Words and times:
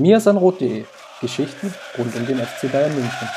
mirsanrot.de 0.00 0.84
Geschichten 1.20 1.74
rund 1.98 2.14
um 2.16 2.26
den 2.26 2.38
FC 2.38 2.72
Bayern 2.72 2.94
München. 2.94 3.28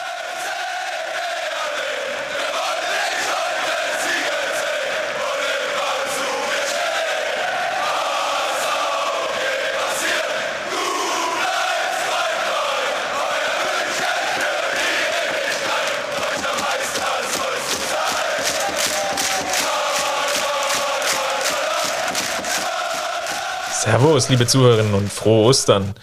Servus, 23.83 24.29
liebe 24.29 24.47
Zuhörerinnen 24.47 24.93
und 24.93 25.11
frohe 25.11 25.47
Ostern. 25.47 25.93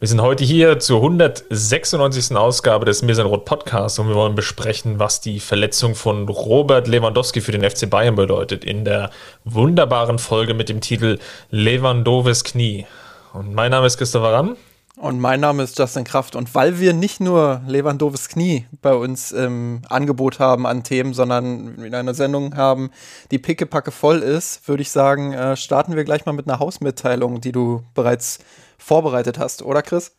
Wir 0.00 0.08
sind 0.08 0.22
heute 0.22 0.44
hier 0.44 0.78
zur 0.78 1.02
196. 1.02 2.34
Ausgabe 2.34 2.86
des 2.86 3.02
Mirsanrot 3.02 3.44
Podcasts 3.44 3.98
und 3.98 4.08
wir 4.08 4.14
wollen 4.14 4.34
besprechen, 4.34 4.98
was 4.98 5.20
die 5.20 5.40
Verletzung 5.40 5.94
von 5.94 6.26
Robert 6.26 6.88
Lewandowski 6.88 7.42
für 7.42 7.52
den 7.52 7.68
FC 7.68 7.90
Bayern 7.90 8.14
bedeutet 8.14 8.64
in 8.64 8.86
der 8.86 9.10
wunderbaren 9.44 10.18
Folge 10.18 10.54
mit 10.54 10.70
dem 10.70 10.80
Titel 10.80 11.18
Lewandoves 11.50 12.44
Knie. 12.44 12.86
Und 13.34 13.52
mein 13.54 13.72
Name 13.72 13.88
ist 13.88 13.98
Christopher 13.98 14.32
Ramm. 14.32 14.56
Und 14.96 15.18
mein 15.18 15.40
Name 15.40 15.62
ist 15.62 15.78
Justin 15.78 16.04
Kraft. 16.04 16.36
Und 16.36 16.54
weil 16.54 16.78
wir 16.78 16.92
nicht 16.92 17.20
nur 17.20 17.62
Lewandowskis 17.66 18.28
Knie 18.28 18.66
bei 18.82 18.92
uns 18.92 19.32
im 19.32 19.82
Angebot 19.88 20.38
haben 20.38 20.66
an 20.66 20.84
Themen, 20.84 21.14
sondern 21.14 21.82
in 21.82 21.94
einer 21.94 22.12
Sendung 22.12 22.56
haben, 22.56 22.90
die 23.30 23.38
pickepacke 23.38 23.92
voll 23.92 24.18
ist, 24.18 24.68
würde 24.68 24.82
ich 24.82 24.90
sagen, 24.90 25.32
äh, 25.32 25.56
starten 25.56 25.96
wir 25.96 26.04
gleich 26.04 26.26
mal 26.26 26.32
mit 26.32 26.48
einer 26.48 26.58
Hausmitteilung, 26.58 27.40
die 27.40 27.52
du 27.52 27.82
bereits 27.94 28.40
vorbereitet 28.78 29.38
hast, 29.38 29.62
oder 29.62 29.82
Chris? 29.82 30.16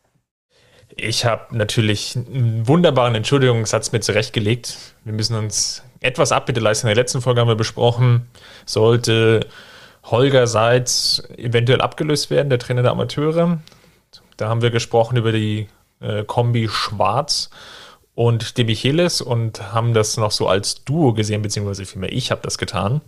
Ich 0.96 1.24
habe 1.24 1.56
natürlich 1.56 2.16
einen 2.16 2.66
wunderbaren 2.66 3.14
Entschuldigungssatz 3.14 3.92
mir 3.92 4.00
zurechtgelegt. 4.00 4.76
Wir 5.04 5.12
müssen 5.12 5.36
uns 5.36 5.82
etwas 6.00 6.32
Abbitte 6.32 6.60
leisten. 6.60 6.86
In 6.86 6.94
der 6.94 7.02
letzten 7.02 7.22
Folge 7.22 7.40
haben 7.40 7.48
wir 7.48 7.54
besprochen, 7.54 8.28
sollte 8.66 9.46
Holger 10.04 10.46
Seitz 10.46 11.22
eventuell 11.36 11.80
abgelöst 11.80 12.30
werden, 12.30 12.50
der 12.50 12.58
Trainer 12.58 12.82
der 12.82 12.90
Amateure. 12.90 13.60
Da 14.36 14.48
haben 14.48 14.62
wir 14.62 14.70
gesprochen 14.70 15.16
über 15.16 15.32
die 15.32 15.68
äh, 16.00 16.24
Kombi 16.24 16.68
Schwarz 16.68 17.50
und 18.14 18.58
De 18.58 18.64
Michelis 18.64 19.20
und 19.20 19.72
haben 19.72 19.94
das 19.94 20.16
noch 20.16 20.30
so 20.30 20.48
als 20.48 20.84
Duo 20.84 21.12
gesehen, 21.14 21.42
beziehungsweise 21.42 21.86
vielmehr 21.86 22.12
ich 22.12 22.30
habe 22.30 22.42
das 22.42 22.58
getan. 22.58 23.00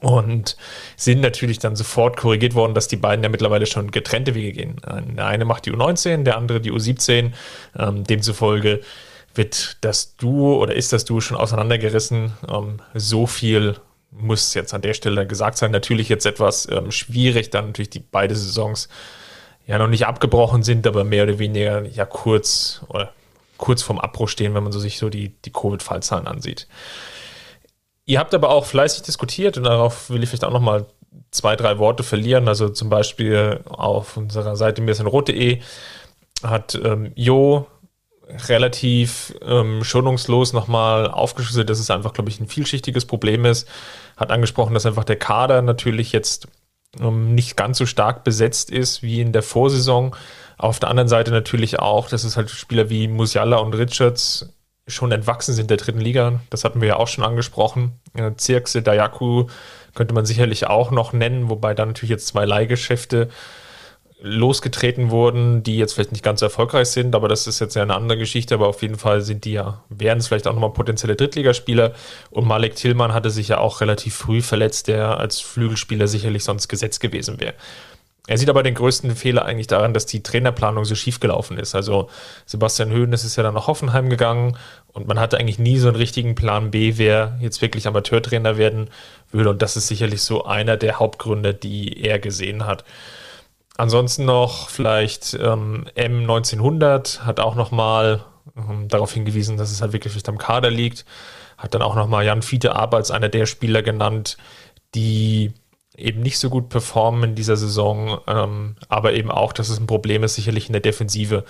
Und 0.00 0.56
sind 0.96 1.20
natürlich 1.20 1.60
dann 1.60 1.76
sofort 1.76 2.16
korrigiert 2.16 2.54
worden, 2.54 2.74
dass 2.74 2.88
die 2.88 2.96
beiden 2.96 3.22
ja 3.22 3.28
mittlerweile 3.28 3.64
schon 3.64 3.92
getrennte 3.92 4.34
Wege 4.34 4.52
gehen. 4.52 4.76
Der 5.16 5.26
eine 5.26 5.44
macht 5.44 5.66
die 5.66 5.72
U19, 5.72 6.24
der 6.24 6.36
andere 6.36 6.60
die 6.60 6.72
U17. 6.72 7.30
Ähm, 7.78 8.02
demzufolge 8.02 8.80
wird 9.36 9.76
das 9.82 10.16
Duo 10.16 10.60
oder 10.60 10.74
ist 10.74 10.92
das 10.92 11.04
Duo 11.04 11.20
schon 11.20 11.36
auseinandergerissen. 11.36 12.32
Ähm, 12.48 12.80
so 12.94 13.26
viel 13.26 13.76
muss 14.10 14.54
jetzt 14.54 14.74
an 14.74 14.82
der 14.82 14.94
Stelle 14.94 15.26
gesagt 15.26 15.58
sein. 15.58 15.70
Natürlich 15.70 16.08
jetzt 16.08 16.26
etwas 16.26 16.68
ähm, 16.70 16.90
schwierig, 16.90 17.50
dann 17.50 17.66
natürlich 17.66 17.90
die 17.90 18.00
beiden 18.00 18.36
Saisons 18.36 18.88
ja 19.66 19.78
noch 19.78 19.88
nicht 19.88 20.06
abgebrochen 20.06 20.62
sind, 20.62 20.86
aber 20.86 21.04
mehr 21.04 21.24
oder 21.24 21.38
weniger 21.38 21.84
ja 21.86 22.04
kurz 22.04 22.82
oder 22.88 23.12
kurz 23.56 23.82
vorm 23.82 23.98
Abbruch 23.98 24.28
stehen, 24.28 24.54
wenn 24.54 24.62
man 24.62 24.72
so 24.72 24.80
sich 24.80 24.98
so 24.98 25.08
die, 25.08 25.30
die 25.44 25.52
Covid-Fallzahlen 25.52 26.26
ansieht. 26.26 26.66
Ihr 28.06 28.18
habt 28.18 28.34
aber 28.34 28.50
auch 28.50 28.66
fleißig 28.66 29.02
diskutiert 29.02 29.56
und 29.56 29.64
darauf 29.64 30.10
will 30.10 30.22
ich 30.22 30.28
vielleicht 30.28 30.44
auch 30.44 30.52
nochmal 30.52 30.86
zwei, 31.30 31.56
drei 31.56 31.78
Worte 31.78 32.02
verlieren. 32.02 32.48
Also 32.48 32.68
zum 32.68 32.90
Beispiel 32.90 33.60
auf 33.66 34.16
unserer 34.16 34.56
Seite 34.56 34.82
mirsenrot.de 34.82 35.60
hat 36.42 36.74
ähm, 36.74 37.12
Jo 37.14 37.66
relativ 38.48 39.34
ähm, 39.42 39.84
schonungslos 39.84 40.52
nochmal 40.52 41.10
aufgeschlüsselt, 41.10 41.68
dass 41.68 41.78
es 41.78 41.90
einfach, 41.90 42.12
glaube 42.12 42.30
ich, 42.30 42.40
ein 42.40 42.48
vielschichtiges 42.48 43.04
Problem 43.04 43.44
ist. 43.44 43.68
Hat 44.16 44.30
angesprochen, 44.30 44.74
dass 44.74 44.86
einfach 44.86 45.04
der 45.04 45.16
Kader 45.18 45.62
natürlich 45.62 46.12
jetzt 46.12 46.48
ähm, 47.00 47.34
nicht 47.34 47.56
ganz 47.56 47.78
so 47.78 47.86
stark 47.86 48.24
besetzt 48.24 48.70
ist 48.70 49.02
wie 49.02 49.20
in 49.20 49.32
der 49.32 49.42
Vorsaison. 49.42 50.14
Auf 50.58 50.78
der 50.78 50.90
anderen 50.90 51.08
Seite 51.08 51.30
natürlich 51.30 51.80
auch, 51.80 52.08
dass 52.08 52.24
es 52.24 52.36
halt 52.36 52.50
Spieler 52.50 52.90
wie 52.90 53.08
Musiala 53.08 53.56
und 53.56 53.74
Richards 53.74 54.54
schon 54.86 55.12
entwachsen 55.12 55.54
sind 55.54 55.70
der 55.70 55.78
dritten 55.78 56.00
Liga. 56.00 56.40
Das 56.50 56.64
hatten 56.64 56.80
wir 56.80 56.88
ja 56.88 56.96
auch 56.96 57.08
schon 57.08 57.24
angesprochen. 57.24 57.92
Zirkse, 58.36 58.82
Dayaku 58.82 59.46
könnte 59.94 60.14
man 60.14 60.26
sicherlich 60.26 60.66
auch 60.66 60.90
noch 60.90 61.12
nennen, 61.12 61.48
wobei 61.48 61.74
da 61.74 61.86
natürlich 61.86 62.10
jetzt 62.10 62.26
zwei 62.26 62.44
Leihgeschäfte 62.44 63.30
losgetreten 64.26 65.10
wurden, 65.10 65.62
die 65.62 65.76
jetzt 65.76 65.92
vielleicht 65.92 66.12
nicht 66.12 66.24
ganz 66.24 66.40
so 66.40 66.46
erfolgreich 66.46 66.88
sind, 66.88 67.14
aber 67.14 67.28
das 67.28 67.46
ist 67.46 67.60
jetzt 67.60 67.76
ja 67.76 67.82
eine 67.82 67.94
andere 67.94 68.16
Geschichte, 68.16 68.54
aber 68.54 68.68
auf 68.68 68.80
jeden 68.80 68.96
Fall 68.96 69.20
sind 69.20 69.44
die 69.44 69.52
ja, 69.52 69.82
wären 69.90 70.16
es 70.16 70.28
vielleicht 70.28 70.46
auch 70.46 70.54
nochmal 70.54 70.72
potenzielle 70.72 71.14
Drittligaspieler 71.14 71.92
und 72.30 72.46
Malek 72.46 72.74
Tillmann 72.74 73.12
hatte 73.12 73.28
sich 73.28 73.48
ja 73.48 73.58
auch 73.58 73.82
relativ 73.82 74.14
früh 74.14 74.40
verletzt, 74.40 74.88
der 74.88 75.18
als 75.18 75.40
Flügelspieler 75.40 76.08
sicherlich 76.08 76.42
sonst 76.42 76.68
gesetzt 76.68 77.00
gewesen 77.00 77.38
wäre. 77.38 77.52
Er 78.26 78.38
sieht 78.38 78.48
aber 78.48 78.62
den 78.62 78.74
größten 78.74 79.14
Fehler 79.14 79.44
eigentlich 79.44 79.66
daran, 79.66 79.92
dass 79.92 80.06
die 80.06 80.22
Trainerplanung 80.22 80.86
so 80.86 80.94
schief 80.94 81.20
gelaufen 81.20 81.58
ist. 81.58 81.74
Also 81.74 82.08
Sebastian 82.46 82.90
Höhnes 82.90 83.24
ist 83.24 83.36
ja 83.36 83.42
dann 83.42 83.52
nach 83.52 83.66
Hoffenheim 83.66 84.08
gegangen 84.08 84.56
und 84.94 85.06
man 85.06 85.20
hatte 85.20 85.36
eigentlich 85.36 85.58
nie 85.58 85.76
so 85.76 85.88
einen 85.88 85.98
richtigen 85.98 86.34
Plan 86.34 86.70
B, 86.70 86.94
wer 86.96 87.36
jetzt 87.42 87.60
wirklich 87.60 87.86
Amateurtrainer 87.86 88.56
werden 88.56 88.88
würde. 89.30 89.50
Und 89.50 89.60
das 89.60 89.76
ist 89.76 89.88
sicherlich 89.88 90.22
so 90.22 90.46
einer 90.46 90.78
der 90.78 90.98
Hauptgründe, 90.98 91.52
die 91.52 92.02
er 92.02 92.18
gesehen 92.18 92.64
hat. 92.64 92.84
Ansonsten 93.76 94.24
noch 94.24 94.68
vielleicht 94.68 95.34
ähm, 95.34 95.86
M1900 95.96 97.20
hat 97.20 97.40
auch 97.40 97.56
nochmal 97.56 98.24
ähm, 98.56 98.88
darauf 98.88 99.12
hingewiesen, 99.12 99.56
dass 99.56 99.72
es 99.72 99.82
halt 99.82 99.92
wirklich 99.92 100.14
nicht 100.14 100.28
am 100.28 100.38
Kader 100.38 100.70
liegt. 100.70 101.04
Hat 101.58 101.74
dann 101.74 101.82
auch 101.82 101.96
nochmal 101.96 102.24
Jan 102.24 102.42
Fiete 102.42 102.76
Ab 102.76 102.94
als 102.94 103.10
einer 103.10 103.28
der 103.28 103.46
Spieler 103.46 103.82
genannt, 103.82 104.36
die 104.94 105.52
eben 105.96 106.20
nicht 106.20 106.38
so 106.38 106.50
gut 106.50 106.68
performen 106.68 107.30
in 107.30 107.34
dieser 107.34 107.56
Saison, 107.56 108.20
ähm, 108.26 108.76
aber 108.88 109.12
eben 109.12 109.30
auch, 109.30 109.52
dass 109.52 109.68
es 109.68 109.78
ein 109.78 109.86
Problem 109.86 110.22
ist, 110.22 110.34
sicherlich 110.34 110.66
in 110.68 110.72
der 110.72 110.82
Defensive. 110.82 111.44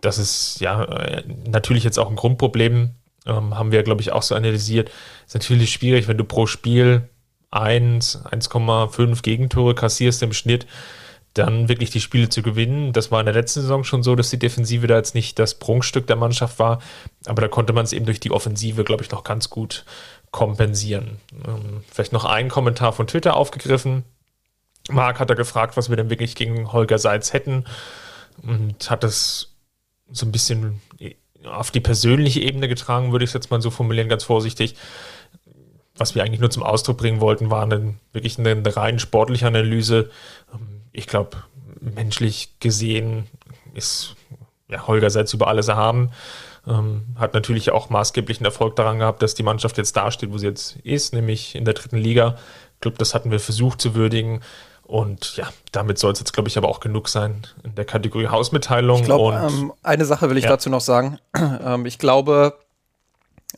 Das 0.00 0.18
ist 0.18 0.60
ja 0.60 0.84
äh, 0.84 1.22
natürlich 1.46 1.84
jetzt 1.84 1.98
auch 1.98 2.08
ein 2.08 2.16
Grundproblem, 2.16 2.94
ähm, 3.26 3.58
haben 3.58 3.72
wir, 3.72 3.82
glaube 3.82 4.00
ich, 4.00 4.12
auch 4.12 4.22
so 4.22 4.34
analysiert. 4.34 4.90
Ist 5.26 5.34
natürlich 5.34 5.70
schwierig, 5.70 6.08
wenn 6.08 6.18
du 6.18 6.24
pro 6.24 6.46
Spiel 6.46 7.08
1, 7.50 8.24
1,5 8.24 9.22
Gegentore 9.22 9.74
kassierst 9.74 10.22
im 10.22 10.32
Schnitt 10.32 10.66
dann 11.38 11.68
wirklich 11.68 11.90
die 11.90 12.00
Spiele 12.00 12.28
zu 12.28 12.42
gewinnen. 12.42 12.92
Das 12.92 13.10
war 13.10 13.20
in 13.20 13.26
der 13.26 13.34
letzten 13.34 13.60
Saison 13.60 13.84
schon 13.84 14.02
so, 14.02 14.14
dass 14.14 14.30
die 14.30 14.38
Defensive 14.38 14.86
da 14.86 14.96
jetzt 14.96 15.14
nicht 15.14 15.38
das 15.38 15.54
Prunkstück 15.54 16.06
der 16.06 16.16
Mannschaft 16.16 16.58
war, 16.58 16.80
aber 17.26 17.42
da 17.42 17.48
konnte 17.48 17.72
man 17.72 17.84
es 17.84 17.92
eben 17.92 18.06
durch 18.06 18.20
die 18.20 18.30
Offensive, 18.30 18.84
glaube 18.84 19.04
ich, 19.04 19.10
noch 19.10 19.24
ganz 19.24 19.50
gut 19.50 19.84
kompensieren. 20.30 21.18
Ähm, 21.46 21.82
vielleicht 21.90 22.12
noch 22.12 22.24
ein 22.24 22.48
Kommentar 22.48 22.92
von 22.92 23.06
Twitter 23.06 23.36
aufgegriffen. 23.36 24.04
Marc 24.88 25.18
hat 25.18 25.30
da 25.30 25.34
gefragt, 25.34 25.76
was 25.76 25.88
wir 25.88 25.96
denn 25.96 26.10
wirklich 26.10 26.34
gegen 26.34 26.72
Holger 26.72 26.98
Seitz 26.98 27.32
hätten 27.32 27.64
und 28.42 28.90
hat 28.90 29.02
das 29.02 29.52
so 30.10 30.26
ein 30.26 30.32
bisschen 30.32 30.80
auf 31.44 31.70
die 31.70 31.80
persönliche 31.80 32.40
Ebene 32.40 32.68
getragen, 32.68 33.12
würde 33.12 33.24
ich 33.24 33.30
es 33.30 33.34
jetzt 33.34 33.50
mal 33.50 33.60
so 33.60 33.70
formulieren, 33.70 34.08
ganz 34.08 34.24
vorsichtig. 34.24 34.76
Was 35.96 36.14
wir 36.14 36.22
eigentlich 36.22 36.40
nur 36.40 36.50
zum 36.50 36.62
Ausdruck 36.62 36.98
bringen 36.98 37.20
wollten, 37.20 37.50
war 37.50 37.62
eine, 37.62 37.94
wirklich 38.12 38.38
eine, 38.38 38.50
eine 38.50 38.76
rein 38.76 38.98
sportliche 38.98 39.46
Analyse. 39.46 40.10
Ich 40.96 41.06
glaube, 41.06 41.36
menschlich 41.80 42.58
gesehen 42.58 43.26
ist 43.74 44.16
ja, 44.68 44.86
Holger 44.86 45.10
Seitz 45.10 45.32
über 45.34 45.48
alles 45.48 45.68
erhaben. 45.68 46.10
Ähm, 46.66 47.04
hat 47.16 47.34
natürlich 47.34 47.70
auch 47.70 47.90
maßgeblichen 47.90 48.44
Erfolg 48.44 48.74
daran 48.76 48.98
gehabt, 48.98 49.22
dass 49.22 49.34
die 49.34 49.44
Mannschaft 49.44 49.78
jetzt 49.78 49.96
dasteht, 49.96 50.32
wo 50.32 50.38
sie 50.38 50.46
jetzt 50.46 50.76
ist, 50.82 51.12
nämlich 51.12 51.54
in 51.54 51.64
der 51.64 51.74
dritten 51.74 51.98
Liga. 51.98 52.36
Ich 52.74 52.80
glaube, 52.80 52.98
das 52.98 53.14
hatten 53.14 53.30
wir 53.30 53.38
versucht 53.38 53.80
zu 53.80 53.94
würdigen. 53.94 54.40
Und 54.82 55.36
ja, 55.36 55.48
damit 55.72 55.98
soll 55.98 56.12
es 56.12 56.20
jetzt, 56.20 56.32
glaube 56.32 56.48
ich, 56.48 56.58
aber 56.58 56.68
auch 56.68 56.80
genug 56.80 57.08
sein 57.08 57.42
in 57.64 57.74
der 57.74 57.84
Kategorie 57.84 58.28
Hausmitteilung. 58.28 59.00
Ich 59.00 59.04
glaube, 59.04 59.48
ähm, 59.48 59.72
eine 59.82 60.04
Sache 60.04 60.30
will 60.30 60.36
ich 60.36 60.44
ja. 60.44 60.50
dazu 60.50 60.70
noch 60.70 60.80
sagen. 60.80 61.18
Ähm, 61.36 61.86
ich 61.86 61.98
glaube, 61.98 62.56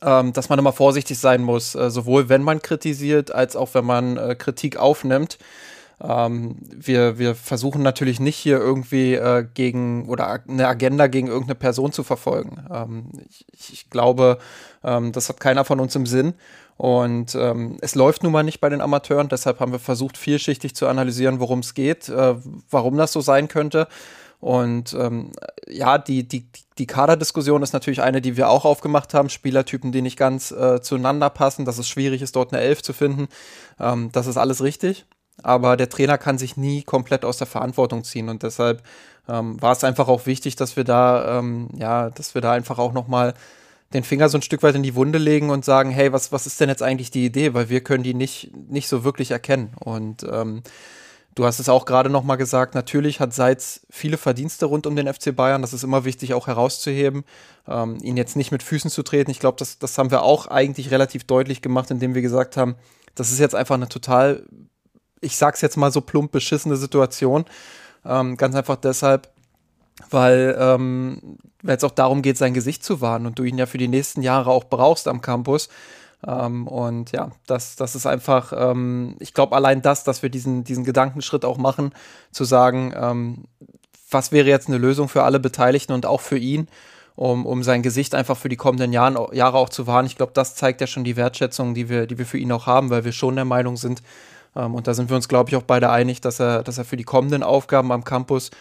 ähm, 0.01 0.33
dass 0.33 0.49
man 0.49 0.59
immer 0.59 0.73
vorsichtig 0.73 1.19
sein 1.19 1.41
muss, 1.41 1.75
äh, 1.75 1.89
sowohl 1.89 2.29
wenn 2.29 2.43
man 2.43 2.61
kritisiert, 2.61 3.31
als 3.31 3.55
auch 3.55 3.73
wenn 3.73 3.85
man 3.85 4.17
äh, 4.17 4.35
Kritik 4.35 4.77
aufnimmt. 4.77 5.37
Ähm, 6.01 6.55
wir, 6.61 7.19
wir 7.19 7.35
versuchen 7.35 7.81
natürlich 7.81 8.19
nicht 8.19 8.37
hier 8.37 8.57
irgendwie 8.57 9.15
äh, 9.15 9.45
gegen 9.53 10.07
oder 10.07 10.39
eine 10.47 10.67
Agenda 10.67 11.07
gegen 11.07 11.27
irgendeine 11.27 11.55
Person 11.55 11.91
zu 11.91 12.03
verfolgen. 12.03 12.65
Ähm, 12.71 13.11
ich, 13.29 13.73
ich, 13.73 13.89
glaube, 13.89 14.37
ähm, 14.83 15.11
das 15.11 15.29
hat 15.29 15.39
keiner 15.39 15.65
von 15.65 15.79
uns 15.79 15.95
im 15.95 16.05
Sinn. 16.05 16.33
Und 16.77 17.35
ähm, 17.35 17.77
es 17.81 17.95
läuft 17.95 18.23
nun 18.23 18.31
mal 18.31 18.43
nicht 18.43 18.61
bei 18.61 18.69
den 18.69 18.79
Amateuren, 18.79 19.27
deshalb 19.27 19.59
haben 19.59 19.73
wir 19.73 19.79
versucht, 19.79 20.17
vielschichtig 20.17 20.75
zu 20.75 20.87
analysieren, 20.87 21.41
worum 21.41 21.59
es 21.59 21.73
geht, 21.73 22.07
äh, 22.07 22.35
warum 22.69 22.95
das 22.95 23.11
so 23.11 23.19
sein 23.19 23.49
könnte. 23.49 23.89
Und 24.39 24.93
ähm, 24.93 25.33
ja, 25.67 25.97
die, 25.97 26.25
die, 26.25 26.47
die 26.77 26.87
Kaderdiskussion 26.87 27.61
ist 27.61 27.73
natürlich 27.73 28.01
eine, 28.01 28.21
die 28.21 28.37
wir 28.37 28.49
auch 28.49 28.63
aufgemacht 28.63 29.13
haben. 29.13 29.29
Spielertypen, 29.29 29.91
die 29.91 30.01
nicht 30.01 30.17
ganz 30.17 30.51
äh, 30.51 30.79
zueinander 30.81 31.29
passen, 31.29 31.65
dass 31.65 31.77
es 31.77 31.89
schwierig 31.89 32.21
ist, 32.21 32.37
dort 32.37 32.53
eine 32.53 32.61
Elf 32.61 32.81
zu 32.81 32.93
finden. 32.93 33.27
Ähm, 33.79 34.09
das 34.13 34.27
ist 34.27 34.37
alles 34.37 34.63
richtig. 34.63 35.05
Aber 35.43 35.77
der 35.77 35.89
Trainer 35.89 36.17
kann 36.17 36.37
sich 36.37 36.57
nie 36.57 36.83
komplett 36.83 37.25
aus 37.25 37.37
der 37.37 37.47
Verantwortung 37.47 38.03
ziehen 38.03 38.29
und 38.29 38.43
deshalb 38.43 38.83
ähm, 39.27 39.61
war 39.61 39.71
es 39.71 39.83
einfach 39.83 40.07
auch 40.07 40.25
wichtig, 40.25 40.55
dass 40.55 40.75
wir 40.75 40.83
da, 40.83 41.39
ähm, 41.39 41.69
ja, 41.75 42.09
dass 42.09 42.33
wir 42.33 42.41
da 42.41 42.51
einfach 42.51 42.79
auch 42.79 42.93
nochmal 42.93 43.33
den 43.93 44.03
Finger 44.03 44.29
so 44.29 44.37
ein 44.37 44.41
Stück 44.41 44.63
weit 44.63 44.75
in 44.75 44.83
die 44.83 44.95
Wunde 44.95 45.17
legen 45.17 45.49
und 45.49 45.65
sagen, 45.65 45.89
hey, 45.89 46.13
was, 46.13 46.31
was 46.31 46.45
ist 46.45 46.59
denn 46.59 46.69
jetzt 46.69 46.83
eigentlich 46.83 47.11
die 47.11 47.25
Idee? 47.25 47.53
Weil 47.53 47.69
wir 47.69 47.81
können 47.81 48.03
die 48.03 48.13
nicht, 48.13 48.51
nicht 48.69 48.87
so 48.87 49.03
wirklich 49.03 49.31
erkennen. 49.31 49.71
Und 49.79 50.23
ähm, 50.29 50.61
du 51.33 51.45
hast 51.45 51.59
es 51.59 51.69
auch 51.69 51.85
gerade 51.85 52.09
nochmal 52.09 52.37
gesagt, 52.37 52.75
natürlich 52.75 53.19
hat 53.19 53.33
Seitz 53.33 53.81
viele 53.89 54.17
Verdienste 54.17 54.67
rund 54.67 54.85
um 54.85 54.95
den 54.95 55.11
FC 55.11 55.35
Bayern. 55.35 55.63
Das 55.63 55.73
ist 55.73 55.83
immer 55.83 56.05
wichtig 56.05 56.35
auch 56.35 56.45
herauszuheben, 56.45 57.23
ähm, 57.67 57.97
ihn 58.01 58.17
jetzt 58.17 58.35
nicht 58.35 58.51
mit 58.51 58.61
Füßen 58.61 58.91
zu 58.91 59.01
treten. 59.01 59.31
Ich 59.31 59.39
glaube, 59.39 59.57
das, 59.57 59.79
das 59.79 59.97
haben 59.97 60.11
wir 60.11 60.21
auch 60.21 60.47
eigentlich 60.47 60.91
relativ 60.91 61.23
deutlich 61.23 61.61
gemacht, 61.61 61.89
indem 61.89 62.13
wir 62.13 62.21
gesagt 62.21 62.57
haben, 62.57 62.75
das 63.15 63.31
ist 63.31 63.39
jetzt 63.39 63.55
einfach 63.55 63.75
eine 63.75 63.89
total, 63.89 64.45
ich 65.21 65.37
sag's 65.37 65.61
jetzt 65.61 65.77
mal 65.77 65.91
so 65.91 66.01
plump, 66.01 66.31
beschissene 66.31 66.75
Situation. 66.77 67.45
Ähm, 68.05 68.37
ganz 68.37 68.55
einfach 68.55 68.77
deshalb, 68.77 69.29
weil 70.09 70.55
ähm, 70.59 71.37
es 71.65 71.83
auch 71.83 71.91
darum 71.91 72.21
geht, 72.21 72.37
sein 72.37 72.53
Gesicht 72.53 72.83
zu 72.83 73.01
wahren 73.01 73.25
und 73.25 73.37
du 73.37 73.43
ihn 73.43 73.57
ja 73.57 73.65
für 73.65 73.77
die 73.77 73.87
nächsten 73.87 74.21
Jahre 74.21 74.51
auch 74.51 74.65
brauchst 74.65 75.07
am 75.07 75.21
Campus. 75.21 75.69
Ähm, 76.25 76.67
und 76.67 77.11
ja, 77.11 77.31
das, 77.47 77.75
das 77.75 77.95
ist 77.95 78.05
einfach, 78.05 78.53
ähm, 78.55 79.15
ich 79.19 79.33
glaube, 79.33 79.55
allein 79.55 79.81
das, 79.81 80.03
dass 80.03 80.21
wir 80.21 80.29
diesen, 80.29 80.63
diesen 80.63 80.83
Gedankenschritt 80.83 81.45
auch 81.45 81.57
machen, 81.57 81.93
zu 82.31 82.43
sagen, 82.43 82.93
ähm, 82.95 83.45
was 84.11 84.31
wäre 84.31 84.47
jetzt 84.47 84.67
eine 84.67 84.77
Lösung 84.77 85.07
für 85.07 85.23
alle 85.23 85.39
Beteiligten 85.39 85.93
und 85.93 86.05
auch 86.05 86.21
für 86.21 86.37
ihn, 86.37 86.67
um, 87.15 87.45
um 87.45 87.63
sein 87.63 87.83
Gesicht 87.83 88.15
einfach 88.15 88.37
für 88.37 88.49
die 88.49 88.55
kommenden 88.55 88.91
Jahren, 88.91 89.17
Jahre 89.33 89.57
auch 89.57 89.69
zu 89.69 89.87
wahren. 89.87 90.05
Ich 90.05 90.15
glaube, 90.15 90.31
das 90.33 90.55
zeigt 90.55 90.81
ja 90.81 90.87
schon 90.87 91.03
die 91.03 91.15
Wertschätzung, 91.15 91.73
die 91.73 91.89
wir, 91.89 92.07
die 92.07 92.17
wir 92.17 92.25
für 92.25 92.37
ihn 92.37 92.51
auch 92.51 92.65
haben, 92.65 92.89
weil 92.89 93.05
wir 93.05 93.11
schon 93.11 93.35
der 93.35 93.45
Meinung 93.45 93.77
sind, 93.77 94.01
und 94.53 94.87
da 94.87 94.93
sind 94.93 95.09
wir 95.09 95.15
uns, 95.15 95.27
glaube 95.27 95.49
ich, 95.49 95.55
auch 95.55 95.63
beide 95.63 95.89
einig, 95.89 96.21
dass 96.21 96.39
er, 96.39 96.63
dass 96.63 96.77
er 96.77 96.85
für 96.85 96.97
die 96.97 97.03
kommenden 97.03 97.43
Aufgaben 97.43 97.91
am 97.91 98.03
Campus 98.03 98.51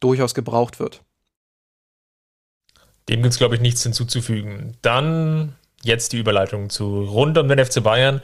durchaus 0.00 0.34
gebraucht 0.34 0.78
wird. 0.80 1.02
Dem 3.08 3.22
gibt 3.22 3.32
es, 3.32 3.38
glaube 3.38 3.56
ich, 3.56 3.60
nichts 3.60 3.82
hinzuzufügen. 3.82 4.76
Dann 4.82 5.56
jetzt 5.82 6.12
die 6.12 6.18
Überleitung 6.18 6.70
zu 6.70 7.02
rund 7.02 7.36
um 7.38 7.48
den 7.48 7.64
FC 7.64 7.82
Bayern. 7.82 8.22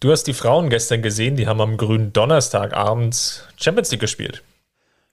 Du 0.00 0.10
hast 0.10 0.24
die 0.24 0.34
Frauen 0.34 0.70
gestern 0.70 1.02
gesehen, 1.02 1.36
die 1.36 1.46
haben 1.46 1.60
am 1.60 1.76
grünen 1.76 2.12
Donnerstagabend 2.12 3.48
Champions 3.56 3.90
League 3.90 4.00
gespielt. 4.00 4.42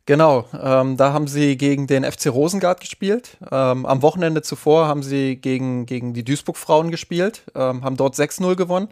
Genau, 0.05 0.45
ähm, 0.59 0.97
da 0.97 1.13
haben 1.13 1.27
sie 1.27 1.57
gegen 1.57 1.85
den 1.85 2.03
FC 2.03 2.27
Rosengard 2.27 2.79
gespielt. 2.79 3.37
Ähm, 3.51 3.85
am 3.85 4.01
Wochenende 4.01 4.41
zuvor 4.41 4.87
haben 4.87 5.03
sie 5.03 5.35
gegen, 5.35 5.85
gegen 5.85 6.13
die 6.13 6.23
Duisburg-Frauen 6.23 6.89
gespielt, 6.89 7.43
ähm, 7.53 7.83
haben 7.83 7.97
dort 7.97 8.15
6-0 8.15 8.55
gewonnen. 8.55 8.89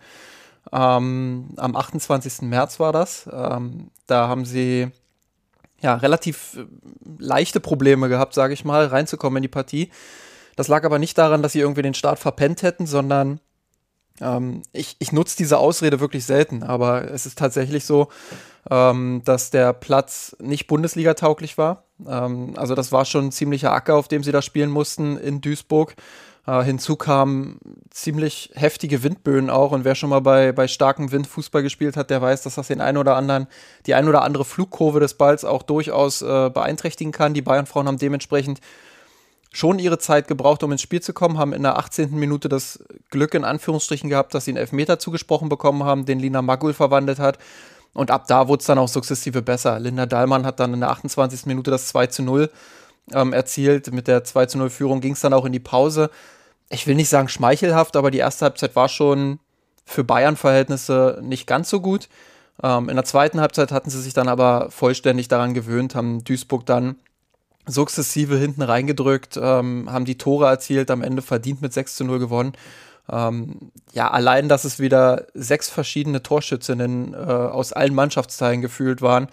Ähm, 0.71 1.53
am 1.57 1.75
28. 1.75 2.43
März 2.43 2.79
war 2.79 2.91
das. 2.91 3.29
Ähm, 3.31 3.91
da 4.07 4.27
haben 4.27 4.45
sie 4.45 4.91
ja, 5.81 5.95
relativ 5.95 6.57
äh, 6.57 6.65
leichte 7.17 7.59
Probleme 7.59 8.09
gehabt, 8.09 8.33
sage 8.33 8.53
ich 8.53 8.65
mal, 8.65 8.85
reinzukommen 8.85 9.37
in 9.37 9.43
die 9.43 9.47
Partie. 9.47 9.91
Das 10.55 10.67
lag 10.67 10.83
aber 10.83 10.99
nicht 10.99 11.17
daran, 11.17 11.41
dass 11.41 11.53
sie 11.53 11.59
irgendwie 11.59 11.81
den 11.81 11.93
Start 11.93 12.19
verpennt 12.19 12.63
hätten, 12.63 12.85
sondern 12.85 13.39
ähm, 14.21 14.63
ich, 14.73 14.97
ich 14.99 15.11
nutze 15.11 15.37
diese 15.37 15.57
Ausrede 15.57 15.99
wirklich 15.99 16.25
selten, 16.25 16.63
aber 16.63 17.09
es 17.09 17.25
ist 17.25 17.37
tatsächlich 17.37 17.85
so, 17.85 18.09
ähm, 18.69 19.21
dass 19.23 19.51
der 19.51 19.73
Platz 19.73 20.35
nicht 20.41 20.67
Bundesliga-tauglich 20.67 21.57
war. 21.57 21.85
Ähm, 22.05 22.53
also 22.57 22.75
das 22.75 22.91
war 22.91 23.05
schon 23.05 23.27
ein 23.27 23.31
ziemlicher 23.31 23.71
Acker, 23.71 23.95
auf 23.95 24.07
dem 24.07 24.23
sie 24.23 24.31
da 24.31 24.41
spielen 24.41 24.69
mussten 24.69 25.17
in 25.17 25.41
Duisburg. 25.41 25.95
Äh, 26.49 26.63
hinzu 26.63 26.95
kamen 26.95 27.59
ziemlich 27.91 28.49
heftige 28.55 29.03
Windböen 29.03 29.51
auch. 29.51 29.71
Und 29.71 29.85
wer 29.85 29.93
schon 29.93 30.09
mal 30.09 30.21
bei, 30.21 30.51
bei 30.51 30.67
starkem 30.67 31.11
Wind 31.11 31.27
Fußball 31.27 31.61
gespielt 31.61 31.95
hat, 31.95 32.09
der 32.09 32.23
weiß, 32.23 32.41
dass 32.41 32.55
das 32.55 32.67
den 32.67 32.81
einen 32.81 32.97
oder 32.97 33.15
anderen, 33.15 33.47
die 33.85 33.93
ein 33.93 34.07
oder 34.07 34.23
andere 34.23 34.45
Flugkurve 34.45 34.99
des 34.99 35.13
Balls 35.13 35.45
auch 35.45 35.61
durchaus 35.61 36.23
äh, 36.23 36.49
beeinträchtigen 36.49 37.11
kann. 37.11 37.35
Die 37.35 37.43
Bayern-Frauen 37.43 37.87
haben 37.87 37.99
dementsprechend 37.99 38.61
schon 39.51 39.77
ihre 39.77 39.99
Zeit 39.99 40.27
gebraucht, 40.27 40.63
um 40.63 40.71
ins 40.71 40.81
Spiel 40.81 41.01
zu 41.01 41.13
kommen, 41.13 41.37
haben 41.37 41.53
in 41.53 41.61
der 41.61 41.77
18. 41.77 42.17
Minute 42.17 42.49
das 42.49 42.83
Glück 43.11 43.35
in 43.35 43.43
Anführungsstrichen 43.43 44.09
gehabt, 44.09 44.33
dass 44.33 44.45
sie 44.45 44.51
einen 44.51 44.57
Elfmeter 44.57 44.97
zugesprochen 44.97 45.49
bekommen 45.49 45.83
haben, 45.83 46.05
den 46.05 46.19
Lina 46.19 46.41
Magul 46.41 46.73
verwandelt 46.73 47.19
hat. 47.19 47.37
Und 47.93 48.09
ab 48.09 48.25
da 48.27 48.47
wurde 48.47 48.61
es 48.61 48.65
dann 48.65 48.79
auch 48.79 48.87
sukzessive 48.87 49.43
besser. 49.43 49.79
Linda 49.79 50.07
Dahlmann 50.07 50.47
hat 50.47 50.59
dann 50.59 50.73
in 50.73 50.79
der 50.79 50.89
28. 50.89 51.45
Minute 51.45 51.69
das 51.69 51.89
2 51.89 52.07
zu 52.07 52.23
0 52.23 52.49
ähm, 53.13 53.33
erzielt. 53.33 53.91
Mit 53.93 54.07
der 54.07 54.23
2 54.23 54.47
zu 54.47 54.57
0 54.57 54.71
Führung 54.71 55.01
ging 55.01 55.13
es 55.13 55.21
dann 55.21 55.33
auch 55.33 55.45
in 55.45 55.51
die 55.51 55.59
Pause. 55.59 56.09
Ich 56.69 56.85
will 56.87 56.95
nicht 56.95 57.09
sagen 57.09 57.29
schmeichelhaft, 57.29 57.95
aber 57.95 58.11
die 58.11 58.19
erste 58.19 58.45
Halbzeit 58.45 58.75
war 58.75 58.89
schon 58.89 59.39
für 59.85 60.03
Bayern-Verhältnisse 60.03 61.19
nicht 61.21 61.47
ganz 61.47 61.69
so 61.69 61.81
gut. 61.81 62.09
Ähm, 62.61 62.89
in 62.89 62.95
der 62.95 63.05
zweiten 63.05 63.41
Halbzeit 63.41 63.71
hatten 63.71 63.89
sie 63.89 64.01
sich 64.01 64.13
dann 64.13 64.27
aber 64.27 64.69
vollständig 64.69 65.27
daran 65.27 65.53
gewöhnt, 65.53 65.95
haben 65.95 66.23
Duisburg 66.23 66.65
dann 66.65 66.97
sukzessive 67.65 68.37
hinten 68.37 68.61
reingedrückt, 68.61 69.37
ähm, 69.41 69.91
haben 69.91 70.05
die 70.05 70.17
Tore 70.17 70.47
erzielt, 70.47 70.91
am 70.91 71.01
Ende 71.01 71.21
verdient 71.21 71.61
mit 71.61 71.73
6 71.73 71.95
zu 71.95 72.03
0 72.03 72.19
gewonnen. 72.19 72.53
Ähm, 73.11 73.71
ja, 73.93 74.09
allein, 74.11 74.49
dass 74.49 74.65
es 74.65 74.79
wieder 74.79 75.25
sechs 75.33 75.69
verschiedene 75.69 76.21
Torschützinnen 76.21 77.13
äh, 77.13 77.17
aus 77.17 77.73
allen 77.73 77.95
Mannschaftsteilen 77.95 78.61
gefühlt 78.61 79.01
waren, 79.01 79.27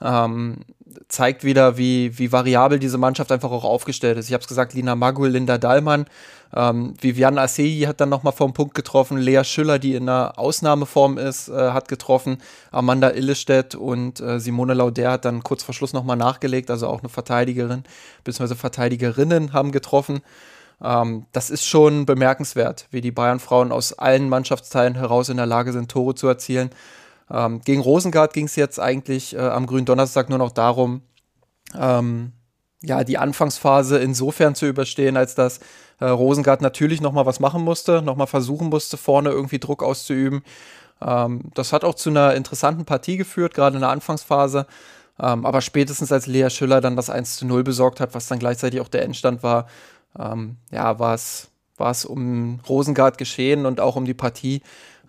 ähm, 0.00 0.60
zeigt 1.08 1.44
wieder, 1.44 1.76
wie, 1.76 2.18
wie 2.18 2.32
variabel 2.32 2.78
diese 2.78 2.98
Mannschaft 2.98 3.30
einfach 3.32 3.50
auch 3.50 3.64
aufgestellt 3.64 4.16
ist. 4.16 4.28
Ich 4.28 4.32
habe 4.32 4.42
es 4.42 4.48
gesagt, 4.48 4.72
Lina 4.72 4.94
Magul, 4.94 5.28
Linda 5.28 5.58
Dahlmann, 5.58 6.06
ähm, 6.54 6.94
Viviane 7.00 7.40
Asseyi 7.40 7.82
hat 7.82 8.00
dann 8.00 8.08
nochmal 8.08 8.32
vom 8.32 8.54
Punkt 8.54 8.74
getroffen, 8.74 9.18
Lea 9.18 9.44
Schüller, 9.44 9.78
die 9.78 9.94
in 9.94 10.08
einer 10.08 10.38
Ausnahmeform 10.38 11.18
ist, 11.18 11.48
äh, 11.48 11.70
hat 11.72 11.88
getroffen, 11.88 12.38
Amanda 12.70 13.10
Illestedt 13.10 13.74
und 13.74 14.20
äh, 14.20 14.40
Simone 14.40 14.74
Lauder 14.74 15.12
hat 15.12 15.24
dann 15.24 15.42
kurz 15.42 15.62
vor 15.62 15.74
Schluss 15.74 15.92
nochmal 15.92 16.16
nachgelegt, 16.16 16.70
also 16.70 16.88
auch 16.88 17.00
eine 17.00 17.10
Verteidigerin 17.10 17.84
bzw. 18.24 18.54
Verteidigerinnen 18.54 19.52
haben 19.52 19.72
getroffen. 19.72 20.20
Ähm, 20.82 21.26
das 21.32 21.50
ist 21.50 21.66
schon 21.66 22.06
bemerkenswert, 22.06 22.86
wie 22.90 23.00
die 23.00 23.10
Bayern-Frauen 23.10 23.72
aus 23.72 23.92
allen 23.92 24.28
Mannschaftsteilen 24.28 24.94
heraus 24.94 25.28
in 25.28 25.36
der 25.36 25.46
Lage 25.46 25.72
sind, 25.72 25.90
Tore 25.90 26.14
zu 26.14 26.28
erzielen. 26.28 26.70
Ähm, 27.30 27.60
gegen 27.60 27.82
Rosengard 27.82 28.32
ging 28.32 28.46
es 28.46 28.56
jetzt 28.56 28.80
eigentlich 28.80 29.34
äh, 29.34 29.40
am 29.40 29.66
grünen 29.66 29.84
Donnerstag 29.84 30.30
nur 30.30 30.38
noch 30.38 30.52
darum, 30.52 31.02
ähm, 31.78 32.32
ja, 32.82 33.04
die 33.04 33.18
Anfangsphase 33.18 33.98
insofern 33.98 34.54
zu 34.54 34.66
überstehen, 34.66 35.16
als 35.16 35.34
dass 35.34 35.60
äh, 36.00 36.06
Rosengard 36.06 36.60
natürlich 36.60 37.00
noch 37.00 37.12
mal 37.12 37.26
was 37.26 37.40
machen 37.40 37.62
musste, 37.62 38.02
noch 38.02 38.16
mal 38.16 38.26
versuchen 38.26 38.68
musste, 38.68 38.96
vorne 38.96 39.30
irgendwie 39.30 39.58
Druck 39.58 39.82
auszuüben. 39.82 40.42
Ähm, 41.00 41.42
das 41.54 41.72
hat 41.72 41.84
auch 41.84 41.94
zu 41.94 42.10
einer 42.10 42.34
interessanten 42.34 42.84
Partie 42.84 43.16
geführt, 43.16 43.54
gerade 43.54 43.76
in 43.76 43.80
der 43.80 43.90
Anfangsphase. 43.90 44.66
Ähm, 45.20 45.44
aber 45.44 45.60
spätestens 45.60 46.12
als 46.12 46.26
Lea 46.26 46.48
Schüller 46.50 46.80
dann 46.80 46.96
das 46.96 47.10
1 47.10 47.36
zu 47.36 47.46
0 47.46 47.64
besorgt 47.64 48.00
hat, 48.00 48.14
was 48.14 48.28
dann 48.28 48.38
gleichzeitig 48.38 48.80
auch 48.80 48.88
der 48.88 49.02
Endstand 49.02 49.42
war, 49.42 49.66
ähm, 50.18 50.56
ja, 50.70 50.98
war 50.98 51.14
es 51.14 52.04
um 52.04 52.60
Rosengard 52.68 53.18
geschehen 53.18 53.66
und 53.66 53.80
auch 53.80 53.96
um 53.96 54.04
die 54.04 54.14
Partie. 54.14 54.62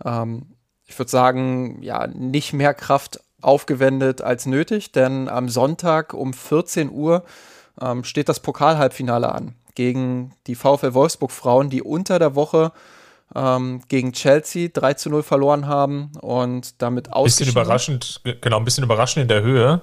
Ähm, 0.03 0.48
ich 0.86 0.98
würde 0.98 1.12
sagen, 1.12 1.84
ja, 1.84 2.08
nicht 2.08 2.53
mehr 2.53 2.74
Kraft 2.74 3.20
aufgewendet 3.41 4.22
als 4.22 4.48
nötig, 4.48 4.91
denn 4.91 5.29
am 5.29 5.48
Sonntag 5.48 6.13
um 6.15 6.34
14 6.34 6.89
Uhr 6.89 7.24
ähm, 7.81 8.03
steht 8.03 8.29
das 8.29 8.39
Pokalhalbfinale 8.39 9.33
an 9.33 9.55
gegen 9.75 10.33
die 10.48 10.55
VfL 10.55 10.93
Wolfsburg 10.93 11.31
Frauen, 11.31 11.69
die 11.69 11.81
unter 11.81 12.19
der 12.19 12.36
Woche 12.36 12.71
ähm, 13.36 13.81
gegen 13.88 14.13
Chelsea 14.13 14.69
3 14.74 14.95
zu 14.95 15.09
0 15.09 15.24
verloren 15.24 15.67
haben 15.67 16.12
und 16.21 16.81
damit 16.81 17.13
aus. 17.13 17.38
Bisschen 17.38 17.50
überraschend, 17.50 18.21
genau, 18.41 18.57
ein 18.57 18.65
bisschen 18.65 18.83
überraschend 18.83 19.21
in 19.24 19.27
der 19.27 19.41
Höhe, 19.41 19.81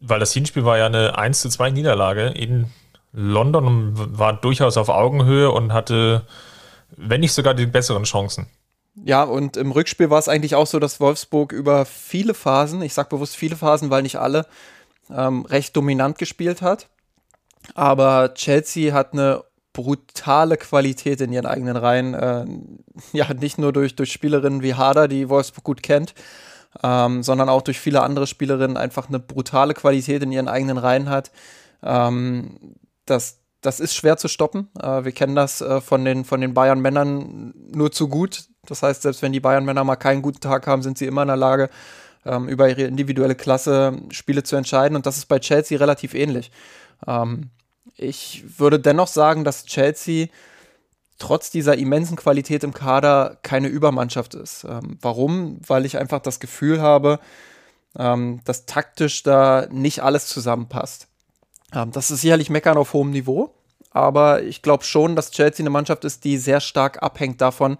weil 0.00 0.20
das 0.20 0.32
Hinspiel 0.32 0.64
war 0.64 0.78
ja 0.78 0.86
eine 0.86 1.18
1 1.18 1.40
zu 1.40 1.48
2 1.48 1.70
Niederlage 1.70 2.28
in 2.28 2.66
London 3.12 3.66
und 3.66 4.18
war 4.18 4.34
durchaus 4.34 4.76
auf 4.76 4.88
Augenhöhe 4.88 5.50
und 5.50 5.72
hatte, 5.72 6.26
wenn 6.96 7.20
nicht 7.20 7.32
sogar 7.32 7.54
die 7.54 7.66
besseren 7.66 8.04
Chancen. 8.04 8.46
Ja, 8.94 9.22
und 9.22 9.56
im 9.56 9.72
Rückspiel 9.72 10.10
war 10.10 10.18
es 10.18 10.28
eigentlich 10.28 10.54
auch 10.54 10.66
so, 10.66 10.78
dass 10.78 11.00
Wolfsburg 11.00 11.52
über 11.52 11.86
viele 11.86 12.34
Phasen, 12.34 12.82
ich 12.82 12.92
sage 12.92 13.08
bewusst 13.08 13.36
viele 13.36 13.56
Phasen, 13.56 13.90
weil 13.90 14.02
nicht 14.02 14.16
alle, 14.16 14.46
ähm, 15.10 15.46
recht 15.46 15.74
dominant 15.76 16.18
gespielt 16.18 16.60
hat. 16.60 16.88
Aber 17.74 18.34
Chelsea 18.34 18.92
hat 18.92 19.12
eine 19.12 19.44
brutale 19.72 20.56
Qualität 20.56 21.20
in 21.20 21.32
ihren 21.32 21.46
eigenen 21.46 21.76
Reihen. 21.76 22.14
Äh, 22.14 22.46
ja, 23.12 23.32
nicht 23.34 23.58
nur 23.58 23.72
durch, 23.72 23.96
durch 23.96 24.12
Spielerinnen 24.12 24.62
wie 24.62 24.74
Harder, 24.74 25.08
die 25.08 25.28
Wolfsburg 25.28 25.64
gut 25.64 25.82
kennt, 25.82 26.14
ähm, 26.82 27.22
sondern 27.22 27.48
auch 27.48 27.62
durch 27.62 27.80
viele 27.80 28.02
andere 28.02 28.26
Spielerinnen 28.26 28.76
einfach 28.76 29.08
eine 29.08 29.18
brutale 29.18 29.74
Qualität 29.74 30.22
in 30.22 30.32
ihren 30.32 30.48
eigenen 30.48 30.78
Reihen 30.78 31.08
hat. 31.08 31.30
Ähm, 31.82 32.76
das, 33.06 33.38
das 33.60 33.80
ist 33.80 33.94
schwer 33.94 34.16
zu 34.16 34.28
stoppen. 34.28 34.68
Äh, 34.80 35.04
wir 35.04 35.12
kennen 35.12 35.34
das 35.34 35.60
äh, 35.60 35.80
von 35.80 36.04
den, 36.04 36.24
von 36.24 36.40
den 36.40 36.54
Bayern-Männern 36.54 37.54
nur 37.74 37.92
zu 37.92 38.08
gut. 38.08 38.44
Das 38.66 38.82
heißt, 38.82 39.02
selbst 39.02 39.22
wenn 39.22 39.32
die 39.32 39.40
Bayern-Männer 39.40 39.84
mal 39.84 39.96
keinen 39.96 40.22
guten 40.22 40.40
Tag 40.40 40.66
haben, 40.66 40.82
sind 40.82 40.98
sie 40.98 41.06
immer 41.06 41.22
in 41.22 41.28
der 41.28 41.36
Lage, 41.36 41.70
ähm, 42.24 42.48
über 42.48 42.68
ihre 42.68 42.82
individuelle 42.82 43.34
Klasse 43.34 43.96
Spiele 44.10 44.42
zu 44.42 44.56
entscheiden. 44.56 44.96
Und 44.96 45.06
das 45.06 45.16
ist 45.16 45.26
bei 45.26 45.38
Chelsea 45.38 45.78
relativ 45.78 46.14
ähnlich. 46.14 46.50
Ähm, 47.06 47.50
ich 47.96 48.44
würde 48.58 48.80
dennoch 48.80 49.08
sagen, 49.08 49.44
dass 49.44 49.64
Chelsea 49.64 50.28
trotz 51.18 51.50
dieser 51.50 51.78
immensen 51.78 52.16
Qualität 52.16 52.64
im 52.64 52.74
Kader 52.74 53.38
keine 53.42 53.68
Übermannschaft 53.68 54.34
ist. 54.34 54.64
Ähm, 54.64 54.98
warum? 55.00 55.60
Weil 55.66 55.86
ich 55.86 55.96
einfach 55.98 56.20
das 56.20 56.40
Gefühl 56.40 56.80
habe, 56.80 57.20
ähm, 57.96 58.40
dass 58.44 58.66
taktisch 58.66 59.22
da 59.22 59.66
nicht 59.70 60.02
alles 60.02 60.26
zusammenpasst. 60.26 61.06
Ähm, 61.72 61.92
das 61.92 62.10
ist 62.10 62.22
sicherlich 62.22 62.50
Meckern 62.50 62.76
auf 62.76 62.92
hohem 62.92 63.10
Niveau, 63.10 63.54
aber 63.90 64.42
ich 64.42 64.62
glaube 64.62 64.84
schon, 64.84 65.14
dass 65.14 65.30
Chelsea 65.30 65.62
eine 65.62 65.70
Mannschaft 65.70 66.04
ist, 66.04 66.24
die 66.24 66.38
sehr 66.38 66.60
stark 66.60 67.02
abhängt 67.02 67.40
davon, 67.40 67.78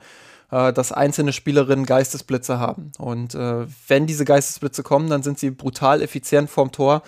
äh, 0.50 0.72
dass 0.72 0.92
einzelne 0.92 1.32
Spielerinnen 1.32 1.86
Geistesblitze 1.86 2.58
haben. 2.58 2.92
Und 2.98 3.34
äh, 3.34 3.66
wenn 3.88 4.06
diese 4.06 4.24
Geistesblitze 4.24 4.82
kommen, 4.82 5.10
dann 5.10 5.22
sind 5.22 5.38
sie 5.38 5.50
brutal 5.50 6.00
effizient 6.02 6.50
vorm 6.50 6.70
Tor, 6.70 7.02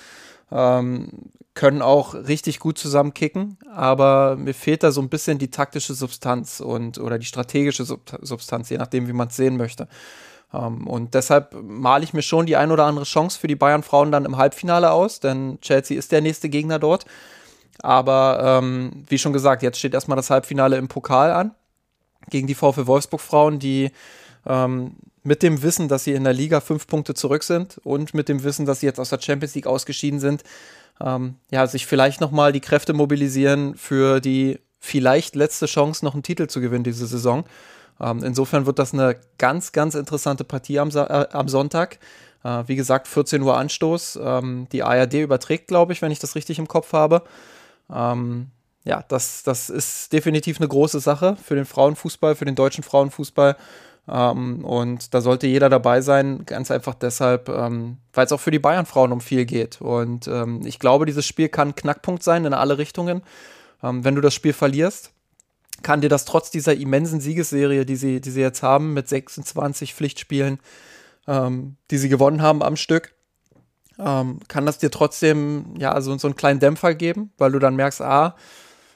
ähm, 0.51 1.09
können 1.55 1.83
auch 1.83 2.15
richtig 2.15 2.59
gut 2.59 2.79
zusammenkicken, 2.79 3.59
aber 3.73 4.37
mir 4.37 4.55
fehlt 4.55 4.83
da 4.83 4.91
so 4.91 5.01
ein 5.01 5.09
bisschen 5.09 5.39
die 5.39 5.51
taktische 5.51 5.95
Substanz 5.95 6.61
und 6.61 6.99
oder 6.99 7.19
die 7.19 7.27
strategische 7.27 7.85
Substanz, 7.85 8.71
je 8.71 8.79
nachdem, 8.79 9.07
wie 9.07 9.13
man 9.13 9.29
es 9.29 9.37
sehen 9.37 9.57
möchte. 9.57 9.89
Ähm, 10.53 10.87
und 10.87 11.15
deshalb 11.15 11.55
male 11.63 12.05
ich 12.05 12.13
mir 12.13 12.23
schon 12.23 12.47
die 12.47 12.57
ein 12.57 12.73
oder 12.73 12.85
andere 12.85 13.05
Chance 13.05 13.39
für 13.39 13.47
die 13.47 13.57
Bayern-Frauen 13.57 14.11
dann 14.11 14.25
im 14.25 14.37
Halbfinale 14.37 14.91
aus, 14.91 15.21
denn 15.21 15.59
Chelsea 15.61 15.97
ist 15.97 16.13
der 16.13 16.21
nächste 16.21 16.49
Gegner 16.49 16.79
dort. 16.79 17.07
Aber 17.83 18.61
ähm, 18.63 19.05
wie 19.09 19.19
schon 19.19 19.33
gesagt, 19.33 19.63
jetzt 19.63 19.79
steht 19.79 19.95
erstmal 19.95 20.17
das 20.17 20.31
Halbfinale 20.31 20.77
im 20.77 20.89
Pokal 20.89 21.33
an 21.33 21.55
gegen 22.31 22.47
die 22.47 22.55
VfL 22.55 22.87
Wolfsburg-Frauen, 22.87 23.59
die 23.59 23.91
ähm, 24.47 24.97
mit 25.23 25.43
dem 25.43 25.63
Wissen, 25.63 25.89
dass 25.89 26.05
sie 26.05 26.13
in 26.13 26.25
der 26.25 26.33
Liga 26.33 26.61
fünf 26.61 26.87
Punkte 26.87 27.15
zurück 27.15 27.43
sind 27.43 27.81
und 27.83 28.15
mit 28.15 28.29
dem 28.29 28.45
Wissen, 28.45 28.67
dass 28.67 28.81
sie 28.81 28.87
jetzt 28.87 29.01
aus 29.01 29.09
der 29.09 29.21
Champions 29.21 29.55
League 29.55 29.67
ausgeschieden 29.67 30.21
sind, 30.21 30.45
ähm, 31.01 31.37
ja, 31.51 31.67
sich 31.67 31.87
vielleicht 31.87 32.21
nochmal 32.21 32.53
die 32.53 32.61
Kräfte 32.61 32.93
mobilisieren 32.93 33.75
für 33.77 34.21
die 34.21 34.61
vielleicht 34.81 35.35
letzte 35.35 35.67
Chance, 35.67 36.05
noch 36.05 36.13
einen 36.13 36.23
Titel 36.23 36.47
zu 36.47 36.61
gewinnen 36.61 36.85
diese 36.85 37.07
Saison. 37.07 37.45
Ähm, 38.01 38.23
insofern 38.23 38.67
wird 38.67 38.79
das 38.79 38.93
eine 38.93 39.17
ganz, 39.39 39.73
ganz 39.73 39.95
interessante 39.95 40.45
Partie 40.45 40.79
am, 40.79 40.91
äh, 40.91 41.27
am 41.33 41.49
Sonntag. 41.49 41.99
Äh, 42.43 42.65
wie 42.67 42.77
gesagt, 42.77 43.09
14 43.09 43.43
Uhr 43.43 43.57
Anstoß. 43.57 44.19
Ähm, 44.23 44.69
die 44.73 44.83
ARD 44.83 45.15
überträgt, 45.15 45.69
glaube 45.69 45.93
ich, 45.93 46.03
wenn 46.03 46.13
ich 46.13 46.19
das 46.19 46.35
richtig 46.35 46.59
im 46.59 46.69
Kopf 46.69 46.93
habe. 46.93 47.23
Ähm, 47.93 48.49
ja, 48.85 49.03
das, 49.09 49.43
das 49.43 49.71
ist 49.71 50.13
definitiv 50.13 50.59
eine 50.61 50.69
große 50.69 51.01
Sache 51.01 51.37
für 51.43 51.55
den 51.55 51.65
Frauenfußball, 51.65 52.35
für 52.35 52.45
den 52.45 52.55
deutschen 52.55 52.85
Frauenfußball. 52.85 53.57
Ähm, 54.07 54.65
und 54.65 55.15
da 55.15 55.21
sollte 55.21 55.47
jeder 55.47 55.71
dabei 55.71 56.01
sein, 56.01 56.45
ganz 56.47 56.71
einfach 56.71 56.95
deshalb, 56.95 57.49
ähm, 57.49 57.99
weil 58.13 58.27
es 58.27 58.33
auch 58.33 58.41
für 58.41 58.51
die 58.51 58.59
Bayern-Frauen 58.59 59.13
um 59.13 59.21
viel 59.21 59.47
geht. 59.47 59.81
Und 59.81 60.29
ähm, 60.29 60.61
ich 60.65 60.79
glaube, 60.79 61.07
dieses 61.07 61.27
Spiel 61.27 61.49
kann 61.49 61.75
Knackpunkt 61.75 62.23
sein 62.23 62.45
in 62.45 62.55
alle 62.55 62.79
Richtungen. 62.79 63.23
Ähm, 63.83 64.05
wenn 64.05 64.15
du 64.15 64.21
das 64.21 64.35
Spiel 64.35 64.53
verlierst, 64.53 65.13
kann 65.83 66.01
dir 66.01 66.09
das 66.09 66.25
trotz 66.25 66.51
dieser 66.51 66.75
immensen 66.75 67.21
Siegesserie, 67.21 67.87
die 67.87 67.97
sie, 67.97 68.21
die 68.21 68.31
sie 68.31 68.41
jetzt 68.41 68.63
haben, 68.63 68.93
mit 68.93 69.09
26 69.09 69.95
Pflichtspielen, 69.95 70.61
ähm, 71.27 71.77
die 71.91 71.99
sie 71.99 72.09
gewonnen 72.09 72.43
haben 72.43 72.63
am 72.63 72.77
Stück, 72.77 73.15
ähm, 73.99 74.41
kann 74.49 74.67
das 74.67 74.79
dir 74.79 74.91
trotzdem 74.91 75.75
ja 75.79 75.99
so, 76.01 76.17
so 76.19 76.27
einen 76.29 76.37
kleinen 76.37 76.61
Dämpfer 76.61 76.95
geben, 76.95 77.33
weil 77.39 77.53
du 77.53 77.59
dann 77.59 77.77
merkst, 77.77 78.03
ah, 78.03 78.37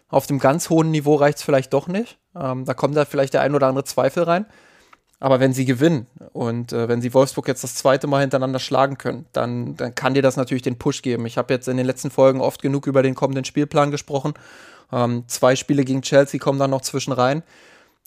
auf 0.08 0.26
dem 0.26 0.38
ganz 0.38 0.70
hohen 0.70 0.90
Niveau 0.90 1.16
reicht 1.16 1.38
es 1.38 1.44
vielleicht 1.44 1.72
doch 1.74 1.86
nicht. 1.86 2.18
Da 2.32 2.54
kommt 2.74 2.96
da 2.96 3.04
vielleicht 3.04 3.34
der 3.34 3.42
ein 3.42 3.54
oder 3.54 3.66
andere 3.66 3.84
Zweifel 3.84 4.22
rein. 4.22 4.46
Aber 5.20 5.40
wenn 5.40 5.52
sie 5.52 5.64
gewinnen 5.64 6.06
und 6.32 6.72
äh, 6.72 6.88
wenn 6.88 7.00
sie 7.00 7.12
Wolfsburg 7.12 7.48
jetzt 7.48 7.64
das 7.64 7.74
zweite 7.74 8.06
Mal 8.06 8.20
hintereinander 8.20 8.60
schlagen 8.60 8.98
können, 8.98 9.26
dann, 9.32 9.76
dann 9.76 9.94
kann 9.94 10.14
dir 10.14 10.22
das 10.22 10.36
natürlich 10.36 10.62
den 10.62 10.78
Push 10.78 11.02
geben. 11.02 11.26
Ich 11.26 11.36
habe 11.36 11.52
jetzt 11.52 11.66
in 11.66 11.76
den 11.76 11.86
letzten 11.86 12.10
Folgen 12.10 12.40
oft 12.40 12.62
genug 12.62 12.86
über 12.86 13.02
den 13.02 13.16
kommenden 13.16 13.44
Spielplan 13.44 13.90
gesprochen. 13.90 14.34
Ähm, 14.92 15.24
zwei 15.26 15.56
Spiele 15.56 15.84
gegen 15.84 16.02
Chelsea 16.02 16.38
kommen 16.38 16.60
dann 16.60 16.70
noch 16.70 16.82
zwischen 16.82 17.12
rein. 17.12 17.42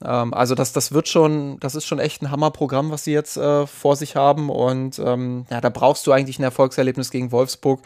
Ähm, 0.04 0.34
also 0.34 0.56
das, 0.56 0.72
das 0.72 0.94
wird 0.94 1.10
schon, 1.10 1.60
das 1.60 1.76
ist 1.76 1.86
schon 1.86 2.00
echt 2.00 2.22
ein 2.22 2.32
Hammerprogramm, 2.32 2.92
was 2.92 3.04
sie 3.04 3.14
jetzt 3.14 3.36
äh, 3.36 3.68
vor 3.68 3.98
sich 3.98 4.16
haben. 4.16 4.50
Und 4.50 4.98
ähm, 5.00 5.46
ja, 5.50 5.60
da 5.60 5.70
brauchst 5.70 6.08
du 6.08 6.14
eigentlich 6.14 6.40
ein 6.40 6.44
Erfolgserlebnis 6.44 7.12
gegen 7.12 7.34
Wolfsburg, 7.34 7.82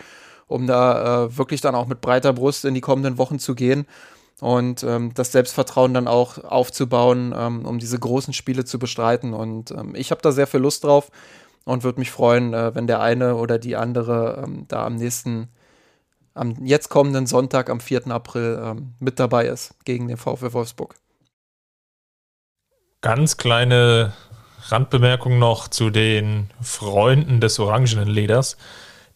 um 0.47 0.67
da 0.67 1.25
äh, 1.25 1.37
wirklich 1.37 1.61
dann 1.61 1.73
auch 1.73 1.87
mit 1.87 1.99
breiter 2.01 2.31
Brust 2.31 2.63
in 2.63 2.75
die 2.75 2.81
kommenden 2.81 3.17
Wochen 3.17 3.39
zu 3.39 3.55
gehen 3.55 3.87
und 4.41 4.83
ähm, 4.83 5.13
das 5.13 5.31
Selbstvertrauen 5.31 5.93
dann 5.93 6.07
auch 6.07 6.43
aufzubauen, 6.43 7.33
ähm, 7.35 7.65
um 7.65 7.79
diese 7.79 7.97
großen 7.97 8.33
Spiele 8.33 8.65
zu 8.65 8.79
bestreiten. 8.79 9.33
Und 9.33 9.71
ähm, 9.71 9.95
ich 9.95 10.11
habe 10.11 10.21
da 10.21 10.31
sehr 10.31 10.47
viel 10.47 10.59
Lust 10.59 10.83
drauf 10.83 11.09
und 11.63 11.83
würde 11.83 11.99
mich 11.99 12.11
freuen, 12.11 12.53
äh, 12.53 12.75
wenn 12.75 12.87
der 12.87 13.01
eine 13.01 13.35
oder 13.35 13.59
die 13.59 13.75
andere 13.75 14.43
ähm, 14.43 14.65
da 14.67 14.85
am 14.85 14.95
nächsten, 14.95 15.49
am 16.33 16.55
jetzt 16.65 16.89
kommenden 16.89 17.27
Sonntag, 17.27 17.69
am 17.69 17.79
4. 17.79 18.07
April 18.07 18.59
ähm, 18.61 18.93
mit 18.99 19.19
dabei 19.19 19.47
ist 19.47 19.73
gegen 19.85 20.07
den 20.07 20.17
VfW 20.17 20.51
Wolfsburg. 20.53 20.95
Ganz 23.01 23.37
kleine 23.37 24.13
Randbemerkung 24.67 25.39
noch 25.39 25.67
zu 25.67 25.91
den 25.91 26.49
Freunden 26.61 27.39
des 27.39 27.59
orangenen 27.59 28.07
Leders. 28.07 28.57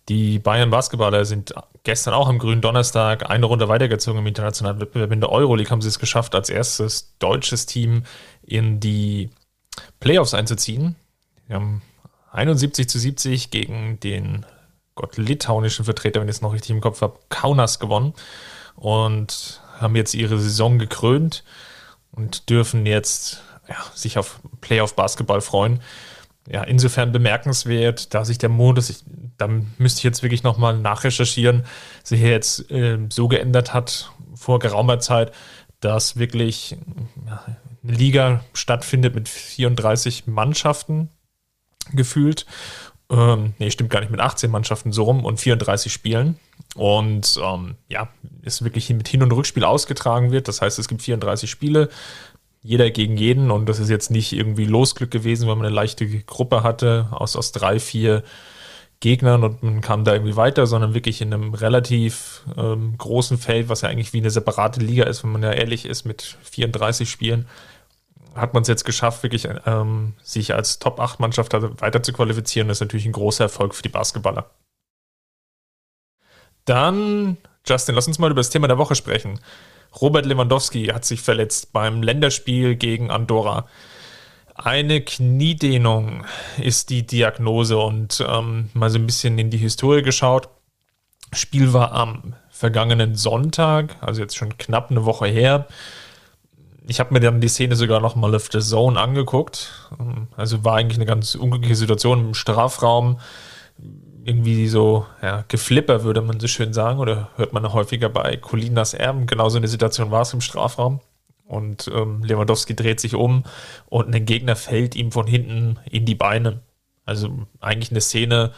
Die 0.10 0.40
Bayern 0.40 0.72
Basketballer 0.72 1.24
sind 1.24 1.54
gestern 1.84 2.16
auch 2.16 2.28
am 2.28 2.40
grünen 2.40 2.62
Donnerstag 2.62 3.30
eine 3.30 3.46
Runde 3.46 3.70
weitergezogen 3.70 4.20
im 4.20 4.28
internationalen 4.28 4.82
Wettbewerb. 4.82 5.12
In 5.12 5.22
der 5.22 5.32
Euroleague 5.32 5.70
haben 5.70 5.84
sie 5.84 5.88
es 5.88 6.00
geschafft, 6.00 6.34
als 6.34 6.50
erstes 6.50 7.16
deutsches 7.20 7.68
Team 7.68 8.04
in 8.42 8.80
die 8.80 9.30
Playoffs 10.00 10.34
einzuziehen. 10.34 10.96
Wir 11.46 11.58
haben 11.58 11.84
71 12.32 12.90
zu 12.90 12.98
70 12.98 13.52
gegen 13.52 14.00
den 14.00 14.48
Gott 14.96 15.18
litauischen 15.18 15.86
Vertreter, 15.86 16.20
wenn 16.20 16.28
ich 16.28 16.38
es 16.38 16.42
noch 16.42 16.54
richtig 16.54 16.72
im 16.72 16.82
Kopf 16.82 17.02
habe, 17.02 17.20
Kaunas 17.30 17.80
gewonnen 17.80 18.14
und 18.76 19.62
haben 19.80 19.96
jetzt 19.96 20.16
ihre 20.16 20.40
Saison 20.40 20.80
gekrönt 20.80 21.44
und 22.12 22.50
dürfen 22.50 22.88
jetzt 22.88 23.44
ja, 23.70 23.78
sich 23.94 24.18
auf 24.18 24.40
Playoff 24.60 24.96
Basketball 24.96 25.42
freuen 25.42 25.82
ja, 26.48 26.64
insofern 26.64 27.12
bemerkenswert, 27.12 28.14
da 28.14 28.26
sich 28.26 28.38
der 28.38 28.50
Modus, 28.50 28.90
ich, 28.90 29.04
da 29.38 29.48
müsste 29.78 30.00
ich 30.00 30.04
jetzt 30.04 30.24
wirklich 30.24 30.44
nochmal 30.44 30.78
nachrecherchieren, 30.78 31.64
sich 32.04 32.22
jetzt 32.22 32.72
äh, 32.72 32.98
so 33.10 33.28
geändert 33.28 33.74
hat 33.74 34.12
vor 34.36 34.60
geraumer 34.60 35.00
Zeit, 35.00 35.32
dass 35.80 36.18
wirklich 36.18 36.78
ja, 37.26 37.46
eine 37.84 37.94
Liga 37.94 38.44
stattfindet 38.54 39.16
mit 39.16 39.30
34 39.30 40.28
Mannschaften 40.28 41.10
gefühlt. 41.94 42.46
Ähm, 43.12 43.54
nee, 43.58 43.72
stimmt 43.72 43.90
gar 43.90 44.02
nicht, 44.02 44.12
mit 44.12 44.20
18 44.20 44.52
Mannschaften 44.52 44.92
so 44.92 45.04
rum 45.04 45.26
und 45.26 45.40
34 45.40 45.92
Spielen. 45.92 46.40
Und 46.76 47.40
ähm, 47.44 47.76
ja, 47.88 48.10
es 48.44 48.64
wirklich 48.64 48.90
mit 48.92 49.08
Hin- 49.08 49.24
und 49.24 49.32
Rückspiel 49.32 49.64
ausgetragen 49.64 50.32
wird. 50.32 50.48
Das 50.48 50.62
heißt, 50.62 50.78
es 50.78 50.88
gibt 50.88 51.02
34 51.02 51.50
Spiele, 51.50 51.90
jeder 52.62 52.90
gegen 52.90 53.18
jeden 53.18 53.52
und 53.52 53.68
das 53.68 53.80
ist 53.80 53.90
jetzt 53.90 54.12
nicht 54.12 54.34
irgendwie 54.34 54.66
Losglück 54.66 55.12
gewesen, 55.12 55.48
weil 55.48 55.56
man 55.56 55.66
eine 55.66 55.76
leichte 55.76 56.08
Gruppe 56.08 56.64
hatte 56.64 57.08
aus, 57.12 57.36
aus 57.36 57.52
drei, 57.52 57.80
vier 57.80 58.24
Gegnern 59.00 59.46
und 59.46 59.64
man 59.64 59.80
kam 59.80 60.04
da 60.04 60.14
irgendwie 60.14 60.36
weiter, 60.36 60.68
sondern 60.68 60.94
wirklich 60.94 61.22
in 61.22 61.34
einem 61.34 61.54
relativ 61.54 62.44
ähm, 62.58 62.98
großen 62.98 63.38
Feld, 63.38 63.70
was 63.70 63.82
ja 63.82 63.90
eigentlich 63.90 64.12
wie 64.12 64.18
eine 64.18 64.30
separate 64.30 64.82
Liga 64.82 65.06
ist, 65.06 65.24
wenn 65.24 65.32
man 65.32 65.44
ja 65.44 65.54
ehrlich 65.54 65.86
ist, 65.86 66.04
mit 66.04 66.38
34 66.44 67.10
Spielen, 67.10 67.48
hat 68.36 68.54
man 68.54 68.64
es 68.64 68.68
jetzt 68.68 68.84
geschafft, 68.84 69.24
wirklich 69.24 69.48
ähm, 69.66 70.14
sich 70.22 70.54
als 70.54 70.80
Top-8-Mannschaft 70.80 71.54
weiter 71.82 72.04
zu 72.04 72.12
qualifizieren. 72.12 72.68
Das 72.68 72.78
ist 72.78 72.82
natürlich 72.82 73.06
ein 73.06 73.14
großer 73.14 73.46
Erfolg 73.46 73.74
für 73.74 73.84
die 73.84 73.90
Basketballer. 73.90 74.50
Dann, 76.66 77.38
Justin, 77.66 77.96
lass 77.96 78.08
uns 78.08 78.20
mal 78.20 78.32
über 78.32 78.42
das 78.42 78.50
Thema 78.50 78.68
der 78.68 78.78
Woche 78.78 78.96
sprechen. 78.96 79.40
Robert 80.02 80.26
Lewandowski 80.26 80.88
hat 80.88 81.06
sich 81.06 81.22
verletzt 81.22 81.74
beim 81.74 82.04
Länderspiel 82.04 82.76
gegen 82.76 83.12
Andorra. 83.12 83.68
Eine 84.56 85.02
Kniedehnung 85.02 86.26
ist 86.62 86.90
die 86.90 87.08
Diagnose 87.08 87.78
und 87.78 88.24
ähm, 88.28 88.70
mal 88.74 88.90
so 88.90 89.00
ein 89.00 89.06
bisschen 89.06 89.40
in 89.40 89.50
die 89.50 89.58
Historie 89.58 90.02
geschaut. 90.02 90.50
Spiel 91.32 91.74
war 91.74 91.94
am 91.94 92.36
vergangenen 92.50 93.16
Sonntag, 93.16 93.96
also 94.02 94.22
jetzt 94.22 94.36
schon 94.36 94.58
knapp 94.58 94.92
eine 94.92 95.06
Woche 95.06 95.28
her. 95.28 95.68
Ich 96.88 97.00
habe 97.00 97.14
mir 97.14 97.20
dann 97.20 97.40
die 97.40 97.48
Szene 97.48 97.76
sogar 97.76 98.02
noch 98.02 98.16
mal 98.16 98.36
auf 98.36 98.50
The 98.52 98.60
Zone 98.60 99.00
angeguckt. 99.00 99.90
Also 100.36 100.66
war 100.66 100.76
eigentlich 100.76 100.98
eine 100.98 101.06
ganz 101.06 101.36
unglückliche 101.36 101.76
Situation 101.76 102.20
im 102.20 102.34
Strafraum 102.34 103.20
irgendwie 104.26 104.68
so 104.68 105.06
ja, 105.22 105.44
geflipper, 105.48 106.04
würde 106.04 106.22
man 106.22 106.40
so 106.40 106.48
schön 106.48 106.74
sagen, 106.74 107.00
oder 107.00 107.30
hört 107.36 107.54
man 107.54 107.72
häufiger 107.72 108.10
bei 108.10 108.38
Colinas 108.38 108.94
Erben. 108.94 109.28
Genauso 109.28 109.58
eine 109.58 109.68
Situation 109.68 110.12
war 110.12 110.22
es 110.22 110.34
im 110.34 110.42
Strafraum. 110.42 111.02
Und 111.46 111.90
ähm, 111.94 112.24
Lewandowski 112.24 112.76
dreht 112.76 113.00
sich 113.00 113.16
um 113.16 113.44
und 113.88 114.14
ein 114.14 114.26
Gegner 114.26 114.56
fällt 114.56 114.96
ihm 114.96 115.12
von 115.12 115.26
hinten 115.26 115.80
in 115.90 116.06
die 116.06 116.16
Beine. 116.16 116.62
Also 117.06 117.48
eigentlich 117.60 117.90
eine 117.90 118.02
Szene, 118.02 118.52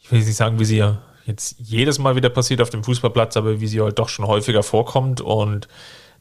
ich 0.00 0.10
will 0.10 0.20
nicht 0.20 0.34
sagen, 0.34 0.58
wie 0.58 0.64
sie 0.64 0.78
ja 0.78 1.02
jetzt 1.26 1.56
jedes 1.58 1.98
Mal 1.98 2.16
wieder 2.16 2.30
passiert 2.30 2.62
auf 2.62 2.70
dem 2.70 2.84
Fußballplatz, 2.84 3.36
aber 3.36 3.60
wie 3.60 3.66
sie 3.66 3.82
halt 3.82 3.98
doch 3.98 4.08
schon 4.08 4.26
häufiger 4.26 4.62
vorkommt. 4.62 5.20
Und 5.20 5.68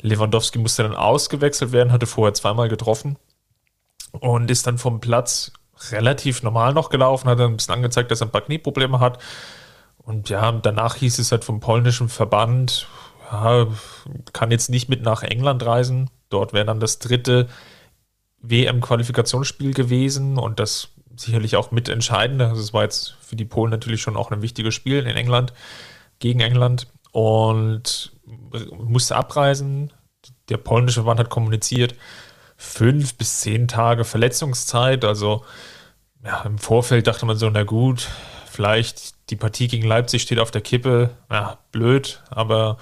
Lewandowski 0.01 0.59
musste 0.59 0.83
dann 0.83 0.95
ausgewechselt 0.95 1.71
werden, 1.71 1.93
hatte 1.93 2.07
vorher 2.07 2.33
zweimal 2.33 2.67
getroffen 2.67 3.17
und 4.11 4.51
ist 4.51 4.67
dann 4.67 4.77
vom 4.77 4.99
Platz 4.99 5.53
relativ 5.91 6.43
normal 6.43 6.73
noch 6.73 6.89
gelaufen, 6.89 7.29
hat 7.29 7.39
dann 7.39 7.51
ein 7.51 7.57
bisschen 7.57 7.75
angezeigt, 7.75 8.11
dass 8.11 8.21
er 8.21 8.27
ein 8.27 8.31
paar 8.31 8.41
Knieprobleme 8.41 8.99
hat. 8.99 9.19
Und 9.97 10.29
ja, 10.29 10.51
danach 10.51 10.95
hieß 10.95 11.19
es 11.19 11.31
halt 11.31 11.43
vom 11.43 11.59
polnischen 11.59 12.09
Verband, 12.09 12.87
ja, 13.31 13.67
kann 14.33 14.51
jetzt 14.51 14.69
nicht 14.69 14.89
mit 14.89 15.03
nach 15.03 15.23
England 15.23 15.65
reisen. 15.65 16.09
Dort 16.29 16.53
wäre 16.53 16.65
dann 16.65 16.79
das 16.79 16.99
dritte 16.99 17.47
WM-Qualifikationsspiel 18.41 19.73
gewesen 19.73 20.37
und 20.37 20.59
das 20.59 20.89
sicherlich 21.15 21.55
auch 21.57 21.71
mitentscheidend. 21.71 22.41
Also 22.41 22.61
es 22.61 22.73
war 22.73 22.83
jetzt 22.83 23.17
für 23.21 23.35
die 23.35 23.45
Polen 23.45 23.71
natürlich 23.71 24.01
schon 24.01 24.17
auch 24.17 24.31
ein 24.31 24.41
wichtiges 24.41 24.73
Spiel 24.73 24.99
in 24.99 25.17
England, 25.17 25.53
gegen 26.19 26.39
England 26.39 26.87
und 27.11 28.13
musste 28.77 29.15
abreisen. 29.15 29.91
Der 30.49 30.57
polnische 30.57 31.01
Verband 31.01 31.19
hat 31.19 31.29
kommuniziert, 31.29 31.95
fünf 32.61 33.15
bis 33.15 33.39
zehn 33.39 33.69
Tage 33.69 34.03
Verletzungszeit. 34.03 35.05
Also 35.05 35.45
ja, 36.25 36.41
im 36.41 36.57
Vorfeld 36.57 37.07
dachte 37.07 37.25
man 37.25 37.37
so, 37.37 37.49
na 37.49 37.63
gut, 37.63 38.09
vielleicht 38.51 39.13
die 39.29 39.37
Partie 39.37 39.69
gegen 39.69 39.87
Leipzig 39.87 40.21
steht 40.21 40.39
auf 40.39 40.51
der 40.51 40.61
Kippe. 40.61 41.11
Ja, 41.31 41.59
blöd, 41.71 42.21
aber 42.29 42.77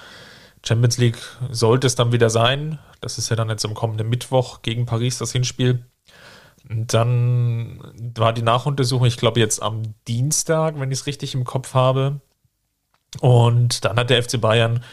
Champions 0.66 0.98
League 0.98 1.20
sollte 1.52 1.86
es 1.86 1.94
dann 1.94 2.12
wieder 2.12 2.32
sein. 2.32 2.80
Das 3.02 3.20
ist 3.20 3.30
ja 3.30 3.36
dann 3.36 3.50
jetzt 3.50 3.66
am 3.66 3.76
kommenden 3.76 4.10
Mittwoch 4.10 4.64
gegen 4.64 4.88
Paris 4.88 5.20
das 5.20 5.32
Hinspiel. 5.32 5.86
Und 6.68 6.94
dann 6.96 7.80
war 8.16 8.34
die 8.34 8.42
Nachuntersuchung, 8.42 9.06
ich 9.06 9.18
glaube 9.18 9.40
jetzt 9.40 9.62
am 9.62 9.84
Dienstag, 10.08 10.80
wenn 10.80 10.92
ich 10.92 11.00
es 11.00 11.06
richtig 11.06 11.36
im 11.36 11.44
Kopf 11.44 11.76
habe. 11.76 12.20
Und 13.22 13.86
dann 13.86 13.98
hat 13.98 14.10
der 14.10 14.22
FC 14.24 14.42
Bayern 14.42 14.84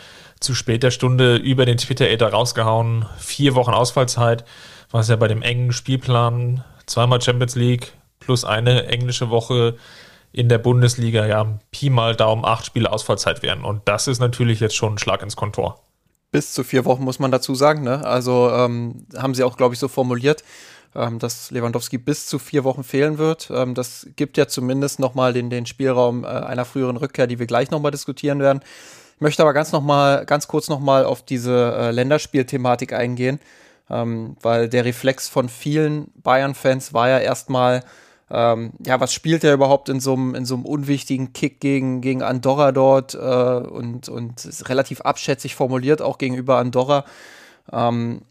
zu 0.40 0.54
später 0.54 0.90
Stunde 0.90 1.36
über 1.36 1.64
den 1.64 1.78
Twitter-Äther 1.78 2.28
rausgehauen. 2.28 3.06
Vier 3.16 3.54
Wochen 3.54 3.72
Ausfallzeit, 3.72 4.44
was 4.94 5.08
ja 5.08 5.16
bei 5.16 5.26
dem 5.26 5.42
engen 5.42 5.72
Spielplan 5.72 6.62
zweimal 6.86 7.20
Champions 7.20 7.56
League 7.56 7.94
plus 8.20 8.44
eine 8.44 8.86
englische 8.86 9.28
Woche 9.28 9.74
in 10.30 10.48
der 10.48 10.58
Bundesliga 10.58 11.26
ja 11.26 11.58
Pi 11.72 11.90
mal 11.90 12.14
Daumen 12.14 12.44
acht 12.44 12.64
Spiele 12.64 12.92
Ausfallzeit 12.92 13.42
wären. 13.42 13.64
Und 13.64 13.82
das 13.86 14.06
ist 14.06 14.20
natürlich 14.20 14.60
jetzt 14.60 14.76
schon 14.76 14.94
ein 14.94 14.98
Schlag 14.98 15.20
ins 15.22 15.34
Kontor. 15.34 15.80
Bis 16.30 16.54
zu 16.54 16.62
vier 16.62 16.84
Wochen 16.84 17.02
muss 17.02 17.18
man 17.18 17.32
dazu 17.32 17.56
sagen. 17.56 17.82
Ne? 17.82 18.06
Also 18.06 18.48
ähm, 18.52 19.04
haben 19.16 19.34
sie 19.34 19.42
auch, 19.42 19.56
glaube 19.56 19.74
ich, 19.74 19.80
so 19.80 19.88
formuliert, 19.88 20.44
ähm, 20.94 21.18
dass 21.18 21.50
Lewandowski 21.50 21.98
bis 21.98 22.28
zu 22.28 22.38
vier 22.38 22.62
Wochen 22.62 22.84
fehlen 22.84 23.18
wird. 23.18 23.50
Ähm, 23.52 23.74
das 23.74 24.06
gibt 24.14 24.36
ja 24.36 24.46
zumindest 24.46 25.00
nochmal 25.00 25.32
den, 25.32 25.50
den 25.50 25.66
Spielraum 25.66 26.22
äh, 26.22 26.28
einer 26.28 26.64
früheren 26.64 26.98
Rückkehr, 26.98 27.26
die 27.26 27.40
wir 27.40 27.46
gleich 27.46 27.72
nochmal 27.72 27.90
diskutieren 27.90 28.38
werden. 28.38 28.60
Ich 29.16 29.20
möchte 29.20 29.42
aber 29.42 29.54
ganz, 29.54 29.72
noch 29.72 29.82
mal, 29.82 30.24
ganz 30.24 30.46
kurz 30.46 30.68
nochmal 30.68 31.04
auf 31.04 31.24
diese 31.24 31.74
äh, 31.76 31.90
Länderspielthematik 31.90 32.92
eingehen, 32.92 33.40
ähm, 33.90 34.36
weil 34.40 34.68
der 34.68 34.84
Reflex 34.84 35.28
von 35.28 35.48
vielen 35.48 36.10
Bayern-Fans 36.22 36.94
war 36.94 37.08
ja 37.08 37.18
erstmal, 37.18 37.82
ähm, 38.30 38.72
ja, 38.84 39.00
was 39.00 39.12
spielt 39.12 39.44
er 39.44 39.54
überhaupt 39.54 39.88
in 39.88 40.00
so 40.00 40.14
einem 40.14 40.64
unwichtigen 40.64 41.32
Kick 41.32 41.60
gegen, 41.60 42.00
gegen 42.00 42.22
Andorra 42.22 42.72
dort 42.72 43.14
äh, 43.14 43.18
und, 43.18 44.08
und 44.08 44.44
ist 44.44 44.68
relativ 44.68 45.02
abschätzig 45.02 45.54
formuliert, 45.54 46.02
auch 46.02 46.18
gegenüber 46.18 46.58
Andorra. 46.58 47.04
Ähm, 47.72 48.22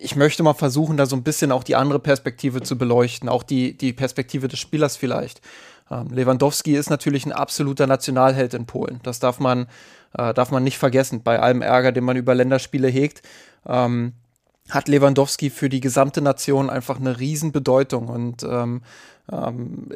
ich 0.00 0.16
möchte 0.16 0.42
mal 0.42 0.54
versuchen, 0.54 0.96
da 0.96 1.06
so 1.06 1.16
ein 1.16 1.22
bisschen 1.22 1.52
auch 1.52 1.64
die 1.64 1.76
andere 1.76 1.98
Perspektive 1.98 2.62
zu 2.62 2.78
beleuchten, 2.78 3.28
auch 3.28 3.42
die, 3.42 3.76
die 3.76 3.92
Perspektive 3.92 4.48
des 4.48 4.58
Spielers 4.58 4.96
vielleicht. 4.96 5.40
Ähm, 5.90 6.08
Lewandowski 6.10 6.74
ist 6.76 6.90
natürlich 6.90 7.26
ein 7.26 7.32
absoluter 7.32 7.86
Nationalheld 7.86 8.54
in 8.54 8.66
Polen. 8.66 9.00
Das 9.02 9.18
darf 9.18 9.40
man, 9.40 9.66
äh, 10.16 10.32
darf 10.32 10.50
man 10.50 10.62
nicht 10.62 10.78
vergessen. 10.78 11.22
Bei 11.22 11.40
allem 11.40 11.62
Ärger, 11.62 11.92
den 11.92 12.04
man 12.04 12.16
über 12.16 12.34
Länderspiele 12.34 12.88
hegt, 12.88 13.22
ähm, 13.66 14.12
hat 14.70 14.88
Lewandowski 14.88 15.50
für 15.50 15.68
die 15.68 15.80
gesamte 15.80 16.20
Nation 16.22 16.70
einfach 16.70 16.98
eine 16.98 17.18
Riesenbedeutung 17.18 18.08
und 18.08 18.42
ähm, 18.42 18.82
ähm, 19.30 19.88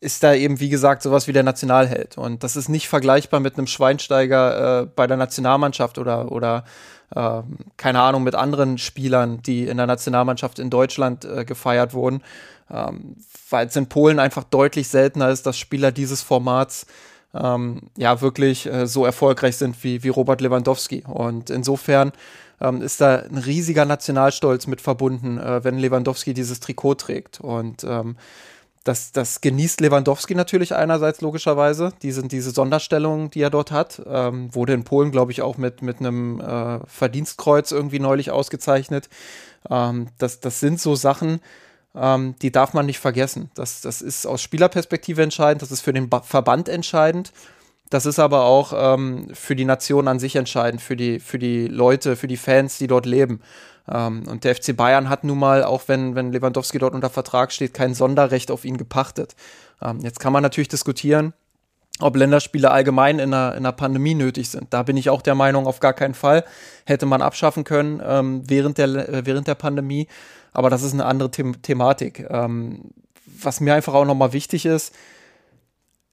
ist 0.00 0.22
da 0.22 0.34
eben, 0.34 0.60
wie 0.60 0.68
gesagt, 0.68 1.02
sowas 1.02 1.28
wie 1.28 1.32
der 1.32 1.42
Nationalheld. 1.42 2.18
Und 2.18 2.42
das 2.42 2.56
ist 2.56 2.68
nicht 2.68 2.88
vergleichbar 2.88 3.40
mit 3.40 3.56
einem 3.56 3.66
Schweinsteiger 3.66 4.82
äh, 4.82 4.86
bei 4.86 5.06
der 5.06 5.16
Nationalmannschaft 5.16 5.98
oder, 5.98 6.32
oder 6.32 6.64
äh, 7.14 7.42
keine 7.76 8.00
Ahnung, 8.00 8.22
mit 8.22 8.34
anderen 8.34 8.78
Spielern, 8.78 9.42
die 9.42 9.66
in 9.66 9.76
der 9.76 9.86
Nationalmannschaft 9.86 10.58
in 10.58 10.70
Deutschland 10.70 11.24
äh, 11.24 11.44
gefeiert 11.44 11.94
wurden. 11.94 12.22
Ähm, 12.70 13.16
Weil 13.48 13.66
es 13.66 13.76
in 13.76 13.88
Polen 13.88 14.18
einfach 14.18 14.44
deutlich 14.44 14.88
seltener 14.88 15.30
ist, 15.30 15.46
dass 15.46 15.58
Spieler 15.58 15.92
dieses 15.92 16.22
Formats 16.22 16.86
ähm, 17.34 17.82
ja 17.96 18.20
wirklich 18.20 18.66
äh, 18.66 18.86
so 18.86 19.04
erfolgreich 19.04 19.56
sind 19.56 19.82
wie, 19.84 20.02
wie 20.02 20.08
Robert 20.08 20.40
Lewandowski. 20.40 21.04
Und 21.06 21.50
insofern 21.50 22.12
ähm, 22.60 22.82
ist 22.82 23.00
da 23.00 23.16
ein 23.16 23.38
riesiger 23.38 23.84
Nationalstolz 23.84 24.66
mit 24.66 24.80
verbunden, 24.80 25.38
äh, 25.38 25.64
wenn 25.64 25.78
Lewandowski 25.78 26.34
dieses 26.34 26.60
Trikot 26.60 26.96
trägt. 26.96 27.40
Und 27.40 27.84
ähm, 27.84 28.16
das, 28.84 29.12
das 29.12 29.42
genießt 29.42 29.80
Lewandowski 29.82 30.34
natürlich 30.34 30.74
einerseits 30.74 31.20
logischerweise, 31.20 31.92
die 32.02 32.12
sind 32.12 32.32
diese 32.32 32.50
Sonderstellungen, 32.50 33.30
die 33.30 33.42
er 33.42 33.50
dort 33.50 33.70
hat. 33.72 34.02
Ähm, 34.06 34.54
wurde 34.54 34.72
in 34.72 34.84
Polen, 34.84 35.10
glaube 35.10 35.32
ich, 35.32 35.42
auch 35.42 35.58
mit, 35.58 35.82
mit 35.82 36.00
einem 36.00 36.40
äh, 36.40 36.80
Verdienstkreuz 36.86 37.72
irgendwie 37.72 37.98
neulich 37.98 38.30
ausgezeichnet. 38.30 39.10
Ähm, 39.68 40.08
das, 40.18 40.40
das 40.40 40.60
sind 40.60 40.80
so 40.80 40.94
Sachen, 40.94 41.40
ähm, 41.94 42.34
die 42.40 42.52
darf 42.52 42.72
man 42.72 42.86
nicht 42.86 43.00
vergessen. 43.00 43.50
Das, 43.54 43.82
das 43.82 44.00
ist 44.00 44.26
aus 44.26 44.40
Spielerperspektive 44.40 45.22
entscheidend, 45.22 45.60
das 45.60 45.72
ist 45.72 45.82
für 45.82 45.92
den 45.92 46.08
ba 46.08 46.22
Verband 46.22 46.68
entscheidend. 46.68 47.32
Das 47.90 48.06
ist 48.06 48.20
aber 48.20 48.44
auch 48.44 48.72
ähm, 48.74 49.26
für 49.32 49.56
die 49.56 49.64
Nation 49.64 50.06
an 50.06 50.20
sich 50.20 50.36
entscheidend, 50.36 50.80
für 50.80 50.96
die, 50.96 51.18
für 51.18 51.40
die 51.40 51.66
Leute, 51.66 52.14
für 52.14 52.28
die 52.28 52.36
Fans, 52.36 52.78
die 52.78 52.86
dort 52.86 53.04
leben. 53.04 53.40
Ähm, 53.90 54.22
und 54.28 54.44
der 54.44 54.54
FC 54.54 54.76
Bayern 54.76 55.08
hat 55.08 55.24
nun 55.24 55.38
mal, 55.38 55.64
auch 55.64 55.82
wenn, 55.88 56.14
wenn 56.14 56.32
Lewandowski 56.32 56.78
dort 56.78 56.94
unter 56.94 57.10
Vertrag 57.10 57.52
steht, 57.52 57.74
kein 57.74 57.94
Sonderrecht 57.94 58.52
auf 58.52 58.64
ihn 58.64 58.76
gepachtet. 58.76 59.34
Ähm, 59.82 60.00
jetzt 60.02 60.20
kann 60.20 60.32
man 60.32 60.44
natürlich 60.44 60.68
diskutieren, 60.68 61.32
ob 61.98 62.14
Länderspiele 62.14 62.70
allgemein 62.70 63.18
in 63.18 63.34
einer, 63.34 63.52
in 63.52 63.58
einer 63.58 63.72
Pandemie 63.72 64.14
nötig 64.14 64.50
sind. 64.50 64.72
Da 64.72 64.84
bin 64.84 64.96
ich 64.96 65.10
auch 65.10 65.20
der 65.20 65.34
Meinung, 65.34 65.66
auf 65.66 65.80
gar 65.80 65.92
keinen 65.92 66.14
Fall. 66.14 66.44
Hätte 66.86 67.06
man 67.06 67.22
abschaffen 67.22 67.64
können 67.64 68.00
ähm, 68.04 68.42
während, 68.46 68.78
der, 68.78 68.86
äh, 68.86 69.26
während 69.26 69.48
der 69.48 69.56
Pandemie. 69.56 70.06
Aber 70.52 70.70
das 70.70 70.82
ist 70.82 70.92
eine 70.92 71.06
andere 71.06 71.30
The 71.34 71.52
Thematik. 71.60 72.24
Ähm, 72.30 72.92
was 73.26 73.60
mir 73.60 73.74
einfach 73.74 73.94
auch 73.94 74.04
nochmal 74.04 74.32
wichtig 74.32 74.64
ist, 74.64 74.94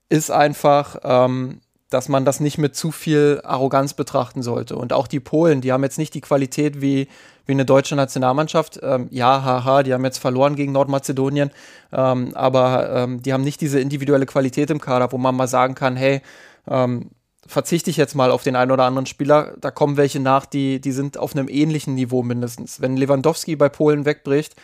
ist 0.09 0.31
einfach, 0.31 0.97
ähm, 1.03 1.59
dass 1.89 2.09
man 2.09 2.25
das 2.25 2.39
nicht 2.39 2.57
mit 2.57 2.75
zu 2.75 2.91
viel 2.91 3.41
Arroganz 3.43 3.93
betrachten 3.93 4.41
sollte. 4.41 4.75
Und 4.75 4.91
auch 4.91 5.07
die 5.07 5.21
Polen, 5.21 5.61
die 5.61 5.71
haben 5.71 5.83
jetzt 5.83 5.97
nicht 5.97 6.13
die 6.13 6.21
Qualität 6.21 6.81
wie, 6.81 7.07
wie 7.45 7.51
eine 7.53 7.65
deutsche 7.65 7.95
Nationalmannschaft. 7.95 8.79
Ähm, 8.83 9.07
ja, 9.09 9.43
haha, 9.43 9.83
die 9.83 9.93
haben 9.93 10.03
jetzt 10.03 10.17
verloren 10.17 10.55
gegen 10.55 10.73
Nordmazedonien, 10.73 11.51
ähm, 11.93 12.35
aber 12.35 12.89
ähm, 12.93 13.21
die 13.21 13.31
haben 13.31 13.43
nicht 13.43 13.61
diese 13.61 13.79
individuelle 13.79 14.25
Qualität 14.25 14.69
im 14.69 14.81
Kader, 14.81 15.11
wo 15.11 15.17
man 15.17 15.35
mal 15.35 15.47
sagen 15.47 15.75
kann, 15.75 15.95
hey, 15.95 16.21
ähm, 16.67 17.09
verzichte 17.47 17.89
ich 17.89 17.95
jetzt 17.95 18.15
mal 18.15 18.31
auf 18.31 18.43
den 18.43 18.57
einen 18.57 18.71
oder 18.71 18.83
anderen 18.83 19.05
Spieler, 19.05 19.53
da 19.61 19.71
kommen 19.71 19.95
welche 19.95 20.19
nach, 20.19 20.45
die, 20.45 20.81
die 20.81 20.91
sind 20.91 21.17
auf 21.17 21.35
einem 21.35 21.47
ähnlichen 21.47 21.95
Niveau 21.95 22.21
mindestens. 22.21 22.81
Wenn 22.81 22.97
Lewandowski 22.97 23.55
bei 23.55 23.69
Polen 23.69 24.03
wegbricht, 24.03 24.55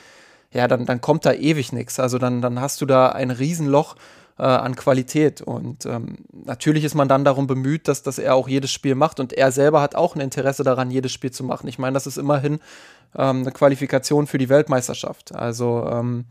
ja, 0.52 0.68
dann, 0.68 0.86
dann 0.86 1.00
kommt 1.00 1.26
da 1.26 1.34
ewig 1.34 1.72
nichts. 1.72 2.00
Also 2.00 2.20
dann, 2.20 2.42
dann 2.42 2.60
hast 2.60 2.82
du 2.82 2.86
da 2.86 3.10
ein 3.10 3.32
Riesenloch 3.32 3.96
äh, 4.38 4.44
an 4.44 4.76
Qualität. 4.76 5.42
Und 5.42 5.86
ähm, 5.86 6.18
natürlich 6.32 6.84
ist 6.84 6.96
man 6.96 7.08
dann 7.08 7.26
darum 7.26 7.48
bemüht, 7.48 7.88
dass, 7.88 8.04
dass 8.04 8.18
er 8.18 8.36
auch 8.36 8.48
jedes 8.48 8.72
Spiel 8.72 8.96
macht. 8.96 9.20
Und 9.20 9.34
er 9.34 9.52
selber 9.52 9.82
hat 9.82 9.96
auch 9.96 10.16
ein 10.16 10.22
Interesse 10.22 10.64
daran, 10.64 10.92
jedes 10.92 11.12
Spiel 11.12 11.32
zu 11.32 11.44
machen. 11.44 11.68
Ich 11.68 11.80
meine, 11.80 11.94
das 11.94 12.08
ist 12.08 12.18
immerhin 12.18 12.60
ähm, 13.16 13.42
eine 13.42 13.52
Qualifikation 13.52 14.28
für 14.28 14.38
die 14.38 14.50
Weltmeisterschaft. 14.50 15.34
Also 15.36 15.88
ähm, 15.92 16.26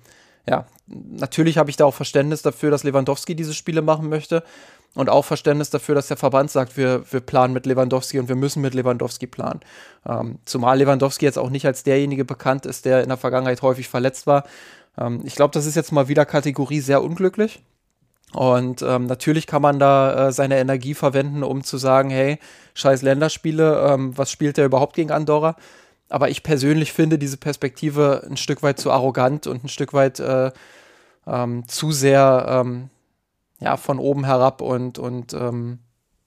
ja, 0.49 0.67
natürlich 0.87 1.59
habe 1.59 1.71
ich 1.71 1.77
da 1.77 1.85
auch 1.85 1.95
Verständnis 1.95 2.43
dafür, 2.43 2.71
dass 2.71 2.85
Lewandowski 2.85 3.35
diese 3.37 3.55
Spiele 3.55 3.83
machen 3.83 4.09
möchte. 4.09 4.43
Und 4.95 5.09
auch 5.09 5.25
Verständnis 5.25 5.71
dafür, 5.71 5.95
dass 5.95 6.09
der 6.09 6.19
Verband 6.19 6.51
sagt, 6.51 6.77
wir, 6.77 7.11
wir 7.11 7.21
planen 7.21 7.55
mit 7.55 7.65
Lewandowski 7.65 8.19
und 8.19 8.29
wir 8.29 8.37
müssen 8.37 8.61
mit 8.61 8.75
Lewandowski 8.75 9.27
planen. 9.27 9.61
Ähm, 10.07 10.39
zumal 10.45 10.79
Lewandowski 10.79 11.25
jetzt 11.25 11.39
auch 11.39 11.49
nicht 11.49 11.65
als 11.65 11.83
derjenige 11.83 12.27
bekannt 12.27 12.67
ist, 12.67 12.85
der 12.85 13.03
in 13.03 13.09
der 13.09 13.17
Vergangenheit 13.17 13.63
häufig 13.63 13.89
verletzt 13.89 14.27
war. 14.27 14.45
Ähm, 14.99 15.23
ich 15.25 15.35
glaube, 15.35 15.55
das 15.55 15.65
ist 15.65 15.77
jetzt 15.77 15.93
mal 15.93 16.09
wieder 16.09 16.27
Kategorie 16.27 16.81
sehr 16.81 17.03
unglücklich. 17.03 17.63
Und 18.33 18.83
ähm, 18.83 19.07
natürlich 19.07 19.47
kann 19.47 19.63
man 19.63 19.79
da 19.79 20.29
äh, 20.29 20.33
seine 20.33 20.59
Energie 20.59 20.95
verwenden, 20.95 21.43
um 21.43 21.65
zu 21.65 21.77
sagen, 21.77 22.11
hey, 22.11 22.39
scheiß 22.75 23.03
Länderspiele, 23.03 23.89
ähm, 23.91 24.17
was 24.17 24.31
spielt 24.31 24.57
der 24.57 24.67
überhaupt 24.67 24.97
gegen 24.97 25.11
Andorra? 25.11 25.57
Aber 26.09 26.31
ich 26.31 26.43
persönlich 26.43 26.93
finde 26.93 27.19
diese 27.19 27.37
Perspektive 27.37 28.27
ein 28.29 28.37
Stück 28.37 28.63
weit 28.63 28.79
zu 28.79 28.91
arrogant 28.91 29.47
und 29.47 29.65
ein 29.65 29.69
Stück 29.69 29.93
weit 29.93 30.21
äh, 30.21 30.51
ähm, 31.27 31.67
zu 31.69 31.93
sehr 31.93 32.47
ähm, 32.49 32.91
ja, 33.61 33.77
von 33.77 33.99
oben 33.99 34.25
herab 34.25 34.61
und, 34.61 34.99
und 34.99 35.35
ähm, 35.35 35.79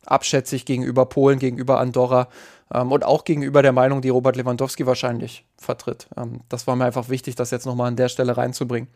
abschätzig 0.05 0.65
gegenüber 0.65 1.05
Polen, 1.05 1.39
gegenüber 1.39 1.79
Andorra 1.79 2.29
ähm, 2.73 2.91
und 2.91 3.03
auch 3.03 3.25
gegenüber 3.25 3.61
der 3.61 3.73
Meinung, 3.73 4.01
die 4.01 4.09
Robert 4.09 4.35
Lewandowski 4.35 4.85
wahrscheinlich 4.85 5.45
vertritt. 5.57 6.07
Das 6.49 6.67
war 6.67 6.75
mir 6.75 6.85
einfach 6.85 7.09
wichtig, 7.09 7.35
das 7.35 7.51
jetzt 7.51 7.65
nochmal 7.65 7.87
an 7.87 7.95
der 7.95 8.09
Stelle 8.09 8.37
reinzubringen. 8.37 8.89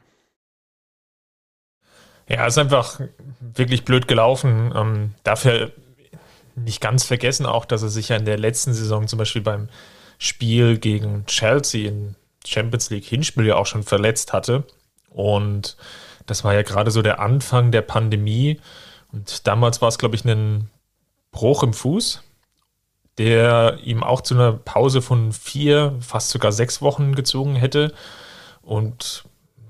Ja, 2.29 2.45
ist 2.45 2.59
einfach 2.59 3.01
wirklich 3.41 3.83
blöd 3.83 4.07
gelaufen. 4.07 4.71
Ähm, 4.75 5.15
dafür 5.23 5.71
nicht 6.55 6.79
ganz 6.79 7.03
vergessen 7.03 7.45
auch, 7.45 7.65
dass 7.65 7.81
er 7.81 7.89
sich 7.89 8.09
ja 8.09 8.17
in 8.17 8.25
der 8.25 8.37
letzten 8.37 8.73
Saison 8.73 9.07
zum 9.07 9.17
Beispiel 9.17 9.41
beim 9.41 9.67
Spiel 10.19 10.77
gegen 10.77 11.25
Chelsea 11.25 11.87
in 11.87 12.15
Champions 12.45 12.89
League 12.89 13.05
Hinspiel 13.05 13.47
ja 13.47 13.55
auch 13.55 13.65
schon 13.65 13.83
verletzt 13.83 14.31
hatte. 14.31 14.63
Und 15.09 15.75
das 16.27 16.43
war 16.43 16.53
ja 16.53 16.61
gerade 16.61 16.91
so 16.91 17.01
der 17.01 17.19
Anfang 17.19 17.71
der 17.71 17.81
Pandemie. 17.81 18.59
Und 19.11 19.47
damals 19.47 19.81
war 19.81 19.89
es, 19.89 19.97
glaube 19.97 20.15
ich, 20.15 20.23
ein 20.23 20.69
Bruch 21.31 21.63
im 21.63 21.73
Fuß, 21.73 22.21
der 23.17 23.79
ihm 23.83 24.03
auch 24.03 24.21
zu 24.21 24.35
einer 24.35 24.53
Pause 24.53 25.01
von 25.01 25.31
vier, 25.31 25.95
fast 25.99 26.29
sogar 26.29 26.51
sechs 26.51 26.81
Wochen 26.81 27.15
gezogen 27.15 27.55
hätte. 27.55 27.93
Und 28.61 29.23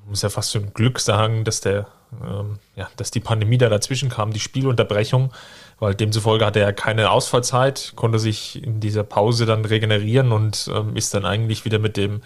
muss 0.05 0.23
ja 0.23 0.29
fast 0.29 0.51
schon 0.51 0.73
Glück 0.73 0.99
sagen, 0.99 1.43
dass 1.43 1.61
der 1.61 1.87
ähm, 2.23 2.59
ja, 2.75 2.89
dass 2.97 3.11
die 3.11 3.19
Pandemie 3.19 3.57
da 3.57 3.69
dazwischen 3.69 4.09
kam, 4.09 4.31
die 4.31 4.39
Spielunterbrechung, 4.39 5.31
weil 5.79 5.95
demzufolge 5.95 6.45
hatte 6.45 6.59
er 6.59 6.73
keine 6.73 7.11
Ausfallzeit, 7.11 7.93
konnte 7.95 8.19
sich 8.19 8.63
in 8.63 8.79
dieser 8.79 9.03
Pause 9.03 9.45
dann 9.45 9.65
regenerieren 9.65 10.31
und 10.31 10.69
ähm, 10.73 10.95
ist 10.95 11.13
dann 11.13 11.25
eigentlich 11.25 11.65
wieder 11.65 11.79
mit 11.79 11.97
dem 11.97 12.21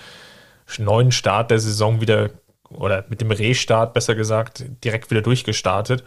neuen 0.78 1.12
Start 1.12 1.52
der 1.52 1.60
Saison 1.60 2.02
wieder 2.02 2.30
oder 2.70 3.06
mit 3.10 3.22
dem 3.22 3.32
Restart 3.32 3.94
besser 3.94 4.16
gesagt 4.16 4.66
direkt 4.84 5.12
wieder 5.12 5.22
durchgestartet 5.22 6.04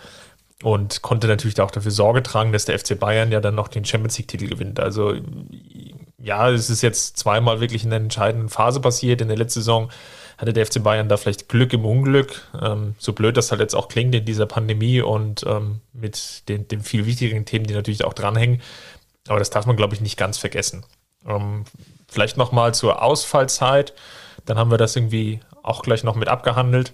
und 0.62 1.02
konnte 1.02 1.26
natürlich 1.26 1.60
auch 1.60 1.70
dafür 1.70 1.90
Sorge 1.90 2.22
tragen, 2.22 2.52
dass 2.52 2.64
der 2.64 2.78
FC 2.78 2.98
Bayern 2.98 3.30
ja 3.30 3.40
dann 3.40 3.54
noch 3.54 3.68
den 3.68 3.84
Champions 3.84 4.18
League-Titel 4.18 4.48
gewinnt. 4.48 4.80
Also 4.80 5.14
ja, 6.18 6.50
es 6.50 6.70
ist 6.70 6.82
jetzt 6.82 7.18
zweimal 7.18 7.60
wirklich 7.60 7.84
in 7.84 7.90
der 7.90 8.00
entscheidenden 8.00 8.48
Phase 8.48 8.80
passiert. 8.80 9.20
In 9.20 9.28
der 9.28 9.36
letzten 9.36 9.60
Saison 9.60 9.90
hatte 10.38 10.52
der 10.52 10.66
FC 10.66 10.82
Bayern 10.82 11.08
da 11.08 11.16
vielleicht 11.16 11.48
Glück 11.48 11.72
im 11.72 11.84
Unglück. 11.84 12.42
Ähm, 12.60 12.94
so 12.98 13.12
blöd 13.12 13.36
das 13.36 13.50
halt 13.50 13.60
jetzt 13.60 13.74
auch 13.74 13.88
klingt 13.88 14.14
in 14.14 14.24
dieser 14.24 14.46
Pandemie 14.46 15.00
und 15.00 15.44
ähm, 15.46 15.80
mit 15.92 16.48
den, 16.48 16.68
den, 16.68 16.82
viel 16.82 17.06
wichtigeren 17.06 17.46
Themen, 17.46 17.66
die 17.66 17.74
natürlich 17.74 18.04
auch 18.04 18.12
dranhängen. 18.12 18.60
Aber 19.28 19.38
das 19.38 19.50
darf 19.50 19.66
man, 19.66 19.76
glaube 19.76 19.94
ich, 19.94 20.00
nicht 20.00 20.16
ganz 20.16 20.38
vergessen. 20.38 20.84
Ähm, 21.26 21.64
vielleicht 22.08 22.36
nochmal 22.36 22.74
zur 22.74 23.02
Ausfallzeit. 23.02 23.94
Dann 24.44 24.58
haben 24.58 24.70
wir 24.70 24.78
das 24.78 24.94
irgendwie 24.94 25.40
auch 25.62 25.82
gleich 25.82 26.04
noch 26.04 26.14
mit 26.14 26.28
abgehandelt. 26.28 26.92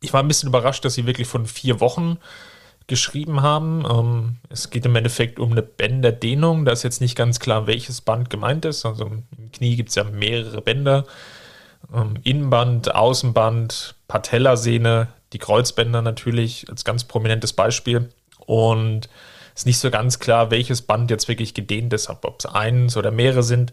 Ich 0.00 0.12
war 0.12 0.22
ein 0.22 0.28
bisschen 0.28 0.48
überrascht, 0.48 0.84
dass 0.84 0.94
sie 0.94 1.06
wirklich 1.06 1.26
von 1.26 1.46
vier 1.46 1.80
Wochen 1.80 2.18
geschrieben 2.86 3.42
haben. 3.42 3.84
Ähm, 3.88 4.36
es 4.48 4.70
geht 4.70 4.86
im 4.86 4.96
Endeffekt 4.96 5.38
um 5.38 5.50
eine 5.50 5.62
Bänderdehnung. 5.62 6.64
Da 6.64 6.72
ist 6.72 6.84
jetzt 6.84 7.00
nicht 7.00 7.16
ganz 7.16 7.40
klar, 7.40 7.66
welches 7.66 8.00
Band 8.00 8.30
gemeint 8.30 8.64
ist. 8.64 8.86
Also 8.86 9.04
im 9.06 9.52
Knie 9.52 9.76
gibt 9.76 9.90
es 9.90 9.96
ja 9.96 10.04
mehrere 10.04 10.62
Bänder. 10.62 11.04
Ähm, 11.94 12.14
Innenband, 12.22 12.94
Außenband, 12.94 13.94
Patellasehne, 14.08 15.08
die 15.32 15.38
Kreuzbänder 15.38 16.02
natürlich 16.02 16.66
als 16.68 16.84
ganz 16.84 17.04
prominentes 17.04 17.52
Beispiel. 17.52 18.10
Und 18.46 19.08
es 19.54 19.62
ist 19.62 19.66
nicht 19.66 19.78
so 19.78 19.90
ganz 19.90 20.18
klar, 20.18 20.50
welches 20.50 20.82
Band 20.82 21.10
jetzt 21.10 21.28
wirklich 21.28 21.54
gedehnt 21.54 21.92
ist, 21.92 22.08
ob 22.08 22.36
es 22.38 22.46
eins 22.46 22.96
oder 22.96 23.10
mehrere 23.10 23.42
sind. 23.42 23.72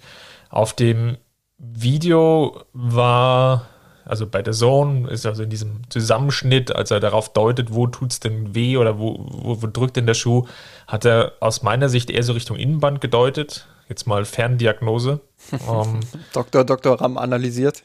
Auf 0.50 0.74
dem 0.74 1.18
Video 1.58 2.64
war 2.74 3.68
also 4.06 4.28
bei 4.28 4.44
der 4.44 4.54
Zone 4.54 5.10
ist 5.10 5.26
also 5.26 5.44
in 5.44 5.50
diesem 5.50 5.82
Zusammenschnitt, 5.90 6.74
als 6.74 6.92
er 6.92 7.00
darauf 7.00 7.34
deutet, 7.34 7.74
wo 7.74 7.88
tut 7.88 8.12
es 8.12 8.20
denn 8.20 8.54
weh 8.54 8.78
oder 8.78 9.00
wo, 9.00 9.18
wo, 9.18 9.62
wo, 9.64 9.68
drückt 9.68 9.98
denn 9.98 10.06
der 10.06 10.14
Schuh, 10.14 10.46
hat 10.88 11.06
er 11.06 11.34
aus 11.40 11.64
meiner 11.64 11.90
Sicht 11.90 12.12
eher 12.12 12.22
so 12.22 12.34
Richtung 12.34 12.56
Innenband 12.56 13.02
gedeutet. 13.02 13.68
Jetzt 13.90 14.06
mal 14.06 14.26
Ferndiagnose. 14.26 15.22
ähm, 15.52 16.00
Dr. 16.34 16.64
Dr. 16.64 17.02
Ram 17.02 17.18
analysiert. 17.18 17.84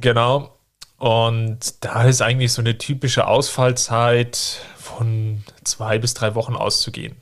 Genau. 0.00 0.56
Und 0.98 1.84
da 1.84 2.04
ist 2.04 2.22
eigentlich 2.22 2.52
so 2.52 2.62
eine 2.62 2.78
typische 2.78 3.26
Ausfallzeit 3.26 4.60
von 4.76 5.44
zwei 5.64 5.98
bis 5.98 6.14
drei 6.14 6.34
Wochen 6.34 6.54
auszugehen. 6.54 7.16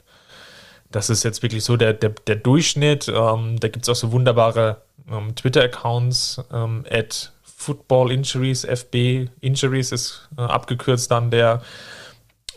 Das 0.91 1.11
ist 1.11 1.25
jetzt 1.25 1.43
wirklich 1.43 1.65
so 1.65 1.77
der, 1.77 1.93
der, 1.93 2.11
der 2.11 2.37
Durchschnitt. 2.37 3.09
Ähm, 3.09 3.59
da 3.59 3.69
gibt 3.69 3.83
es 3.85 3.89
auch 3.89 3.97
so 3.97 4.13
wunderbare 4.13 4.83
ähm, 5.11 5.35
Twitter-Accounts, 5.35 6.41
ähm, 6.53 6.85
at 6.89 7.33
Football 7.43 8.13
Injuries, 8.13 8.65
FB 8.65 9.29
Injuries 9.41 9.91
ist 9.91 10.29
äh, 10.37 10.43
abgekürzt 10.43 11.11
dann 11.11 11.31
der, 11.31 11.63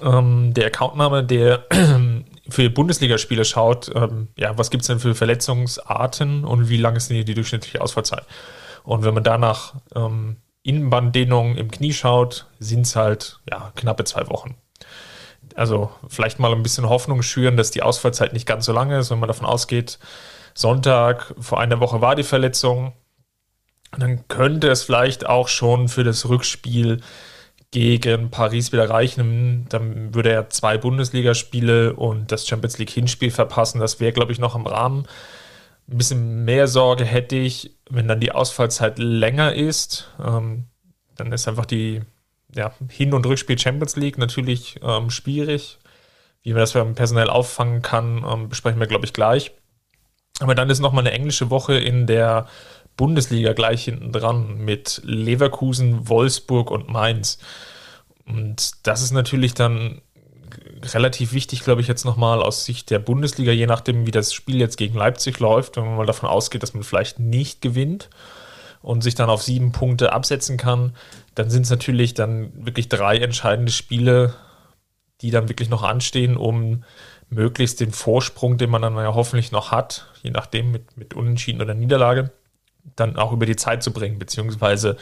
ähm, 0.02 0.54
der 0.54 0.68
Accountname, 0.68 1.24
der 1.24 1.66
für 2.50 2.70
Bundesligaspiele 2.70 3.46
schaut, 3.46 3.90
ähm, 3.96 4.28
ja, 4.38 4.58
was 4.58 4.70
gibt 4.70 4.82
es 4.82 4.88
denn 4.88 5.00
für 5.00 5.16
Verletzungsarten 5.16 6.44
und 6.44 6.70
wie 6.70 6.78
lang 6.78 6.96
ist 6.96 7.10
denn 7.10 7.26
die 7.26 7.34
durchschnittliche 7.34 7.82
Ausfallzeit? 7.82 8.24
Und 8.88 9.04
wenn 9.04 9.14
man 9.14 9.24
danach 9.26 9.74
ähm, 9.96 10.38
Innenbanddehnung 10.64 11.58
im 11.58 11.70
Knie 11.70 11.92
schaut, 11.92 12.46
sind 12.60 12.86
es 12.86 12.96
halt 12.96 13.42
ja, 13.52 13.74
knappe 13.76 14.06
zwei 14.06 14.30
Wochen. 14.30 14.56
Also 15.56 15.92
vielleicht 16.08 16.40
mal 16.40 16.54
ein 16.54 16.64
bisschen 16.64 16.88
Hoffnung 16.88 17.22
schüren, 17.22 17.58
dass 17.58 17.70
die 17.70 17.84
Ausfallzeit 17.84 18.32
nicht 18.32 18.46
ganz 18.46 18.64
so 18.64 18.72
lange 18.72 18.98
ist, 18.98 19.12
wenn 19.12 19.20
man 19.20 19.28
davon 19.28 19.46
ausgeht, 19.46 20.00
Sonntag 20.54 21.36
vor 21.38 21.60
einer 21.60 21.82
Woche 21.82 22.00
war 22.00 22.16
die 22.16 22.24
Verletzung, 22.24 22.94
dann 23.92 24.26
könnte 24.30 24.70
es 24.70 24.84
vielleicht 24.84 25.26
auch 25.26 25.50
schon 25.50 25.90
für 25.90 26.06
das 26.06 26.30
Rückspiel 26.30 27.02
gegen 27.72 28.32
Paris 28.32 28.72
wieder 28.72 28.90
reichen. 28.90 29.66
Dann 29.68 30.16
würde 30.16 30.32
er 30.32 30.50
zwei 30.50 30.78
Bundesligaspiele 30.78 31.94
und 31.94 32.32
das 32.32 32.48
Champions 32.48 32.78
League 32.78 32.92
Hinspiel 32.92 33.32
verpassen. 33.32 33.82
Das 33.82 34.00
wäre, 34.00 34.14
glaube 34.14 34.32
ich, 34.32 34.40
noch 34.40 34.56
im 34.56 34.66
Rahmen. 34.66 35.06
Ein 35.90 35.98
bisschen 35.98 36.46
mehr 36.46 36.68
Sorge 36.68 37.06
hätte 37.06 37.36
ich, 37.36 37.78
wenn 37.90 38.08
dann 38.08 38.20
die 38.20 38.32
Ausfallzeit 38.32 39.00
länger 39.00 39.54
ist. 39.54 40.10
Ähm, 40.24 40.66
dann 41.16 41.32
ist 41.32 41.48
einfach 41.48 41.66
die 41.66 42.02
ja, 42.54 42.74
Hin- 42.90 43.14
und 43.14 43.26
Rückspiel 43.26 43.58
Champions 43.58 43.96
League 43.96 44.18
natürlich 44.18 44.80
ähm, 44.82 45.10
schwierig. 45.10 45.80
Wie 46.44 46.52
man 46.52 46.60
das 46.60 46.74
personell 46.74 47.30
auffangen 47.30 47.82
kann, 47.82 48.26
ähm, 48.28 48.50
besprechen 48.50 48.80
wir, 48.80 48.88
glaube 48.88 49.06
ich, 49.06 49.14
gleich. 49.14 49.52
Aber 50.40 50.56
dann 50.56 50.70
ist 50.70 50.80
nochmal 50.80 51.06
eine 51.06 51.16
englische 51.16 51.50
Woche 51.50 51.78
in 51.78 52.06
der 52.08 52.48
Bundesliga 52.96 53.54
gleich 53.54 53.86
hinten 53.86 54.12
dran 54.12 54.58
mit 54.58 55.02
Leverkusen, 55.04 56.10
Wolfsburg 56.10 56.72
und 56.72 56.90
Mainz. 56.90 57.38
Und 58.26 58.86
das 58.88 59.02
ist 59.02 59.12
natürlich 59.12 59.54
dann 59.54 60.02
relativ 60.94 61.34
wichtig, 61.34 61.64
glaube 61.64 61.82
ich, 61.82 61.88
jetzt 61.88 62.06
nochmal 62.06 62.42
aus 62.42 62.66
Sicht 62.66 62.90
der 62.90 63.00
Bundesliga, 63.00 63.52
je 63.52 63.68
nachdem, 63.68 64.06
wie 64.06 64.12
das 64.12 64.34
Spiel 64.34 64.60
jetzt 64.60 64.78
gegen 64.78 64.96
Leipzig 64.96 65.40
läuft, 65.40 65.78
wenn 65.78 65.86
man 65.86 65.98
mal 65.98 66.06
davon 66.06 66.30
ausgeht, 66.30 66.64
dass 66.64 66.74
man 66.74 66.84
vielleicht 66.84 67.20
nicht 67.20 67.62
gewinnt 67.62 68.10
und 68.82 69.02
sich 69.02 69.16
dann 69.16 69.30
auf 69.30 69.44
sieben 69.44 69.72
Punkte 69.72 70.14
absetzen 70.14 70.58
kann, 70.58 70.96
dann 71.36 71.50
sind 71.50 71.64
es 71.64 71.70
natürlich 71.70 72.14
dann 72.14 72.52
wirklich 72.66 72.90
drei 72.90 73.18
entscheidende 73.18 73.72
Spiele, 73.72 74.34
die 75.22 75.32
dann 75.32 75.50
wirklich 75.50 75.70
noch 75.70 75.84
anstehen, 75.84 76.38
um 76.38 76.84
möglichst 77.30 77.80
den 77.80 77.92
Vorsprung, 77.92 78.58
den 78.58 78.70
man 78.70 78.82
dann 78.82 78.96
ja 78.96 79.14
hoffentlich 79.14 79.52
noch 79.52 79.72
hat, 79.72 80.08
je 80.24 80.32
nachdem 80.32 80.72
mit, 80.72 80.98
mit 80.98 81.14
Unentschieden 81.14 81.62
oder 81.62 81.74
Niederlage, 81.74 82.32
dann 82.96 83.18
auch 83.18 83.32
über 83.32 83.46
die 83.46 83.56
Zeit 83.56 83.84
zu 83.84 83.92
bringen, 83.92 84.20
beziehungsweise 84.20 84.98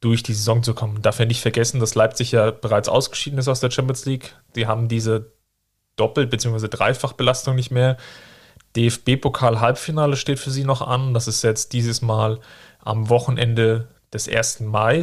durch 0.00 0.22
die 0.22 0.34
Saison 0.34 0.62
zu 0.62 0.74
kommen. 0.74 1.02
Darf 1.02 1.18
ja 1.18 1.24
nicht 1.24 1.40
vergessen, 1.40 1.80
dass 1.80 1.94
Leipzig 1.94 2.32
ja 2.32 2.50
bereits 2.50 2.88
ausgeschieden 2.88 3.38
ist 3.38 3.48
aus 3.48 3.60
der 3.60 3.70
Champions 3.70 4.04
League. 4.04 4.36
Die 4.54 4.66
haben 4.66 4.88
diese 4.88 5.32
Doppel- 5.96 6.26
bzw. 6.26 6.68
Dreifachbelastung 6.68 7.56
nicht 7.56 7.70
mehr. 7.70 7.96
DFB-Pokal-Halbfinale 8.76 10.16
steht 10.16 10.38
für 10.38 10.50
sie 10.50 10.64
noch 10.64 10.82
an. 10.82 11.14
Das 11.14 11.28
ist 11.28 11.42
jetzt 11.42 11.72
dieses 11.72 12.02
Mal 12.02 12.40
am 12.80 13.08
Wochenende 13.08 13.88
des 14.12 14.28
1. 14.28 14.60
Mai. 14.60 15.02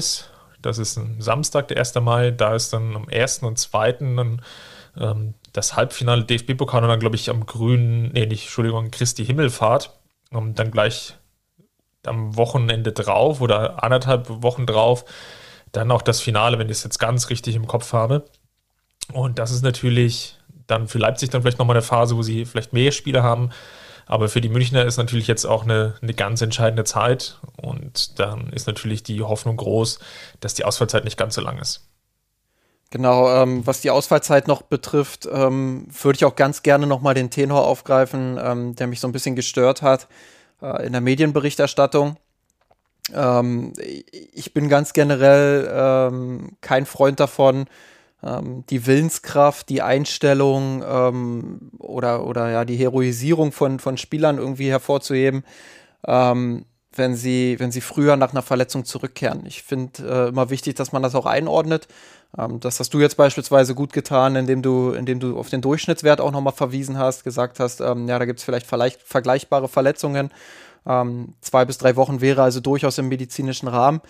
Das 0.62 0.78
ist 0.78 0.98
ein 0.98 1.20
Samstag, 1.20 1.68
der 1.68 1.78
1. 1.78 1.96
Mai. 1.96 2.32
Da 2.32 2.56
ist 2.56 2.72
dann 2.72 2.96
am 2.96 3.08
1. 3.10 3.40
und 3.40 3.58
2. 3.58 3.92
dann 3.94 4.42
ähm, 4.98 5.34
das 5.54 5.76
Halbfinale 5.76 6.24
DFB-Pokal 6.24 6.84
und 6.84 6.90
dann, 6.90 7.00
glaube 7.00 7.16
ich, 7.16 7.30
am 7.30 7.46
grünen, 7.46 8.12
nee, 8.14 8.26
nicht, 8.26 8.44
Entschuldigung, 8.44 8.92
Christi 8.92 9.26
Himmelfahrt. 9.26 10.00
Ähm, 10.32 10.54
dann 10.56 10.72
gleich 10.72 11.16
am 12.06 12.38
Wochenende 12.38 12.92
drauf 12.92 13.42
oder 13.42 13.84
anderthalb 13.84 14.28
Wochen 14.44 14.66
drauf 14.66 15.06
dann 15.74 15.92
auch 15.92 16.02
das 16.02 16.22
Finale, 16.22 16.58
wenn 16.60 16.68
ich 16.68 16.78
es 16.78 16.84
jetzt 16.84 17.00
ganz 17.00 17.30
richtig 17.30 17.56
im 17.56 17.68
Kopf 17.68 17.92
habe. 17.92 18.24
Und 19.12 19.40
das 19.40 19.52
ist 19.52 19.64
natürlich 19.64 20.38
dann 20.68 20.88
für 20.88 21.00
Leipzig 21.00 21.30
dann 21.32 21.42
vielleicht 21.42 21.60
nochmal 21.60 21.76
eine 21.76 21.84
Phase, 21.84 22.16
wo 22.16 22.22
sie 22.22 22.46
vielleicht 22.46 22.72
mehr 22.72 22.92
Spiele 22.92 23.22
haben. 23.22 23.50
Aber 24.06 24.30
für 24.30 24.40
die 24.40 24.50
Münchner 24.50 24.86
ist 24.86 24.98
natürlich 24.98 25.28
jetzt 25.28 25.46
auch 25.46 25.64
eine, 25.64 25.96
eine 26.02 26.14
ganz 26.14 26.42
entscheidende 26.42 26.84
Zeit. 26.84 27.40
Und 27.58 28.20
dann 28.20 28.50
ist 28.54 28.68
natürlich 28.68 29.04
die 29.04 29.22
Hoffnung 29.22 29.58
groß, 29.58 30.00
dass 30.40 30.54
die 30.54 30.64
Ausfallzeit 30.64 31.04
nicht 31.04 31.18
ganz 31.18 31.36
so 31.36 31.42
lang 31.42 31.58
ist. 31.58 31.88
Genau, 32.92 33.28
ähm, 33.42 33.66
was 33.66 33.82
die 33.82 33.90
Ausfallzeit 33.90 34.48
noch 34.48 34.62
betrifft, 34.62 35.28
ähm, 35.32 35.88
würde 35.90 36.18
ich 36.18 36.26
auch 36.26 36.36
ganz 36.36 36.62
gerne 36.62 36.86
nochmal 36.86 37.16
den 37.16 37.32
Tenor 37.32 37.66
aufgreifen, 37.66 38.40
ähm, 38.40 38.76
der 38.76 38.86
mich 38.86 39.00
so 39.00 39.08
ein 39.08 39.12
bisschen 39.12 39.36
gestört 39.36 39.82
hat 39.82 40.08
in 40.84 40.92
der 40.92 41.02
Medienberichterstattung. 41.02 42.18
Ähm, 43.14 43.74
ich 43.78 44.54
bin 44.54 44.70
ganz 44.70 44.94
generell 44.94 45.70
ähm, 45.74 46.58
kein 46.62 46.86
Freund 46.86 47.20
davon, 47.20 47.66
ähm, 48.24 48.64
die 48.70 48.86
Willenskraft, 48.86 49.68
die 49.70 49.82
Einstellung 49.82 50.84
ähm, 50.88 51.72
oder, 51.80 52.26
oder 52.26 52.50
ja, 52.50 52.66
die 52.66 52.78
Heroisierung 52.78 53.52
von, 53.52 53.80
von 53.80 53.98
Spielern 53.98 54.38
irgendwie 54.38 54.70
hervorzuheben, 54.70 55.44
ähm, 56.08 56.66
wenn, 56.96 57.16
sie, 57.16 57.60
wenn 57.60 57.72
sie 57.72 57.82
früher 57.82 58.16
nach 58.16 58.32
einer 58.32 58.42
Verletzung 58.42 58.86
zurückkehren. 58.86 59.46
Ich 59.46 59.64
finde 59.64 60.08
äh, 60.08 60.30
immer 60.30 60.50
wichtig, 60.50 60.76
dass 60.76 60.92
man 60.94 61.04
das 61.04 61.16
auch 61.16 61.26
einordnet. 61.26 61.88
Ähm, 62.38 62.60
das 62.60 62.80
hast 62.80 62.94
du 62.94 63.00
jetzt 63.00 63.18
beispielsweise 63.18 63.76
gut 63.76 63.94
getan, 63.94 64.36
indem 64.36 64.62
du, 64.62 64.92
indem 64.92 65.20
du 65.20 65.38
auf 65.38 65.50
den 65.50 65.62
Durchschnittswert 65.62 66.22
auch 66.22 66.32
nochmal 66.32 66.54
verwiesen 66.54 66.98
hast, 66.98 67.24
gesagt 67.24 67.60
hast, 67.60 67.82
ähm, 67.82 68.08
ja, 68.08 68.20
da 68.20 68.26
gibt 68.26 68.40
es 68.40 68.46
vielleicht 68.46 68.68
vergleichbare 68.68 69.68
Verletzungen. 69.68 70.32
Ähm, 70.86 71.34
zwei 71.42 71.66
bis 71.66 71.78
drei 71.78 71.96
Wochen 71.96 72.22
wäre 72.22 72.44
also 72.44 72.60
durchaus 72.60 72.98
im 72.98 73.08
medizinischen 73.08 73.68
Rahmen. 73.68 74.02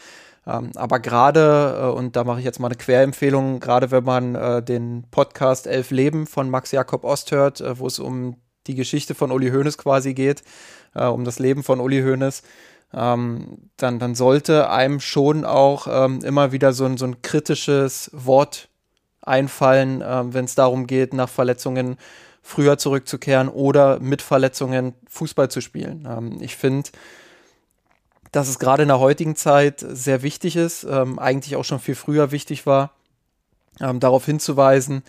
Ähm, 0.45 0.71
aber 0.75 0.99
gerade, 0.99 1.79
äh, 1.81 1.85
und 1.85 2.15
da 2.15 2.23
mache 2.23 2.39
ich 2.39 2.45
jetzt 2.45 2.59
mal 2.59 2.67
eine 2.67 2.75
Querempfehlung, 2.75 3.59
gerade 3.59 3.91
wenn 3.91 4.03
man 4.03 4.35
äh, 4.35 4.61
den 4.61 5.05
Podcast 5.09 5.67
Elf 5.67 5.91
Leben 5.91 6.27
von 6.27 6.49
Max 6.49 6.71
Jakob 6.71 7.05
Ost 7.05 7.31
hört, 7.31 7.61
äh, 7.61 7.79
wo 7.79 7.87
es 7.87 7.99
um 7.99 8.35
die 8.67 8.75
Geschichte 8.75 9.15
von 9.15 9.31
Uli 9.31 9.51
Hoeneß 9.51 9.77
quasi 9.77 10.13
geht, 10.13 10.43
äh, 10.95 11.05
um 11.05 11.23
das 11.23 11.39
Leben 11.39 11.63
von 11.63 11.79
Uli 11.79 12.01
Hoeneß, 12.01 12.43
ähm, 12.93 13.69
dann, 13.77 13.99
dann 13.99 14.15
sollte 14.15 14.69
einem 14.69 14.99
schon 14.99 15.45
auch 15.45 15.87
ähm, 15.89 16.19
immer 16.23 16.51
wieder 16.51 16.73
so 16.73 16.85
ein, 16.85 16.97
so 16.97 17.05
ein 17.05 17.21
kritisches 17.21 18.11
Wort 18.13 18.69
einfallen, 19.21 20.03
ähm, 20.05 20.33
wenn 20.33 20.45
es 20.45 20.55
darum 20.55 20.85
geht, 20.85 21.13
nach 21.13 21.29
Verletzungen 21.29 21.97
früher 22.41 22.77
zurückzukehren 22.77 23.49
oder 23.49 23.99
mit 23.99 24.21
Verletzungen 24.21 24.93
Fußball 25.07 25.49
zu 25.49 25.61
spielen. 25.61 26.07
Ähm, 26.09 26.37
ich 26.41 26.55
finde, 26.55 26.89
dass 28.31 28.47
es 28.47 28.59
gerade 28.59 28.83
in 28.83 28.89
der 28.89 28.99
heutigen 28.99 29.35
Zeit 29.35 29.83
sehr 29.87 30.21
wichtig 30.21 30.55
ist, 30.55 30.83
ähm, 30.83 31.19
eigentlich 31.19 31.55
auch 31.55 31.65
schon 31.65 31.79
viel 31.79 31.95
früher 31.95 32.31
wichtig 32.31 32.65
war, 32.65 32.91
ähm, 33.79 33.99
darauf 33.99 34.25
hinzuweisen, 34.25 35.03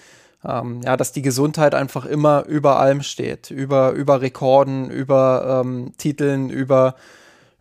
ja, 0.47 0.99
dass 0.99 1.13
die 1.13 1.23
Gesundheit 1.23 1.75
einfach 1.75 2.05
immer 2.05 2.45
über 2.45 2.79
allem 2.79 3.01
steht, 3.01 3.51
über, 3.51 3.93
über 3.93 4.21
Rekorden, 4.21 4.91
über 4.91 5.65
Titeln, 5.97 6.51
über, 6.51 6.97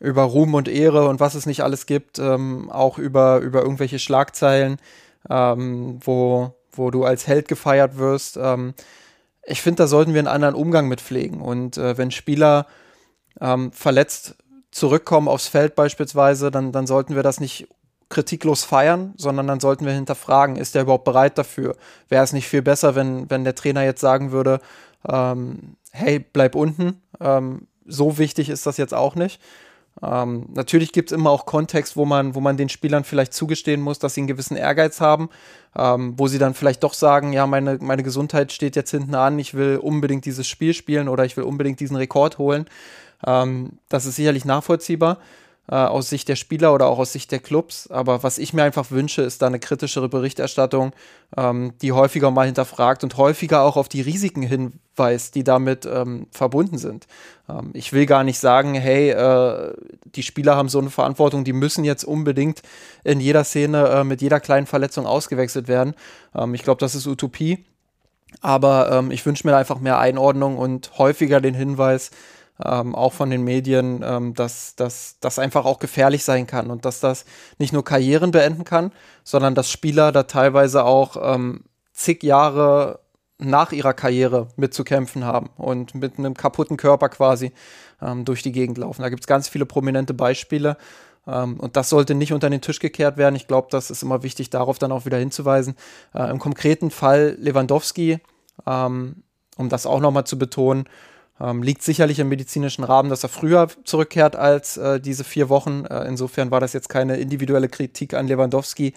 über 0.03 0.23
Ruhm 0.23 0.53
und 0.53 0.67
Ehre 0.67 1.07
und 1.07 1.21
was 1.21 1.33
es 1.33 1.45
nicht 1.45 1.63
alles 1.63 1.85
gibt, 1.85 2.19
ähm, 2.19 2.69
auch 2.69 2.97
über, 2.97 3.39
über 3.39 3.61
irgendwelche 3.61 3.99
Schlagzeilen, 3.99 4.77
ähm, 5.29 5.99
wo, 6.03 6.53
wo 6.73 6.91
du 6.91 7.05
als 7.05 7.25
Held 7.25 7.47
gefeiert 7.47 7.97
wirst. 7.97 8.37
Ähm, 8.37 8.73
ich 9.45 9.61
finde, 9.61 9.83
da 9.83 9.87
sollten 9.87 10.13
wir 10.13 10.19
einen 10.19 10.27
anderen 10.27 10.55
Umgang 10.55 10.89
mit 10.89 10.99
pflegen. 10.99 11.41
Und 11.41 11.77
äh, 11.77 11.97
wenn 11.97 12.11
Spieler 12.11 12.67
ähm, 13.39 13.71
verletzt 13.71 14.35
zurückkommen 14.71 15.29
aufs 15.29 15.47
Feld 15.47 15.73
beispielsweise, 15.73 16.51
dann, 16.51 16.73
dann 16.73 16.85
sollten 16.85 17.15
wir 17.15 17.23
das 17.23 17.39
nicht 17.39 17.69
kritiklos 18.09 18.65
feiern, 18.65 19.13
sondern 19.15 19.47
dann 19.47 19.61
sollten 19.61 19.85
wir 19.85 19.93
hinterfragen, 19.93 20.57
ist 20.57 20.75
der 20.75 20.81
überhaupt 20.81 21.05
bereit 21.05 21.37
dafür? 21.37 21.77
Wäre 22.09 22.25
es 22.25 22.33
nicht 22.33 22.49
viel 22.49 22.61
besser, 22.61 22.93
wenn, 22.95 23.29
wenn 23.29 23.45
der 23.45 23.55
Trainer 23.55 23.83
jetzt 23.83 24.01
sagen 24.01 24.33
würde, 24.33 24.59
ähm, 25.07 25.77
hey, 25.91 26.19
bleib 26.19 26.55
unten, 26.55 27.01
ähm, 27.21 27.67
so 27.85 28.17
wichtig 28.17 28.49
ist 28.49 28.65
das 28.65 28.75
jetzt 28.75 28.93
auch 28.93 29.15
nicht. 29.15 29.39
Ähm, 30.01 30.47
natürlich 30.53 30.91
gibt 30.91 31.11
es 31.11 31.17
immer 31.17 31.29
auch 31.29 31.45
Kontext, 31.45 31.95
wo 31.95 32.05
man, 32.05 32.35
wo 32.35 32.39
man 32.39 32.57
den 32.57 32.69
Spielern 32.69 33.03
vielleicht 33.03 33.33
zugestehen 33.33 33.81
muss, 33.81 33.99
dass 33.99 34.15
sie 34.15 34.21
einen 34.21 34.27
gewissen 34.27 34.57
Ehrgeiz 34.57 34.99
haben, 34.99 35.29
ähm, 35.77 36.13
wo 36.17 36.27
sie 36.27 36.39
dann 36.39 36.53
vielleicht 36.53 36.83
doch 36.83 36.93
sagen, 36.93 37.31
ja, 37.31 37.45
meine, 37.45 37.77
meine 37.79 38.03
Gesundheit 38.03 38.51
steht 38.51 38.75
jetzt 38.75 38.91
hinten 38.91 39.15
an, 39.15 39.37
ich 39.37 39.53
will 39.53 39.77
unbedingt 39.77 40.25
dieses 40.25 40.47
Spiel 40.47 40.73
spielen 40.73 41.07
oder 41.07 41.25
ich 41.25 41.37
will 41.37 41.43
unbedingt 41.43 41.79
diesen 41.79 41.95
Rekord 41.95 42.37
holen. 42.37 42.65
Ähm, 43.25 43.73
das 43.89 44.05
ist 44.05 44.15
sicherlich 44.15 44.45
nachvollziehbar 44.45 45.19
äh, 45.69 45.75
aus 45.75 46.09
Sicht 46.09 46.27
der 46.27 46.35
Spieler 46.35 46.73
oder 46.73 46.87
auch 46.87 46.99
aus 46.99 47.13
Sicht 47.13 47.31
der 47.31 47.39
Clubs. 47.39 47.89
Aber 47.89 48.23
was 48.23 48.37
ich 48.37 48.53
mir 48.53 48.63
einfach 48.63 48.91
wünsche, 48.91 49.21
ist 49.21 49.41
da 49.41 49.47
eine 49.47 49.59
kritischere 49.59 50.09
Berichterstattung, 50.09 50.93
ähm, 51.37 51.73
die 51.81 51.91
häufiger 51.91 52.31
mal 52.31 52.45
hinterfragt 52.45 53.03
und 53.03 53.17
häufiger 53.17 53.61
auch 53.61 53.77
auf 53.77 53.89
die 53.89 54.01
Risiken 54.01 54.41
hinweist, 54.41 55.35
die 55.35 55.43
damit 55.43 55.85
ähm, 55.85 56.27
verbunden 56.31 56.77
sind. 56.77 57.07
Ähm, 57.49 57.71
ich 57.73 57.93
will 57.93 58.05
gar 58.05 58.23
nicht 58.23 58.39
sagen, 58.39 58.73
hey, 58.73 59.09
äh, 59.09 59.73
die 60.05 60.23
Spieler 60.23 60.55
haben 60.55 60.69
so 60.69 60.79
eine 60.79 60.89
Verantwortung, 60.89 61.43
die 61.43 61.53
müssen 61.53 61.83
jetzt 61.83 62.03
unbedingt 62.03 62.61
in 63.03 63.19
jeder 63.19 63.43
Szene 63.43 63.87
äh, 63.87 64.03
mit 64.03 64.21
jeder 64.21 64.39
kleinen 64.39 64.67
Verletzung 64.67 65.05
ausgewechselt 65.05 65.67
werden. 65.67 65.95
Ähm, 66.35 66.53
ich 66.53 66.63
glaube, 66.63 66.79
das 66.79 66.95
ist 66.95 67.07
Utopie. 67.07 67.65
Aber 68.41 68.91
ähm, 68.91 69.11
ich 69.11 69.25
wünsche 69.25 69.45
mir 69.47 69.55
einfach 69.55 69.79
mehr 69.79 69.99
Einordnung 69.99 70.57
und 70.57 70.97
häufiger 70.97 71.39
den 71.39 71.53
Hinweis, 71.53 72.09
ähm, 72.63 72.95
auch 72.95 73.13
von 73.13 73.29
den 73.29 73.43
Medien, 73.43 74.01
ähm, 74.03 74.33
dass 74.33 74.75
das 74.75 75.39
einfach 75.39 75.65
auch 75.65 75.79
gefährlich 75.79 76.23
sein 76.23 76.47
kann 76.47 76.71
und 76.71 76.85
dass 76.85 76.99
das 76.99 77.25
nicht 77.57 77.73
nur 77.73 77.83
Karrieren 77.83 78.31
beenden 78.31 78.63
kann, 78.63 78.91
sondern 79.23 79.55
dass 79.55 79.69
Spieler 79.69 80.11
da 80.11 80.23
teilweise 80.23 80.83
auch 80.83 81.35
ähm, 81.35 81.65
zig 81.93 82.23
Jahre 82.23 82.99
nach 83.43 83.71
ihrer 83.71 83.93
Karriere 83.93 84.47
mitzukämpfen 84.55 85.25
haben 85.25 85.49
und 85.57 85.95
mit 85.95 86.17
einem 86.17 86.33
kaputten 86.33 86.77
Körper 86.77 87.09
quasi 87.09 87.51
ähm, 88.01 88.25
durch 88.25 88.41
die 88.41 88.51
Gegend 88.51 88.77
laufen. 88.77 89.01
Da 89.01 89.09
gibt 89.09 89.23
es 89.23 89.27
ganz 89.27 89.47
viele 89.47 89.65
prominente 89.65 90.13
Beispiele. 90.13 90.77
Ähm, 91.27 91.59
und 91.59 91.75
das 91.75 91.89
sollte 91.89 92.15
nicht 92.15 92.33
unter 92.33 92.49
den 92.49 92.61
Tisch 92.61 92.79
gekehrt 92.79 93.17
werden. 93.17 93.35
Ich 93.35 93.47
glaube, 93.47 93.67
das 93.71 93.91
ist 93.91 94.03
immer 94.03 94.23
wichtig, 94.23 94.49
darauf 94.49 94.79
dann 94.79 94.91
auch 94.91 95.05
wieder 95.05 95.17
hinzuweisen. 95.17 95.75
Äh, 96.13 96.29
Im 96.29 96.39
konkreten 96.39 96.91
Fall 96.91 97.37
Lewandowski, 97.39 98.19
ähm, 98.65 99.23
um 99.57 99.69
das 99.69 99.85
auch 99.85 99.99
nochmal 99.99 100.25
zu 100.25 100.37
betonen, 100.37 100.85
ähm, 101.39 101.63
liegt 101.63 101.81
sicherlich 101.81 102.19
im 102.19 102.29
medizinischen 102.29 102.83
Rahmen, 102.83 103.09
dass 103.09 103.23
er 103.23 103.29
früher 103.29 103.67
zurückkehrt 103.83 104.35
als 104.35 104.77
äh, 104.77 104.99
diese 104.99 105.23
vier 105.23 105.49
Wochen. 105.49 105.85
Äh, 105.85 106.07
insofern 106.07 106.51
war 106.51 106.59
das 106.59 106.73
jetzt 106.73 106.89
keine 106.89 107.17
individuelle 107.17 107.69
Kritik 107.69 108.13
an 108.13 108.27
Lewandowski. 108.27 108.93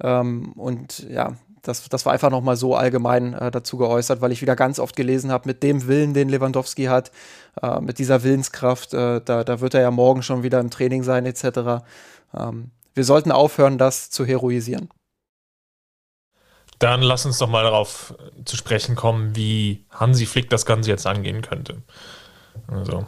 Ähm, 0.00 0.52
und 0.52 1.06
ja, 1.10 1.36
das, 1.64 1.88
das 1.88 2.06
war 2.06 2.12
einfach 2.12 2.30
nochmal 2.30 2.56
so 2.56 2.76
allgemein 2.76 3.34
äh, 3.34 3.50
dazu 3.50 3.76
geäußert, 3.76 4.20
weil 4.20 4.32
ich 4.32 4.42
wieder 4.42 4.56
ganz 4.56 4.78
oft 4.78 4.94
gelesen 4.94 5.32
habe, 5.32 5.48
mit 5.48 5.62
dem 5.62 5.86
Willen, 5.86 6.14
den 6.14 6.28
Lewandowski 6.28 6.84
hat, 6.84 7.10
äh, 7.62 7.80
mit 7.80 7.98
dieser 7.98 8.22
Willenskraft, 8.22 8.94
äh, 8.94 9.20
da, 9.24 9.44
da 9.44 9.60
wird 9.60 9.74
er 9.74 9.80
ja 9.80 9.90
morgen 9.90 10.22
schon 10.22 10.42
wieder 10.42 10.60
im 10.60 10.70
Training 10.70 11.02
sein, 11.02 11.26
etc. 11.26 11.84
Ähm, 12.34 12.70
wir 12.94 13.04
sollten 13.04 13.32
aufhören, 13.32 13.78
das 13.78 14.10
zu 14.10 14.24
heroisieren. 14.24 14.88
Dann 16.78 17.02
lass 17.02 17.24
uns 17.24 17.38
doch 17.38 17.48
mal 17.48 17.62
darauf 17.62 18.14
zu 18.44 18.56
sprechen 18.56 18.94
kommen, 18.94 19.36
wie 19.36 19.84
Hansi 19.90 20.26
Flick 20.26 20.50
das 20.50 20.66
Ganze 20.66 20.90
jetzt 20.90 21.06
angehen 21.06 21.40
könnte. 21.42 21.82
Also 22.66 23.06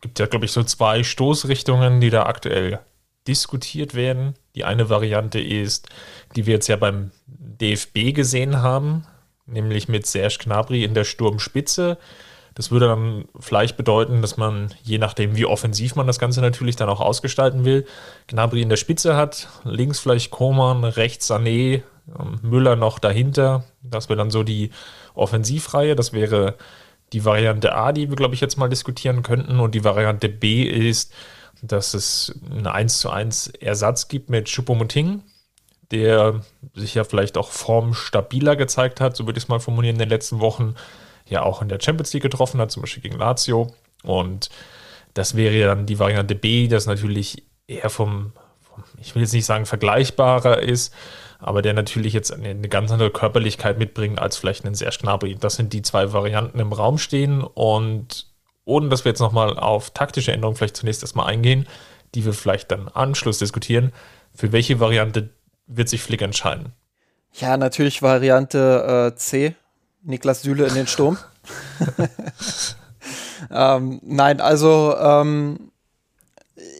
gibt 0.00 0.18
ja, 0.18 0.26
glaube 0.26 0.44
ich, 0.44 0.52
so 0.52 0.62
zwei 0.64 1.02
Stoßrichtungen, 1.02 2.00
die 2.00 2.10
da 2.10 2.24
aktuell 2.24 2.80
diskutiert 3.26 3.94
werden. 3.94 4.34
Die 4.54 4.64
eine 4.64 4.90
Variante 4.90 5.40
ist, 5.40 5.88
die 6.36 6.46
wir 6.46 6.54
jetzt 6.54 6.68
ja 6.68 6.76
beim 6.76 7.10
DFB 7.26 8.14
gesehen 8.14 8.62
haben, 8.62 9.06
nämlich 9.46 9.88
mit 9.88 10.06
Serge 10.06 10.38
Gnabry 10.42 10.84
in 10.84 10.94
der 10.94 11.04
Sturmspitze. 11.04 11.98
Das 12.54 12.70
würde 12.70 12.86
dann 12.86 13.24
vielleicht 13.40 13.76
bedeuten, 13.76 14.20
dass 14.20 14.36
man, 14.36 14.74
je 14.82 14.98
nachdem, 14.98 15.36
wie 15.36 15.46
offensiv 15.46 15.94
man 15.96 16.06
das 16.06 16.18
Ganze 16.18 16.42
natürlich 16.42 16.76
dann 16.76 16.90
auch 16.90 17.00
ausgestalten 17.00 17.64
will, 17.64 17.86
Gnabry 18.26 18.60
in 18.60 18.68
der 18.68 18.76
Spitze 18.76 19.16
hat, 19.16 19.48
links 19.64 20.00
vielleicht 20.00 20.30
Koman, 20.30 20.84
rechts 20.84 21.30
Sané, 21.30 21.82
ähm, 22.18 22.40
Müller 22.42 22.76
noch 22.76 22.98
dahinter. 22.98 23.64
Das 23.82 24.08
wäre 24.08 24.18
dann 24.18 24.30
so 24.30 24.42
die 24.42 24.70
Offensivreihe. 25.14 25.96
Das 25.96 26.12
wäre 26.12 26.56
die 27.12 27.24
Variante 27.24 27.74
A, 27.74 27.92
die 27.92 28.08
wir, 28.08 28.16
glaube 28.16 28.34
ich, 28.34 28.40
jetzt 28.40 28.58
mal 28.58 28.68
diskutieren 28.68 29.22
könnten. 29.22 29.60
Und 29.60 29.74
die 29.74 29.84
Variante 29.84 30.28
B 30.28 30.62
ist, 30.62 31.12
dass 31.62 31.94
es 31.94 32.34
einen 32.50 32.66
1 32.66 32.98
zu 32.98 33.08
1 33.08 33.48
Ersatz 33.60 34.08
gibt 34.08 34.28
mit 34.28 34.48
Choupo-Moting, 34.48 35.22
der 35.92 36.42
sich 36.74 36.94
ja 36.94 37.04
vielleicht 37.04 37.38
auch 37.38 37.50
formstabiler 37.50 38.56
gezeigt 38.56 39.00
hat, 39.00 39.16
so 39.16 39.26
würde 39.26 39.38
ich 39.38 39.44
es 39.44 39.48
mal 39.48 39.60
formulieren, 39.60 39.94
in 39.96 40.00
den 40.00 40.08
letzten 40.08 40.40
Wochen 40.40 40.74
ja 41.26 41.42
auch 41.42 41.62
in 41.62 41.68
der 41.68 41.80
Champions 41.80 42.12
League 42.12 42.24
getroffen 42.24 42.60
hat, 42.60 42.72
zum 42.72 42.82
Beispiel 42.82 43.02
gegen 43.02 43.18
Lazio. 43.18 43.72
Und 44.02 44.50
das 45.14 45.36
wäre 45.36 45.66
dann 45.66 45.86
die 45.86 45.98
Variante 45.98 46.34
B, 46.34 46.66
das 46.66 46.86
natürlich 46.86 47.44
eher 47.68 47.90
vom, 47.90 48.32
vom 48.60 48.82
ich 49.00 49.14
will 49.14 49.22
jetzt 49.22 49.32
nicht 49.32 49.46
sagen 49.46 49.66
vergleichbarer 49.66 50.60
ist, 50.60 50.92
aber 51.38 51.62
der 51.62 51.74
natürlich 51.74 52.12
jetzt 52.12 52.32
eine, 52.32 52.48
eine 52.48 52.68
ganz 52.68 52.90
andere 52.90 53.10
Körperlichkeit 53.10 53.78
mitbringt 53.78 54.18
als 54.18 54.36
vielleicht 54.36 54.64
ein 54.64 54.74
Serge 54.74 54.98
Gnabry. 55.02 55.36
Das 55.36 55.54
sind 55.54 55.72
die 55.72 55.82
zwei 55.82 56.12
Varianten 56.12 56.58
im 56.58 56.72
Raum 56.72 56.98
stehen 56.98 57.42
und 57.42 58.31
ohne 58.64 58.88
dass 58.88 59.04
wir 59.04 59.10
jetzt 59.10 59.20
nochmal 59.20 59.58
auf 59.58 59.90
taktische 59.90 60.32
Änderungen 60.32 60.56
vielleicht 60.56 60.76
zunächst 60.76 61.02
erstmal 61.02 61.26
eingehen, 61.26 61.66
die 62.14 62.24
wir 62.24 62.32
vielleicht 62.32 62.70
dann 62.70 62.88
Anschluss 62.88 63.38
diskutieren, 63.38 63.92
für 64.34 64.52
welche 64.52 64.80
Variante 64.80 65.30
wird 65.66 65.88
sich 65.88 66.02
Flick 66.02 66.22
entscheiden? 66.22 66.72
Ja, 67.32 67.56
natürlich 67.56 68.02
Variante 68.02 69.12
äh, 69.12 69.16
C, 69.16 69.54
Niklas 70.02 70.42
Süle 70.42 70.66
in 70.66 70.74
den 70.74 70.86
Sturm. 70.86 71.18
ähm, 73.50 74.00
nein, 74.02 74.40
also 74.40 74.94
ähm, 74.98 75.72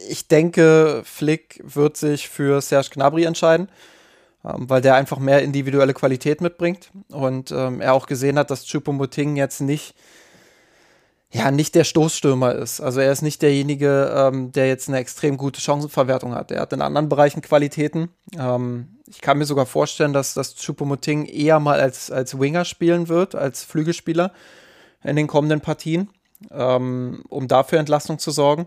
ich 0.08 0.28
denke, 0.28 1.02
Flick 1.04 1.60
wird 1.64 1.96
sich 1.96 2.28
für 2.28 2.60
Serge 2.60 2.90
Gnabry 2.92 3.24
entscheiden 3.24 3.68
ähm, 4.44 4.68
weil 4.68 4.80
der 4.80 4.96
einfach 4.96 5.18
mehr 5.18 5.42
individuelle 5.42 5.94
Qualität 5.94 6.40
mitbringt 6.40 6.90
und 7.10 7.52
ähm, 7.52 7.80
er 7.80 7.94
auch 7.94 8.06
gesehen 8.06 8.38
hat, 8.38 8.50
dass 8.50 8.66
Choupo-Moting 8.66 9.36
jetzt 9.36 9.60
nicht 9.60 9.94
ja, 11.32 11.50
nicht 11.50 11.74
der 11.74 11.84
Stoßstürmer 11.84 12.54
ist. 12.54 12.80
Also 12.80 13.00
er 13.00 13.10
ist 13.10 13.22
nicht 13.22 13.42
derjenige, 13.42 14.12
ähm, 14.14 14.52
der 14.52 14.68
jetzt 14.68 14.88
eine 14.88 14.98
extrem 14.98 15.36
gute 15.36 15.60
Chancenverwertung 15.60 16.34
hat. 16.34 16.50
Er 16.50 16.60
hat 16.60 16.72
in 16.72 16.82
anderen 16.82 17.08
Bereichen 17.08 17.40
Qualitäten. 17.40 18.10
Ähm, 18.38 18.98
ich 19.06 19.20
kann 19.20 19.38
mir 19.38 19.46
sogar 19.46 19.66
vorstellen, 19.66 20.12
dass 20.12 20.34
das 20.34 20.56
Choupo-Moting 20.56 21.24
eher 21.24 21.58
mal 21.58 21.80
als, 21.80 22.10
als 22.10 22.38
Winger 22.38 22.64
spielen 22.64 23.08
wird, 23.08 23.34
als 23.34 23.64
Flügelspieler 23.64 24.32
in 25.02 25.16
den 25.16 25.26
kommenden 25.26 25.60
Partien, 25.60 26.10
ähm, 26.50 27.24
um 27.28 27.48
dafür 27.48 27.78
Entlastung 27.78 28.18
zu 28.18 28.30
sorgen. 28.30 28.66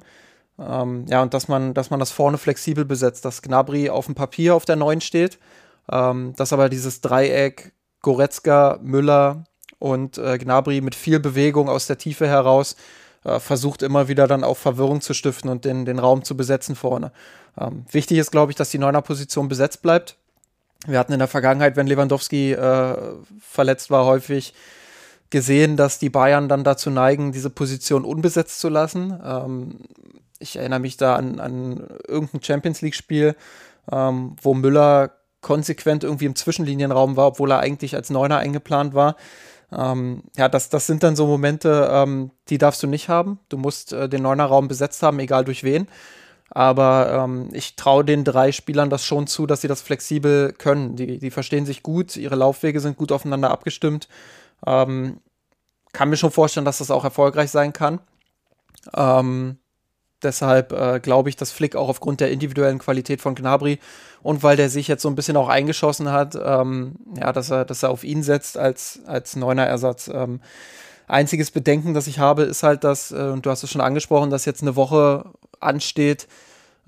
Ähm, 0.58 1.06
ja, 1.08 1.22
und 1.22 1.34
dass 1.34 1.48
man, 1.48 1.74
dass 1.74 1.90
man 1.90 2.00
das 2.00 2.12
vorne 2.12 2.38
flexibel 2.38 2.84
besetzt, 2.84 3.26
dass 3.26 3.42
Gnabry 3.42 3.90
auf 3.90 4.06
dem 4.06 4.16
Papier 4.16 4.56
auf 4.56 4.66
der 4.66 4.76
9 4.76 5.02
steht 5.02 5.38
ähm, 5.92 6.34
dass 6.36 6.54
aber 6.54 6.70
dieses 6.70 7.02
Dreieck 7.02 7.74
Goretzka, 8.02 8.80
Müller 8.82 9.46
und 9.86 10.18
äh, 10.18 10.40
Gnabry 10.40 10.82
mit 10.82 10.96
viel 10.96 11.20
Bewegung 11.20 11.70
aus 11.70 11.86
der 11.86 12.00
Tiefe 12.00 12.28
heraus 12.28 12.76
äh, 13.24 13.40
versucht 13.40 13.84
immer 13.84 14.08
wieder 14.08 14.26
dann 14.26 14.44
auch 14.44 14.58
Verwirrung 14.58 15.00
zu 15.00 15.14
stiften 15.14 15.48
und 15.48 15.64
den, 15.64 15.86
den 15.86 16.00
Raum 16.00 16.24
zu 16.24 16.36
besetzen 16.36 16.76
vorne. 16.76 17.12
Ähm, 17.56 17.86
wichtig 17.92 18.18
ist, 18.18 18.32
glaube 18.32 18.52
ich, 18.52 18.56
dass 18.56 18.72
die 18.72 18.80
Neuner-Position 18.80 19.48
besetzt 19.48 19.84
bleibt. 19.84 20.16
Wir 20.88 20.98
hatten 20.98 21.14
in 21.14 21.20
der 21.20 21.28
Vergangenheit, 21.28 21.76
wenn 21.76 21.86
Lewandowski 21.86 22.54
äh, 22.54 22.96
verletzt 23.40 23.92
war, 23.92 24.06
häufig 24.06 24.56
gesehen, 25.30 25.78
dass 25.78 26.00
die 26.00 26.10
Bayern 26.10 26.50
dann 26.50 26.64
dazu 26.64 26.90
neigen, 26.90 27.32
diese 27.32 27.52
Position 27.52 28.06
unbesetzt 28.06 28.60
zu 28.60 28.70
lassen. 28.70 29.20
Ähm, 29.24 29.76
ich 30.40 30.56
erinnere 30.56 30.80
mich 30.80 30.98
da 30.98 31.16
an, 31.16 31.40
an 31.40 31.88
irgendein 32.08 32.42
Champions 32.42 32.82
League-Spiel, 32.82 33.36
ähm, 33.92 34.36
wo 34.42 34.56
Müller 34.56 35.12
konsequent 35.42 36.04
irgendwie 36.04 36.26
im 36.26 36.36
Zwischenlinienraum 36.36 37.18
war, 37.18 37.28
obwohl 37.28 37.52
er 37.52 37.60
eigentlich 37.60 37.96
als 37.96 38.10
Neuner 38.10 38.40
eingeplant 38.40 38.96
war. 38.96 39.16
Ähm, 39.72 40.24
ja, 40.38 40.50
das, 40.50 40.70
das 40.70 40.88
sind 40.88 41.04
dann 41.04 41.16
so 41.16 41.28
Momente, 41.28 41.90
ähm, 41.92 42.32
die 42.50 42.58
darfst 42.58 42.84
du 42.84 42.88
nicht 42.88 43.10
haben. 43.10 43.40
Du 43.50 43.58
musst 43.58 43.94
äh, 43.94 44.08
den 44.08 44.22
Neunerraum 44.22 44.68
besetzt 44.68 45.04
haben, 45.04 45.20
egal 45.20 45.46
durch 45.46 45.64
wen. 45.64 45.88
Aber 46.50 47.26
ähm, 47.26 47.50
ich 47.54 47.76
traue 47.76 48.06
den 48.06 48.24
drei 48.24 48.52
Spielern 48.52 48.90
das 48.90 49.04
schon 49.04 49.28
zu, 49.28 49.48
dass 49.48 49.62
sie 49.62 49.68
das 49.68 49.82
flexibel 49.82 50.54
können. 50.54 50.96
Die, 50.96 51.18
die 51.18 51.32
verstehen 51.32 51.66
sich 51.66 51.84
gut, 51.84 52.16
ihre 52.16 52.36
Laufwege 52.36 52.80
sind 52.80 52.98
gut 52.98 53.12
aufeinander 53.12 53.52
abgestimmt. 53.52 54.08
Ähm, 54.66 55.20
kann 55.92 56.10
mir 56.10 56.18
schon 56.18 56.32
vorstellen, 56.32 56.66
dass 56.66 56.78
das 56.78 56.92
auch 56.92 57.04
erfolgreich 57.04 57.50
sein 57.50 57.74
kann. 57.74 58.00
Ähm, 58.96 59.58
deshalb 60.22 60.72
äh, 60.72 61.00
glaube 61.00 61.30
ich, 61.30 61.36
dass 61.36 61.52
Flick 61.52 61.76
auch 61.76 61.90
aufgrund 61.90 62.20
der 62.20 62.32
individuellen 62.32 62.80
Qualität 62.80 63.22
von 63.22 63.34
Gnabry 63.34 63.80
und 64.26 64.42
weil 64.42 64.58
der 64.58 64.72
sich 64.72 64.88
jetzt 64.88 65.04
so 65.04 65.08
ein 65.08 65.14
bisschen 65.14 65.38
auch 65.38 65.50
eingeschossen 65.50 66.12
hat, 66.12 66.36
ähm, 66.44 66.96
ja, 67.16 67.32
dass 67.32 67.52
er, 67.52 67.64
dass 67.64 67.84
er 67.84 67.92
auf 67.92 68.04
ihn 68.04 68.24
setzt 68.24 68.58
als, 68.58 69.02
als 69.06 69.36
neuner 69.36 69.68
Ersatz. 69.68 70.10
Ähm, 70.12 70.42
einziges 71.08 71.52
Bedenken, 71.52 71.94
das 71.94 72.08
ich 72.08 72.18
habe, 72.18 72.42
ist 72.42 72.64
halt, 72.64 72.84
dass, 72.84 73.12
äh, 73.12 73.18
und 73.18 73.46
du 73.46 73.52
hast 73.52 73.62
es 73.62 73.70
schon 73.70 73.82
angesprochen, 73.82 74.32
dass 74.32 74.46
jetzt 74.46 74.64
eine 74.64 74.76
Woche 74.76 75.26
ansteht, 75.60 76.28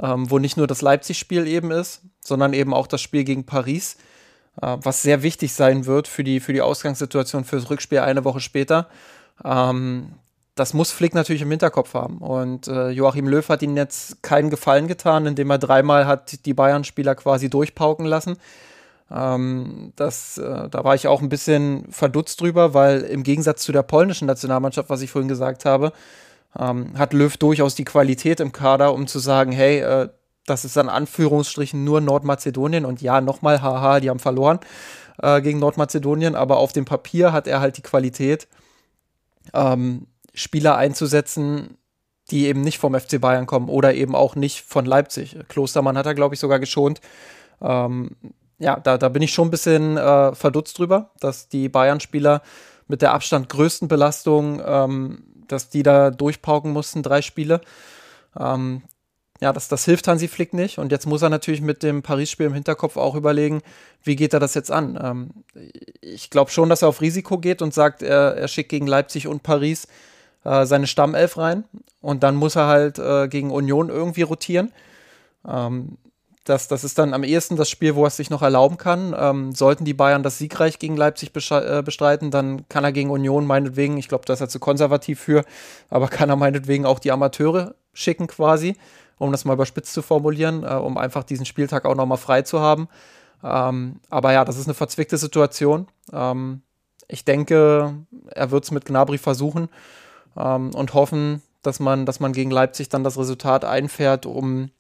ähm, 0.02 0.32
wo 0.32 0.39
nicht 0.39 0.58
nur 0.58 0.65
das 0.65 0.82
Leipzig-Spiel 0.82 1.45
eben 1.45 1.69
ist, 1.69 2.02
sondern 2.26 2.54
eben 2.54 2.73
auch 2.73 2.88
das 2.88 3.02
Spiel 3.04 3.23
gegen 3.23 3.45
Paris, 3.45 3.97
äh, 4.60 4.76
was 4.82 5.04
sehr 5.04 5.21
wichtig 5.21 5.54
sein 5.54 5.86
wird 5.86 6.08
für 6.08 6.23
die, 6.23 6.39
für 6.39 6.54
die 6.54 6.62
Ausgangssituation 6.62 7.45
fürs 7.45 7.69
Rückspiel 7.69 8.00
eine 8.00 8.23
Woche 8.23 8.39
später. 8.39 8.88
Ähm, 9.45 10.13
das 10.60 10.74
muss 10.74 10.91
Flick 10.91 11.13
natürlich 11.13 11.41
im 11.41 11.50
Hinterkopf 11.50 11.93
haben. 11.93 12.17
Und 12.17 12.67
äh, 12.67 12.89
Joachim 12.89 13.28
Löw 13.28 13.48
hat 13.48 13.62
ihnen 13.62 13.78
jetzt 13.78 14.22
keinen 14.24 14.50
Gefallen 14.50 14.88
getan, 14.88 15.26
indem 15.26 15.50
er 15.50 15.58
dreimal 15.58 16.06
hat 16.06 16.46
die 16.46 16.54
Bayern-Spieler 16.54 17.15
quasi 17.15 17.50
durchpauken 17.50 18.06
lassen. 18.06 18.38
Ähm, 19.10 19.93
das, 19.96 20.38
äh, 20.38 20.70
da 20.70 20.84
war 20.84 20.96
ich 20.96 21.08
auch 21.08 21.22
ein 21.22 21.30
bisschen 21.30 21.86
verdutzt 21.91 22.41
drüber, 22.41 22.74
weil 22.74 23.02
im 23.02 23.24
Gegensatz 23.24 23.63
zu 23.63 23.72
der 23.72 23.84
polnischen 23.84 24.26
Nationalmannschaft, 24.26 24.89
was 24.89 25.02
ich 25.02 25.12
vorhin 25.12 25.30
gesagt 25.30 25.65
habe, 25.65 25.93
ähm, 26.58 26.98
hat 26.98 27.13
Löw 27.13 27.36
durchaus 27.38 27.76
die 27.76 27.86
Qualität 27.86 28.39
im 28.39 28.52
Kader, 28.52 28.93
um 28.93 29.08
zu 29.08 29.20
sagen, 29.20 29.52
hey, 29.52 29.80
äh, 29.80 30.10
das 30.46 30.65
ist 30.65 30.78
an 30.78 30.89
Anführungsstrichen 30.89 31.84
nur 31.84 32.02
Nordmazedonien 32.02 32.86
und 32.86 33.02
ja, 33.02 33.22
nochmal, 33.22 33.62
haha, 33.62 34.00
die 34.00 34.10
haben 34.10 34.20
verloren 34.20 34.60
äh, 35.22 35.41
gegen 35.41 35.60
Nordmazedonien, 35.60 36.36
aber 36.36 36.58
auf 36.58 36.74
dem 36.74 36.86
Papier 36.86 37.34
hat 37.34 37.48
er 37.48 37.60
halt 37.60 37.78
die 37.78 37.82
Qualität, 37.82 38.48
ähm, 39.54 40.08
Spieler 40.38 40.78
einzusetzen, 40.78 41.78
die 42.30 42.47
eben 42.47 42.62
nicht 42.62 42.78
vom 42.78 42.97
FC 42.97 43.19
Bayern 43.19 43.45
kommen 43.45 43.69
oder 43.69 43.93
eben 43.93 44.15
auch 44.15 44.36
nicht 44.36 44.62
von 44.62 44.86
Leipzig. 44.86 45.38
Klostermann 45.47 45.97
hat 45.97 46.06
er, 46.06 46.13
glaube 46.13 46.36
ich, 46.36 46.39
sogar 46.39 46.60
geschont. 46.60 47.02
Ähm, 47.62 48.12
ja, 48.60 48.80
da, 48.80 48.97
da 48.97 49.10
bin 49.10 49.21
ich 49.21 49.34
schon 49.34 49.47
ein 49.47 49.52
bisschen 49.52 49.97
äh, 49.97 50.36
verdutzt 50.36 50.78
drüber, 50.78 51.12
dass 51.19 51.47
die 51.47 51.69
Bayern-Spieler 51.69 52.41
mit 52.88 53.02
der 53.02 53.13
Abstand 53.13 53.50
größten 53.50 53.88
Belastung, 53.88 54.62
ähm, 54.65 55.23
dass 55.47 55.69
die 55.69 55.84
da 55.84 56.12
durchpauken 56.12 56.71
mussten, 56.71 57.04
drei 57.04 57.21
Spiele. 57.21 57.62
Ähm, 58.38 58.84
ja, 59.39 59.54
das, 59.54 59.67
das 59.67 59.86
hilft 59.86 60.08
Hansi 60.08 60.28
Flick 60.28 60.54
nicht. 60.54 60.80
Und 60.80 60.91
jetzt 60.91 61.06
muss 61.06 61.21
er 61.21 61.30
natürlich 61.30 61.62
mit 61.62 61.84
dem 61.84 62.02
Paris-Spiel 62.02 62.47
im 62.47 62.54
Hinterkopf 62.54 62.97
auch 62.97 63.15
überlegen, 63.15 63.62
wie 64.04 64.15
geht 64.15 64.34
er 64.34 64.39
das 64.39 64.56
jetzt 64.56 64.71
an. 64.71 65.00
Ähm, 65.02 65.30
ich 66.02 66.30
glaube 66.30 66.52
schon, 66.52 66.69
dass 66.69 66.82
er 66.82 66.88
auf 66.89 67.02
Risiko 67.02 67.38
geht 67.38 67.62
und 67.62 67.73
sagt, 67.73 68.02
er, 68.02 68.36
er 68.36 68.47
schickt 68.47 68.69
gegen 68.69 68.88
Leipzig 68.88 69.28
und 69.28 69.43
Paris 69.43 69.88
äh, 70.47 70.65
seine 70.65 70.88
Stammelf 70.88 71.38
rein. 71.38 71.65
Und 72.01 72.23
dann 72.23 72.36
muss 72.36 72.55
er 72.55 72.67
halt 72.67 72.99
äh, 72.99 73.27
gegen 73.27 73.51
Union 73.51 73.89
irgendwie 73.89 74.21
rotieren. 74.21 74.71
Ähm, 75.45 75.97
das, 76.45 76.69
das 76.69 76.86
ist 76.86 76.97
dann 76.97 77.13
am 77.13 77.25
ehesten 77.25 77.57
das 77.57 77.69
Spiel, 77.69 77.95
wo 77.95 78.05
er 78.05 78.07
es 78.07 78.15
sich 78.15 78.29
noch 78.29 78.41
erlauben 78.41 78.77
kann. 78.77 79.13
Ähm, 79.17 79.53
sollten 79.53 79.83
die 79.83 79.93
Bayern 79.93 80.23
das 80.23 80.38
siegreich 80.38 80.79
gegen 80.79 80.95
Leipzig 80.95 81.31
äh, 81.36 81.81
bestreiten, 81.83 82.31
dann 82.31 82.67
kann 82.69 82.86
er 82.86 82.93
gegen 82.93 83.10
Union 83.10 83.45
meinetwegen, 83.45 83.97
ich 83.97 84.07
glaube, 84.07 84.23
da 84.25 84.33
ist 84.33 84.39
er 84.39 84.47
zu 84.47 84.60
konservativ 84.60 85.19
für, 85.19 85.43
aber 85.89 86.07
kann 86.07 86.29
er 86.29 86.38
meinetwegen 86.38 86.86
auch 86.86 86.99
die 86.99 87.12
Amateure 87.12 87.75
schicken 87.93 88.27
quasi, 88.27 88.77
um 89.17 89.33
das 89.33 89.43
mal 89.43 89.55
überspitzt 89.55 89.91
zu 89.91 90.01
formulieren, 90.01 90.63
äh, 90.63 90.75
um 90.75 90.97
einfach 90.97 91.23
diesen 91.23 91.45
Spieltag 91.45 91.83
auch 91.83 91.95
nochmal 91.95 92.17
frei 92.17 92.43
zu 92.43 92.62
haben. 92.62 92.88
Ähm, 93.43 93.99
aber 94.10 94.31
ja, 94.31 94.45
das 94.45 94.57
ist 94.57 94.67
eine 94.67 94.73
verzwickte 94.73 95.17
Situation. 95.17 95.88
Ähm, 96.13 96.62
ich 97.10 97.25
denke, 97.25 97.93
er 98.31 98.51
wird 98.51 98.63
es 98.63 98.71
mit 98.71 98.86
Gnabry 98.86 99.17
versuchen 99.17 99.67
ähm, 100.38 100.73
und 100.73 100.93
hoffen, 100.93 101.41
dass 101.63 101.80
man, 101.80 102.06
dass 102.06 102.19
man 102.19 102.34
gegen 102.34 102.52
Leipzig 102.52 102.89
dann 102.89 103.04
das 103.04 103.17
Resultat 103.17 103.65
einfährt, 103.65 104.26
um 104.26 104.71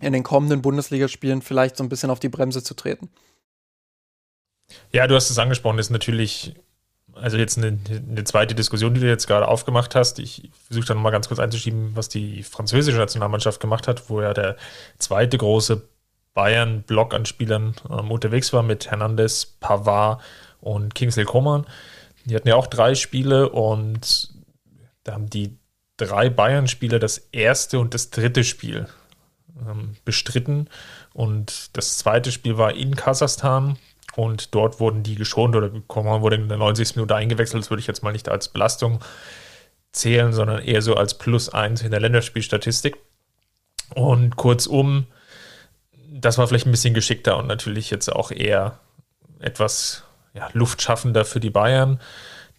in 0.00 0.12
den 0.12 0.22
kommenden 0.22 0.62
Bundesligaspielen 0.62 1.42
vielleicht 1.42 1.76
so 1.76 1.84
ein 1.84 1.88
bisschen 1.88 2.10
auf 2.10 2.20
die 2.20 2.28
Bremse 2.28 2.62
zu 2.62 2.74
treten. 2.74 3.08
Ja, 4.92 5.06
du 5.06 5.14
hast 5.14 5.30
es 5.30 5.38
angesprochen, 5.38 5.76
das 5.76 5.86
ist 5.86 5.92
natürlich, 5.92 6.54
also 7.14 7.36
jetzt 7.36 7.56
eine, 7.56 7.78
eine 7.88 8.24
zweite 8.24 8.54
Diskussion, 8.54 8.94
die 8.94 9.00
du 9.00 9.08
jetzt 9.08 9.26
gerade 9.26 9.48
aufgemacht 9.48 9.94
hast. 9.94 10.18
Ich 10.18 10.50
versuche 10.66 10.86
da 10.86 10.94
nochmal 10.94 11.12
ganz 11.12 11.28
kurz 11.28 11.40
einzuschieben, 11.40 11.92
was 11.94 12.08
die 12.08 12.42
französische 12.42 12.98
Nationalmannschaft 12.98 13.60
gemacht 13.60 13.88
hat, 13.88 14.10
wo 14.10 14.20
ja 14.20 14.34
der 14.34 14.56
zweite 14.98 15.38
große 15.38 15.82
Bayern-Block 16.34 17.14
an 17.14 17.24
Spielern 17.24 17.74
ähm, 17.88 18.10
unterwegs 18.10 18.52
war 18.52 18.62
mit 18.62 18.90
Hernandez, 18.90 19.46
Pavard 19.46 20.20
und 20.60 20.94
Kingsley 20.94 21.24
Coman. 21.24 21.66
Die 22.26 22.34
hatten 22.34 22.48
ja 22.48 22.56
auch 22.56 22.66
drei 22.66 22.94
Spiele 22.94 23.48
und 23.48 24.35
da 25.06 25.14
haben 25.14 25.30
die 25.30 25.56
drei 25.96 26.28
Bayern-Spieler 26.28 26.98
das 26.98 27.28
erste 27.32 27.78
und 27.78 27.94
das 27.94 28.10
dritte 28.10 28.44
Spiel 28.44 28.88
ähm, 29.66 29.96
bestritten. 30.04 30.68
Und 31.14 31.76
das 31.76 31.98
zweite 31.98 32.32
Spiel 32.32 32.58
war 32.58 32.74
in 32.74 32.96
Kasachstan. 32.96 33.78
Und 34.16 34.54
dort 34.54 34.80
wurden 34.80 35.02
die 35.02 35.14
geschont 35.14 35.54
oder 35.56 35.70
Coman 35.86 36.22
wurde 36.22 36.36
in 36.36 36.48
der 36.48 36.58
90. 36.58 36.96
Minute 36.96 37.14
eingewechselt. 37.14 37.62
Das 37.62 37.70
würde 37.70 37.80
ich 37.80 37.86
jetzt 37.86 38.02
mal 38.02 38.12
nicht 38.12 38.28
als 38.28 38.48
Belastung 38.48 39.00
zählen, 39.92 40.32
sondern 40.32 40.62
eher 40.62 40.82
so 40.82 40.94
als 40.94 41.14
Plus 41.14 41.48
1 41.50 41.82
in 41.82 41.90
der 41.90 42.00
Länderspielstatistik. 42.00 42.96
Und 43.94 44.36
kurzum, 44.36 45.06
das 46.10 46.38
war 46.38 46.48
vielleicht 46.48 46.66
ein 46.66 46.72
bisschen 46.72 46.94
geschickter 46.94 47.36
und 47.36 47.46
natürlich 47.46 47.90
jetzt 47.90 48.10
auch 48.10 48.30
eher 48.30 48.80
etwas 49.38 50.02
ja, 50.34 50.48
luftschaffender 50.52 51.24
für 51.24 51.40
die 51.40 51.50
Bayern, 51.50 52.00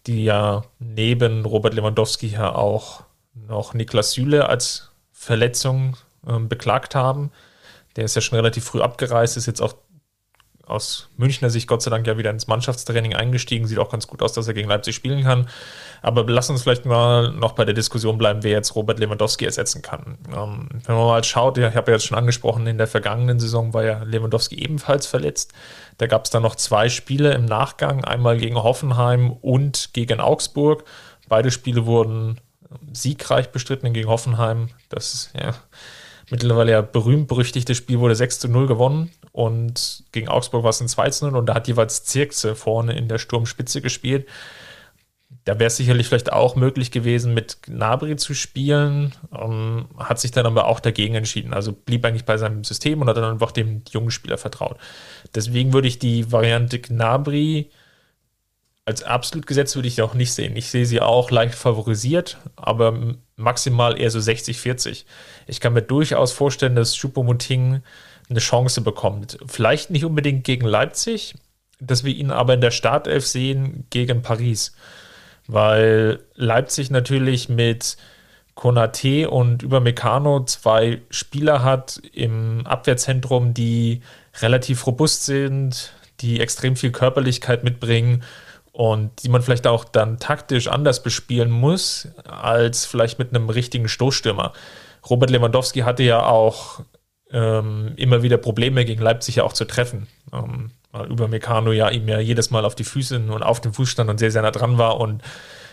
die 0.06 0.24
ja 0.24 0.64
neben 0.78 1.44
Robert 1.44 1.74
Lewandowski 1.74 2.28
ja 2.28 2.54
auch 2.54 3.04
noch 3.34 3.74
Niklas 3.74 4.12
Süle 4.12 4.48
als 4.48 4.90
Verletzung 5.12 5.96
ähm, 6.26 6.48
beklagt 6.48 6.94
haben. 6.94 7.30
Der 7.96 8.04
ist 8.04 8.14
ja 8.14 8.20
schon 8.20 8.36
relativ 8.36 8.64
früh 8.64 8.80
abgereist, 8.80 9.36
ist 9.36 9.46
jetzt 9.46 9.60
auch 9.60 9.74
aus 10.68 11.08
Münchner 11.16 11.50
Sicht 11.50 11.66
Gott 11.66 11.82
sei 11.82 11.90
Dank 11.90 12.06
ja 12.06 12.18
wieder 12.18 12.30
ins 12.30 12.46
Mannschaftstraining 12.46 13.14
eingestiegen. 13.14 13.66
Sieht 13.66 13.78
auch 13.78 13.90
ganz 13.90 14.06
gut 14.06 14.22
aus, 14.22 14.32
dass 14.32 14.46
er 14.46 14.54
gegen 14.54 14.68
Leipzig 14.68 14.94
spielen 14.94 15.24
kann. 15.24 15.48
Aber 16.02 16.24
lass 16.26 16.50
uns 16.50 16.62
vielleicht 16.62 16.84
mal 16.84 17.32
noch 17.32 17.52
bei 17.52 17.64
der 17.64 17.74
Diskussion 17.74 18.18
bleiben, 18.18 18.42
wer 18.42 18.52
jetzt 18.52 18.74
Robert 18.74 18.98
Lewandowski 18.98 19.44
ersetzen 19.44 19.82
kann. 19.82 20.18
Ähm, 20.28 20.68
wenn 20.84 20.96
man 20.96 21.06
mal 21.06 21.24
schaut, 21.24 21.58
ich 21.58 21.64
habe 21.64 21.90
ja 21.90 21.96
jetzt 21.96 22.06
schon 22.06 22.18
angesprochen, 22.18 22.66
in 22.66 22.78
der 22.78 22.86
vergangenen 22.86 23.40
Saison 23.40 23.74
war 23.74 23.84
ja 23.84 24.02
Lewandowski 24.02 24.56
ebenfalls 24.56 25.06
verletzt. 25.06 25.52
Da 25.96 26.06
gab 26.06 26.24
es 26.24 26.30
dann 26.30 26.42
noch 26.42 26.54
zwei 26.54 26.88
Spiele 26.88 27.32
im 27.32 27.44
Nachgang, 27.44 28.04
einmal 28.04 28.38
gegen 28.38 28.56
Hoffenheim 28.56 29.32
und 29.32 29.90
gegen 29.92 30.20
Augsburg. 30.20 30.84
Beide 31.28 31.50
Spiele 31.50 31.86
wurden 31.86 32.40
siegreich 32.92 33.50
bestritten 33.50 33.92
gegen 33.92 34.08
Hoffenheim. 34.08 34.68
Das 34.88 35.14
ist 35.14 35.30
ja 35.34 35.54
mittlerweile 36.30 36.72
ja 36.72 36.80
berühmt-berüchtigte 36.82 37.74
Spiel 37.74 38.00
wurde 38.00 38.14
6 38.14 38.40
zu 38.40 38.48
0 38.48 38.66
gewonnen 38.66 39.10
und 39.32 40.04
gegen 40.12 40.28
Augsburg 40.28 40.62
war 40.62 40.70
es 40.70 40.80
ein 40.80 40.88
2 40.88 41.10
zu 41.10 41.26
0 41.26 41.36
und 41.36 41.46
da 41.46 41.54
hat 41.54 41.68
jeweils 41.68 42.04
Zirkse 42.04 42.54
vorne 42.54 42.96
in 42.96 43.08
der 43.08 43.18
Sturmspitze 43.18 43.80
gespielt. 43.80 44.26
Da 45.44 45.58
wäre 45.58 45.68
es 45.68 45.76
sicherlich 45.76 46.08
vielleicht 46.08 46.32
auch 46.32 46.56
möglich 46.56 46.90
gewesen, 46.90 47.32
mit 47.32 47.62
Gnabry 47.62 48.16
zu 48.16 48.34
spielen, 48.34 49.14
ähm, 49.34 49.86
hat 49.98 50.20
sich 50.20 50.30
dann 50.30 50.44
aber 50.44 50.66
auch 50.66 50.80
dagegen 50.80 51.14
entschieden. 51.14 51.54
Also 51.54 51.72
blieb 51.72 52.04
eigentlich 52.04 52.26
bei 52.26 52.36
seinem 52.36 52.64
System 52.64 53.00
und 53.00 53.08
hat 53.08 53.16
dann 53.16 53.32
einfach 53.32 53.52
dem 53.52 53.82
jungen 53.90 54.10
Spieler 54.10 54.38
vertraut. 54.38 54.76
Deswegen 55.34 55.72
würde 55.72 55.88
ich 55.88 55.98
die 55.98 56.30
Variante 56.32 56.78
Gnabry 56.78 57.70
als 58.88 59.02
absolut 59.02 59.46
gesetzt 59.46 59.76
würde 59.76 59.86
ich 59.86 59.96
sie 59.96 60.02
auch 60.02 60.14
nicht 60.14 60.32
sehen. 60.32 60.56
Ich 60.56 60.70
sehe 60.70 60.86
sie 60.86 61.02
auch 61.02 61.30
leicht 61.30 61.54
favorisiert, 61.54 62.38
aber 62.56 62.98
maximal 63.36 64.00
eher 64.00 64.10
so 64.10 64.18
60-40. 64.18 65.04
Ich 65.46 65.60
kann 65.60 65.74
mir 65.74 65.82
durchaus 65.82 66.32
vorstellen, 66.32 66.74
dass 66.74 66.96
Choupo-Moting 66.96 67.82
eine 68.30 68.38
Chance 68.38 68.80
bekommt. 68.80 69.36
Vielleicht 69.46 69.90
nicht 69.90 70.06
unbedingt 70.06 70.42
gegen 70.44 70.66
Leipzig, 70.66 71.34
dass 71.78 72.02
wir 72.02 72.14
ihn 72.14 72.30
aber 72.30 72.54
in 72.54 72.62
der 72.62 72.70
Startelf 72.70 73.26
sehen 73.26 73.84
gegen 73.90 74.22
Paris. 74.22 74.74
Weil 75.46 76.20
Leipzig 76.34 76.90
natürlich 76.90 77.50
mit 77.50 77.98
Konate 78.54 79.28
und 79.28 79.62
über 79.62 79.80
Meccano 79.80 80.46
zwei 80.46 81.02
Spieler 81.10 81.62
hat 81.62 82.00
im 82.14 82.66
Abwehrzentrum, 82.66 83.52
die 83.52 84.00
relativ 84.40 84.86
robust 84.86 85.26
sind, 85.26 85.92
die 86.20 86.40
extrem 86.40 86.74
viel 86.74 86.90
Körperlichkeit 86.90 87.64
mitbringen 87.64 88.24
und 88.78 89.24
die 89.24 89.28
man 89.28 89.42
vielleicht 89.42 89.66
auch 89.66 89.84
dann 89.84 90.20
taktisch 90.20 90.68
anders 90.68 91.02
bespielen 91.02 91.50
muss, 91.50 92.06
als 92.24 92.86
vielleicht 92.86 93.18
mit 93.18 93.34
einem 93.34 93.50
richtigen 93.50 93.88
Stoßstürmer. 93.88 94.52
Robert 95.10 95.30
Lewandowski 95.30 95.80
hatte 95.80 96.04
ja 96.04 96.24
auch 96.24 96.78
ähm, 97.32 97.94
immer 97.96 98.22
wieder 98.22 98.36
Probleme 98.36 98.84
gegen 98.84 99.02
Leipzig 99.02 99.34
ja 99.34 99.42
auch 99.42 99.52
zu 99.52 99.64
treffen. 99.64 100.06
Ähm, 100.32 100.70
über 101.10 101.26
Meccano 101.26 101.72
ja 101.72 101.90
ihm 101.90 102.06
ja 102.06 102.20
jedes 102.20 102.52
Mal 102.52 102.64
auf 102.64 102.76
die 102.76 102.84
Füße 102.84 103.18
und 103.18 103.42
auf 103.42 103.60
dem 103.60 103.74
Fuß 103.74 103.88
stand 103.88 104.10
und 104.10 104.18
sehr, 104.18 104.30
sehr 104.30 104.42
nah 104.42 104.52
dran 104.52 104.78
war 104.78 105.00
und 105.00 105.24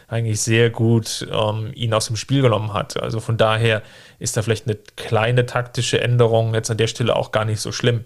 eigentlich 0.08 0.42
sehr 0.42 0.72
gut 0.72 1.28
ähm, 1.32 1.74
ihn 1.76 1.94
aus 1.94 2.08
dem 2.08 2.16
Spiel 2.16 2.42
genommen 2.42 2.74
hat. 2.74 3.00
Also 3.00 3.20
von 3.20 3.38
daher 3.38 3.84
ist 4.18 4.36
da 4.36 4.42
vielleicht 4.42 4.66
eine 4.66 4.80
kleine 4.96 5.46
taktische 5.46 6.02
Änderung 6.02 6.56
jetzt 6.56 6.72
an 6.72 6.78
der 6.78 6.88
Stelle 6.88 7.16
auch 7.16 7.32
gar 7.32 7.46
nicht 7.46 7.62
so 7.62 7.72
schlimm. 7.72 8.04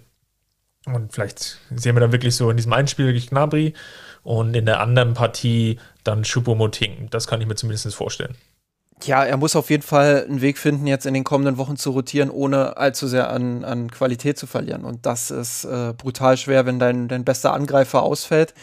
Und 0.85 1.13
vielleicht 1.13 1.59
sehen 1.73 1.95
wir 1.95 2.01
dann 2.01 2.11
wirklich 2.11 2.35
so 2.35 2.49
in 2.49 2.57
diesem 2.57 2.73
einen 2.73 2.89
Spiel 2.89 3.13
gegen 3.13 3.27
Gnabry 3.27 3.73
und 4.29 4.55
in 4.55 4.67
der 4.67 4.79
anderen 4.79 5.15
Partie 5.15 5.79
dann 6.03 6.21
Choupo-Moting. 6.21 7.07
Das 7.09 7.25
kann 7.25 7.41
ich 7.41 7.47
mir 7.47 7.55
zumindest 7.55 7.95
vorstellen. 7.95 8.35
Ja, 9.01 9.23
er 9.23 9.37
muss 9.37 9.55
auf 9.55 9.71
jeden 9.71 9.81
Fall 9.81 10.23
einen 10.29 10.41
Weg 10.41 10.59
finden, 10.59 10.85
jetzt 10.85 11.07
in 11.07 11.15
den 11.15 11.23
kommenden 11.23 11.57
Wochen 11.57 11.77
zu 11.77 11.89
rotieren, 11.89 12.29
ohne 12.29 12.77
allzu 12.77 13.07
sehr 13.07 13.31
an, 13.31 13.63
an 13.65 13.89
Qualität 13.89 14.37
zu 14.37 14.45
verlieren. 14.45 14.85
Und 14.85 15.07
das 15.07 15.31
ist 15.31 15.63
äh, 15.65 15.93
brutal 15.97 16.37
schwer, 16.37 16.67
wenn 16.67 16.77
dein, 16.77 17.07
dein 17.07 17.25
bester 17.25 17.53
Angreifer 17.53 18.03
ausfällt. 18.03 18.53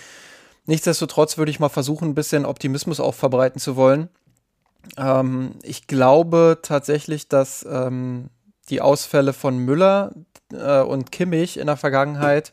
Nichtsdestotrotz 0.66 1.36
würde 1.36 1.50
ich 1.50 1.58
mal 1.58 1.68
versuchen, 1.68 2.10
ein 2.10 2.14
bisschen 2.14 2.46
Optimismus 2.46 3.00
auch 3.00 3.16
verbreiten 3.16 3.60
zu 3.60 3.74
wollen. 3.74 4.08
Ähm, 4.96 5.56
ich 5.64 5.88
glaube 5.88 6.60
tatsächlich, 6.62 7.26
dass 7.26 7.66
ähm, 7.68 8.30
die 8.70 8.80
Ausfälle 8.80 9.32
von 9.32 9.58
Müller 9.58 10.12
äh, 10.52 10.82
und 10.82 11.10
Kimmich 11.10 11.58
in 11.58 11.66
der 11.66 11.76
Vergangenheit 11.76 12.52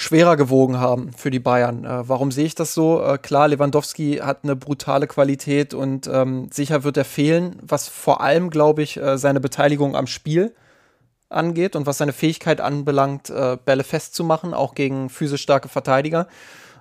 schwerer 0.00 0.38
gewogen 0.38 0.80
haben 0.80 1.12
für 1.12 1.30
die 1.30 1.40
Bayern. 1.40 1.84
Äh, 1.84 2.08
warum 2.08 2.32
sehe 2.32 2.46
ich 2.46 2.54
das 2.54 2.72
so? 2.72 3.04
Äh, 3.04 3.18
klar, 3.18 3.48
Lewandowski 3.48 4.20
hat 4.22 4.44
eine 4.44 4.56
brutale 4.56 5.06
Qualität 5.06 5.74
und 5.74 6.06
ähm, 6.06 6.48
sicher 6.50 6.84
wird 6.84 6.96
er 6.96 7.04
fehlen, 7.04 7.56
was 7.60 7.86
vor 7.88 8.22
allem, 8.22 8.48
glaube 8.48 8.82
ich, 8.82 8.96
äh, 8.96 9.18
seine 9.18 9.40
Beteiligung 9.40 9.94
am 9.96 10.06
Spiel 10.06 10.54
angeht 11.28 11.76
und 11.76 11.84
was 11.84 11.98
seine 11.98 12.14
Fähigkeit 12.14 12.62
anbelangt, 12.62 13.28
äh, 13.28 13.58
Bälle 13.62 13.84
festzumachen, 13.84 14.54
auch 14.54 14.74
gegen 14.74 15.10
physisch 15.10 15.42
starke 15.42 15.68
Verteidiger 15.68 16.28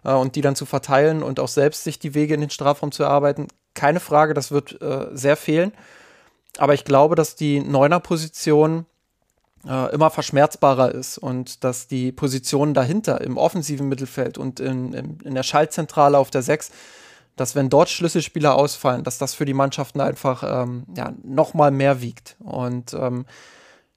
äh, 0.05 0.13
und 0.13 0.38
die 0.38 0.41
dann 0.41 0.55
zu 0.55 0.65
verteilen 0.65 1.22
und 1.22 1.41
auch 1.41 1.49
selbst 1.49 1.84
sich 1.84 1.99
die 1.99 2.13
Wege 2.15 2.34
in 2.34 2.39
den 2.39 2.49
Strafraum 2.49 2.93
zu 2.93 3.03
erarbeiten. 3.03 3.47
Keine 3.74 3.99
Frage, 3.99 4.34
das 4.34 4.51
wird 4.51 4.82
äh, 4.82 5.07
sehr 5.11 5.36
fehlen. 5.36 5.74
Aber 6.57 6.74
ich 6.74 6.86
glaube, 6.86 7.15
dass 7.15 7.36
die 7.36 7.59
Neuner-Position 7.59 8.86
äh, 9.68 9.93
immer 9.93 10.10
verschmerzbarer 10.10 10.93
ist 10.93 11.18
und 11.18 11.64
dass 11.64 11.88
die 11.88 12.12
Position 12.12 12.74
dahinter 12.74 13.22
im 13.22 13.38
offensiven 13.38 13.88
Mittelfeld 13.88 14.38
und 14.38 14.60
in, 14.60 14.93
in, 14.93 15.20
in 15.24 15.36
der 15.36 15.43
Schaltzentrale 15.43 16.18
auf 16.18 16.32
der 16.32 16.41
6 16.41 16.72
dass 17.36 17.55
wenn 17.55 17.70
dort 17.70 17.89
Schlüsselspieler 17.89 18.53
ausfallen, 18.53 19.05
dass 19.05 19.18
das 19.18 19.34
für 19.34 19.45
die 19.45 19.53
Mannschaften 19.53 20.01
einfach 20.01 20.43
ähm, 20.45 20.84
ja, 20.93 21.14
noch 21.24 21.53
mal 21.53 21.72
mehr 21.72 22.01
wiegt. 22.01 22.36
Und 22.39 22.93
ähm, 22.93 23.26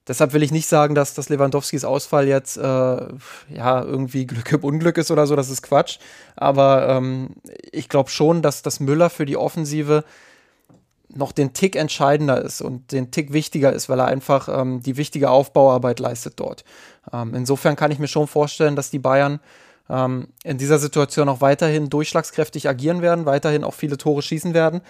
Deshalb 0.07 0.33
will 0.33 0.43
ich 0.43 0.51
nicht 0.51 0.67
sagen, 0.67 0.95
dass 0.95 1.13
das 1.13 1.29
Lewandowskis 1.29 1.85
Ausfall 1.85 2.27
jetzt 2.27 2.57
äh, 2.57 2.61
ja 2.61 3.83
irgendwie 3.83 4.25
Glück 4.27 4.51
im 4.51 4.63
Unglück 4.63 4.97
ist 4.97 5.11
oder 5.11 5.25
so, 5.27 5.35
das 5.37 5.49
ist 5.49 5.61
Quatsch. 5.61 5.97
Aber 6.35 6.89
ähm, 6.89 7.35
ich 7.71 7.87
glaube 7.87 8.09
schon, 8.09 8.41
dass 8.41 8.63
das 8.63 8.81
Müller 8.81 9.09
für 9.09 9.25
die 9.25 9.37
Offensive 9.37 10.03
noch 11.15 11.31
den 11.31 11.53
Tick 11.53 11.75
entscheidender 11.75 12.41
ist 12.41 12.61
und 12.61 12.91
den 12.91 13.11
Tick 13.11 13.33
wichtiger 13.33 13.73
ist, 13.73 13.89
weil 13.89 13.99
er 13.99 14.05
einfach 14.05 14.49
ähm, 14.49 14.81
die 14.81 14.97
wichtige 14.97 15.29
Aufbauarbeit 15.29 15.99
leistet 15.99 16.39
dort. 16.39 16.63
Ähm, 17.11 17.33
insofern 17.35 17.75
kann 17.75 17.91
ich 17.91 17.99
mir 17.99 18.07
schon 18.07 18.27
vorstellen, 18.27 18.75
dass 18.75 18.89
die 18.89 18.99
Bayern 18.99 19.39
ähm, 19.89 20.27
in 20.43 20.57
dieser 20.57 20.79
Situation 20.79 21.29
auch 21.29 21.41
weiterhin 21.41 21.89
durchschlagskräftig 21.89 22.67
agieren 22.67 23.01
werden, 23.01 23.25
weiterhin 23.25 23.63
auch 23.63 23.73
viele 23.73 23.97
Tore 23.97 24.21
schießen 24.21 24.53
werden 24.53 24.81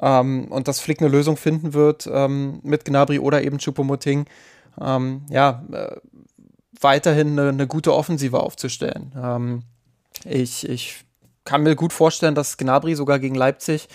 ähm, 0.00 0.46
und 0.50 0.68
dass 0.68 0.80
Flick 0.80 1.00
eine 1.00 1.10
Lösung 1.10 1.36
finden 1.36 1.74
wird 1.74 2.08
ähm, 2.12 2.60
mit 2.62 2.84
Gnabry 2.84 3.18
oder 3.18 3.42
eben 3.42 3.58
Choupo-Moting, 3.58 4.26
ähm, 4.80 5.22
ja, 5.30 5.64
äh, 5.72 5.96
weiterhin 6.80 7.38
eine, 7.38 7.50
eine, 7.50 7.66
gute 7.68 7.94
Offensive 7.94 8.40
aufzustellen. 8.40 9.62
Ich, 10.24 10.68
ich 10.68 11.04
kann 11.44 11.62
mir 11.62 11.76
gut 11.76 11.92
vorstellen, 11.92 12.34
dass 12.34 12.56
Gnabry 12.56 12.96
sogar 12.96 13.20
gegen 13.20 13.36
Leipzig 13.36 13.88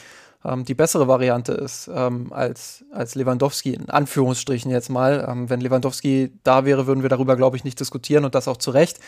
ähm, 0.46 0.66
die 0.66 0.76
bessere 0.76 1.08
Variante 1.08 1.54
ist 1.54 1.90
ähm, 1.94 2.32
als, 2.32 2.86
als 2.92 3.16
Lewandowski, 3.16 3.74
in 3.74 3.90
Anführungsstrichen 3.90 4.72
jetzt 4.72 4.90
mal. 4.90 5.26
Ähm, 5.28 5.50
wenn 5.50 5.62
Lewandowski 5.62 6.32
da 6.44 6.66
wäre, 6.66 6.88
würden 6.88 7.02
wir 7.02 7.10
darüber, 7.10 7.36
glaube 7.36 7.58
ich, 7.58 7.64
nicht 7.64 7.80
diskutieren 7.80 8.26
und 8.26 8.36
das 8.36 8.48
auch 8.48 8.58
zu 8.58 8.72
Recht. 8.72 9.00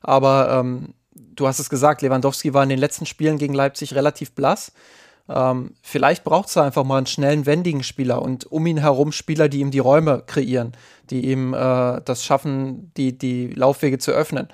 Aber 0.00 0.50
ähm, 0.52 0.94
du 1.14 1.46
hast 1.46 1.58
es 1.58 1.70
gesagt, 1.70 2.02
Lewandowski 2.02 2.54
war 2.54 2.62
in 2.62 2.68
den 2.68 2.78
letzten 2.78 3.06
Spielen 3.06 3.38
gegen 3.38 3.54
Leipzig 3.54 3.94
relativ 3.94 4.32
blass. 4.32 4.72
Ähm, 5.28 5.74
vielleicht 5.82 6.24
braucht 6.24 6.48
es 6.48 6.56
einfach 6.56 6.84
mal 6.84 6.96
einen 6.96 7.06
schnellen, 7.06 7.44
wendigen 7.44 7.82
Spieler 7.82 8.22
und 8.22 8.50
um 8.50 8.66
ihn 8.66 8.78
herum 8.78 9.12
Spieler, 9.12 9.48
die 9.48 9.60
ihm 9.60 9.70
die 9.70 9.78
Räume 9.78 10.22
kreieren, 10.26 10.72
die 11.10 11.30
ihm 11.30 11.52
äh, 11.52 12.00
das 12.02 12.24
schaffen, 12.24 12.92
die, 12.96 13.18
die 13.18 13.48
Laufwege 13.48 13.98
zu 13.98 14.12
öffnen. 14.12 14.48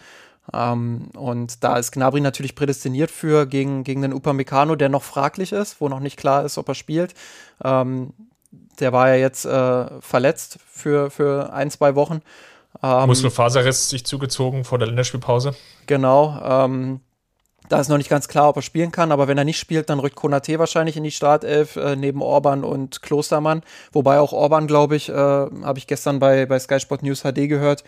Ähm, 0.53 1.09
und 1.16 1.64
da 1.64 1.78
ist 1.78 1.92
Gnabry 1.92 2.20
natürlich 2.20 2.55
prädestiniert 2.55 3.11
für 3.11 3.47
gegen, 3.47 3.84
gegen 3.84 4.03
den 4.03 4.12
Upamecano, 4.12 4.76
der 4.76 4.88
noch 4.88 5.03
fraglich 5.03 5.53
ist, 5.53 5.80
wo 5.80 5.88
noch 5.88 6.01
nicht 6.01 6.16
klar 6.16 6.45
ist, 6.45 6.59
ob 6.59 6.68
er 6.68 6.74
spielt. 6.74 7.14
Ähm, 7.62 8.12
der 8.78 8.92
war 8.92 9.09
ja 9.09 9.16
jetzt 9.16 9.45
äh, 9.47 10.01
verletzt 10.01 10.59
für, 10.70 11.11
für 11.11 11.53
ein, 11.53 11.70
zwei 11.70 11.95
Wochen. 11.95 12.20
Ähm, 12.82 13.07
Muskelfaserriss 13.07 13.88
sich 13.88 14.05
zugezogen 14.05 14.64
vor 14.64 14.78
der 14.78 14.88
Länderspielpause. 14.88 15.55
Genau. 15.86 16.38
Ähm, 16.42 17.01
da 17.68 17.80
ist 17.80 17.88
noch 17.88 17.97
nicht 17.97 18.11
ganz 18.11 18.28
klar, 18.28 18.51
ob 18.51 18.57
er 18.57 18.62
spielen 18.62 18.92
kann, 18.92 19.11
aber 19.11 19.26
wenn 19.26 19.38
er 19.38 19.45
nicht 19.45 19.59
spielt, 19.59 19.88
dann 19.88 19.99
rückt 19.99 20.16
Konate 20.16 20.59
wahrscheinlich 20.59 20.97
in 20.99 21.05
die 21.05 21.11
Startelf 21.11 21.76
äh, 21.76 21.97
neben 21.97 22.20
Orban 22.20 22.62
und 22.62 23.01
Klostermann. 23.01 23.62
Wobei 23.92 24.20
auch 24.20 24.32
Orban, 24.32 24.66
glaube 24.66 24.97
ich, 24.97 25.09
äh, 25.09 25.12
habe 25.12 25.78
ich 25.78 25.86
gestern 25.86 26.18
bei, 26.18 26.45
bei 26.45 26.59
Sky 26.59 26.78
Sport 26.78 27.03
News 27.03 27.22
HD 27.22 27.49
gehört, 27.49 27.84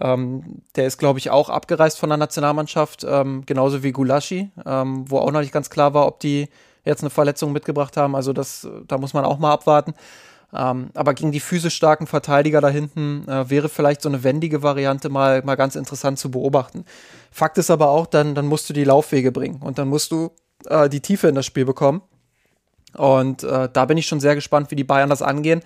ähm, 0.00 0.62
der 0.76 0.86
ist, 0.86 0.98
glaube 0.98 1.18
ich, 1.18 1.30
auch 1.30 1.48
abgereist 1.48 1.98
von 1.98 2.08
der 2.08 2.18
Nationalmannschaft, 2.18 3.04
ähm, 3.08 3.44
genauso 3.46 3.82
wie 3.82 3.92
Gulaschi, 3.92 4.50
ähm, 4.66 5.04
wo 5.08 5.18
auch 5.18 5.30
noch 5.30 5.40
nicht 5.40 5.52
ganz 5.52 5.70
klar 5.70 5.94
war, 5.94 6.06
ob 6.06 6.20
die 6.20 6.48
jetzt 6.84 7.02
eine 7.02 7.10
Verletzung 7.10 7.52
mitgebracht 7.52 7.96
haben. 7.96 8.16
Also 8.16 8.32
das, 8.32 8.66
da 8.86 8.98
muss 8.98 9.14
man 9.14 9.24
auch 9.24 9.38
mal 9.38 9.52
abwarten. 9.52 9.94
Ähm, 10.52 10.90
aber 10.94 11.12
gegen 11.12 11.30
die 11.30 11.40
physisch 11.40 11.74
starken 11.74 12.06
Verteidiger 12.06 12.60
da 12.60 12.68
hinten 12.68 13.28
äh, 13.28 13.50
wäre 13.50 13.68
vielleicht 13.68 14.00
so 14.00 14.08
eine 14.08 14.24
wendige 14.24 14.62
Variante 14.62 15.10
mal, 15.10 15.42
mal 15.42 15.56
ganz 15.56 15.76
interessant 15.76 16.18
zu 16.18 16.30
beobachten. 16.30 16.84
Fakt 17.30 17.58
ist 17.58 17.70
aber 17.70 17.90
auch, 17.90 18.06
dann, 18.06 18.34
dann 18.34 18.46
musst 18.46 18.68
du 18.70 18.72
die 18.72 18.84
Laufwege 18.84 19.30
bringen 19.30 19.60
und 19.62 19.78
dann 19.78 19.88
musst 19.88 20.10
du 20.10 20.30
äh, 20.66 20.88
die 20.88 21.00
Tiefe 21.00 21.28
in 21.28 21.34
das 21.34 21.44
Spiel 21.44 21.66
bekommen. 21.66 22.00
Und 22.94 23.42
äh, 23.44 23.68
da 23.70 23.84
bin 23.84 23.98
ich 23.98 24.06
schon 24.06 24.20
sehr 24.20 24.34
gespannt, 24.34 24.70
wie 24.70 24.76
die 24.76 24.84
Bayern 24.84 25.10
das 25.10 25.20
angehen, 25.20 25.60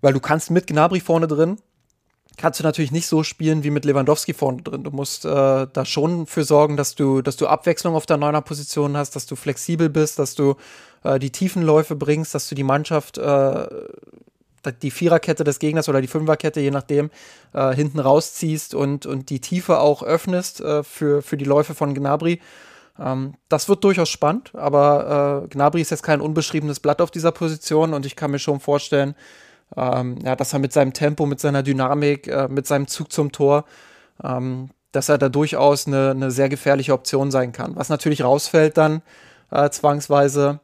weil 0.00 0.14
du 0.14 0.20
kannst 0.20 0.50
mit 0.50 0.66
Gnabry 0.66 1.00
vorne 1.00 1.28
drin, 1.28 1.58
kannst 2.40 2.58
du 2.58 2.64
natürlich 2.64 2.90
nicht 2.90 3.06
so 3.06 3.22
spielen 3.22 3.62
wie 3.62 3.70
mit 3.70 3.84
Lewandowski 3.84 4.32
vorne 4.32 4.62
drin. 4.62 4.82
Du 4.82 4.90
musst 4.90 5.24
äh, 5.24 5.28
da 5.72 5.84
schon 5.84 6.26
für 6.26 6.42
sorgen, 6.42 6.76
dass 6.76 6.94
du, 6.94 7.22
dass 7.22 7.36
du 7.36 7.46
Abwechslung 7.46 7.94
auf 7.94 8.06
der 8.06 8.16
neuner 8.16 8.40
Position 8.40 8.96
hast, 8.96 9.14
dass 9.14 9.26
du 9.26 9.36
flexibel 9.36 9.90
bist, 9.90 10.18
dass 10.18 10.34
du 10.34 10.56
äh, 11.04 11.18
die 11.18 11.30
Tiefenläufe 11.30 11.94
bringst, 11.94 12.34
dass 12.34 12.48
du 12.48 12.54
die 12.54 12.64
Mannschaft, 12.64 13.18
äh, 13.18 13.66
die 14.82 14.90
Viererkette 14.90 15.44
des 15.44 15.58
Gegners 15.58 15.88
oder 15.88 16.00
die 16.00 16.08
Fünferkette, 16.08 16.60
je 16.60 16.70
nachdem, 16.70 17.10
äh, 17.52 17.74
hinten 17.74 18.00
rausziehst 18.00 18.74
und, 18.74 19.06
und 19.06 19.30
die 19.30 19.40
Tiefe 19.40 19.78
auch 19.78 20.02
öffnest 20.02 20.60
äh, 20.60 20.82
für, 20.82 21.22
für 21.22 21.36
die 21.36 21.44
Läufe 21.44 21.74
von 21.74 21.94
Gnabry. 21.94 22.40
Ähm, 22.98 23.34
das 23.48 23.68
wird 23.68 23.84
durchaus 23.84 24.08
spannend, 24.08 24.54
aber 24.54 25.44
äh, 25.44 25.48
Gnabry 25.48 25.80
ist 25.80 25.90
jetzt 25.90 26.02
kein 26.02 26.20
unbeschriebenes 26.20 26.80
Blatt 26.80 27.00
auf 27.00 27.10
dieser 27.10 27.32
Position 27.32 27.94
und 27.94 28.06
ich 28.06 28.16
kann 28.16 28.30
mir 28.30 28.38
schon 28.38 28.60
vorstellen, 28.60 29.14
ähm, 29.76 30.18
ja, 30.24 30.36
dass 30.36 30.52
er 30.52 30.58
mit 30.58 30.72
seinem 30.72 30.92
Tempo, 30.92 31.26
mit 31.26 31.40
seiner 31.40 31.62
Dynamik, 31.62 32.26
äh, 32.26 32.48
mit 32.48 32.66
seinem 32.66 32.86
Zug 32.86 33.12
zum 33.12 33.32
Tor, 33.32 33.64
ähm, 34.22 34.70
dass 34.92 35.08
er 35.08 35.18
da 35.18 35.28
durchaus 35.28 35.86
eine, 35.86 36.10
eine 36.10 36.30
sehr 36.30 36.48
gefährliche 36.48 36.92
Option 36.92 37.30
sein 37.30 37.52
kann. 37.52 37.76
Was 37.76 37.88
natürlich 37.88 38.24
rausfällt 38.24 38.76
dann 38.76 39.02
äh, 39.50 39.70
zwangsweise, 39.70 40.60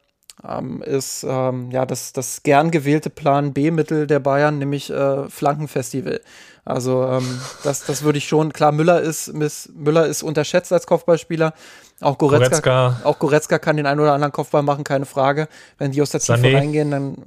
ähm, 0.47 0.83
ist 0.83 1.25
ähm, 1.29 1.71
ja 1.71 1.87
das, 1.87 2.13
das 2.13 2.43
gern 2.43 2.71
gewählte 2.71 3.11
Plan 3.11 3.53
B-Mittel 3.53 4.07
der 4.07 4.21
Bayern, 4.21 4.59
nämlich 4.59 4.91
äh, 4.91 5.29
Flankenfestival. 5.29 6.21
Also 6.65 7.05
ähm, 7.07 7.41
das, 7.63 7.85
das 7.87 8.03
würde 8.03 8.19
ich 8.19 8.27
schon, 8.27 8.53
klar, 8.53 8.73
Müller 8.73 9.01
ist, 9.01 9.33
Miss, 9.33 9.71
Müller 9.75 10.07
ist 10.07 10.23
unterschätzt 10.23 10.73
als 10.73 10.87
Kopfballspieler. 10.87 11.55
Auch 12.01 12.19
Goretzka, 12.19 12.61
Goretzka. 12.61 13.01
auch 13.05 13.19
Goretzka 13.19 13.59
kann 13.59 13.77
den 13.77 13.87
einen 13.87 14.01
oder 14.01 14.13
anderen 14.13 14.33
Kopfball 14.33 14.63
machen, 14.63 14.85
keine 14.85 15.07
Frage. 15.07 15.49
Wenn 15.79 15.93
die 15.93 16.03
aus 16.03 16.11
der 16.11 16.21
Tiefe 16.21 16.53
reingehen, 16.53 16.91
dann 16.91 17.17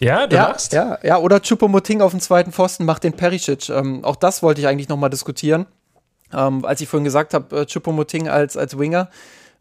Ja, 0.00 0.26
du 0.26 0.36
ja, 0.36 0.48
machst. 0.48 0.72
Ja, 0.72 0.98
ja, 1.02 1.18
oder 1.18 1.40
Chupomoting 1.40 2.00
auf 2.00 2.12
dem 2.12 2.20
zweiten 2.20 2.52
Pfosten 2.52 2.84
macht 2.84 3.04
den 3.04 3.12
Perisic. 3.12 3.68
Ähm, 3.68 4.04
auch 4.04 4.16
das 4.16 4.42
wollte 4.42 4.60
ich 4.60 4.66
eigentlich 4.66 4.88
nochmal 4.88 5.10
diskutieren. 5.10 5.66
Ähm, 6.32 6.64
als 6.64 6.80
ich 6.80 6.88
vorhin 6.88 7.04
gesagt 7.04 7.34
habe, 7.34 7.60
äh, 7.60 7.66
Chupomoting 7.66 8.28
als, 8.28 8.56
als 8.56 8.78
Winger, 8.78 9.10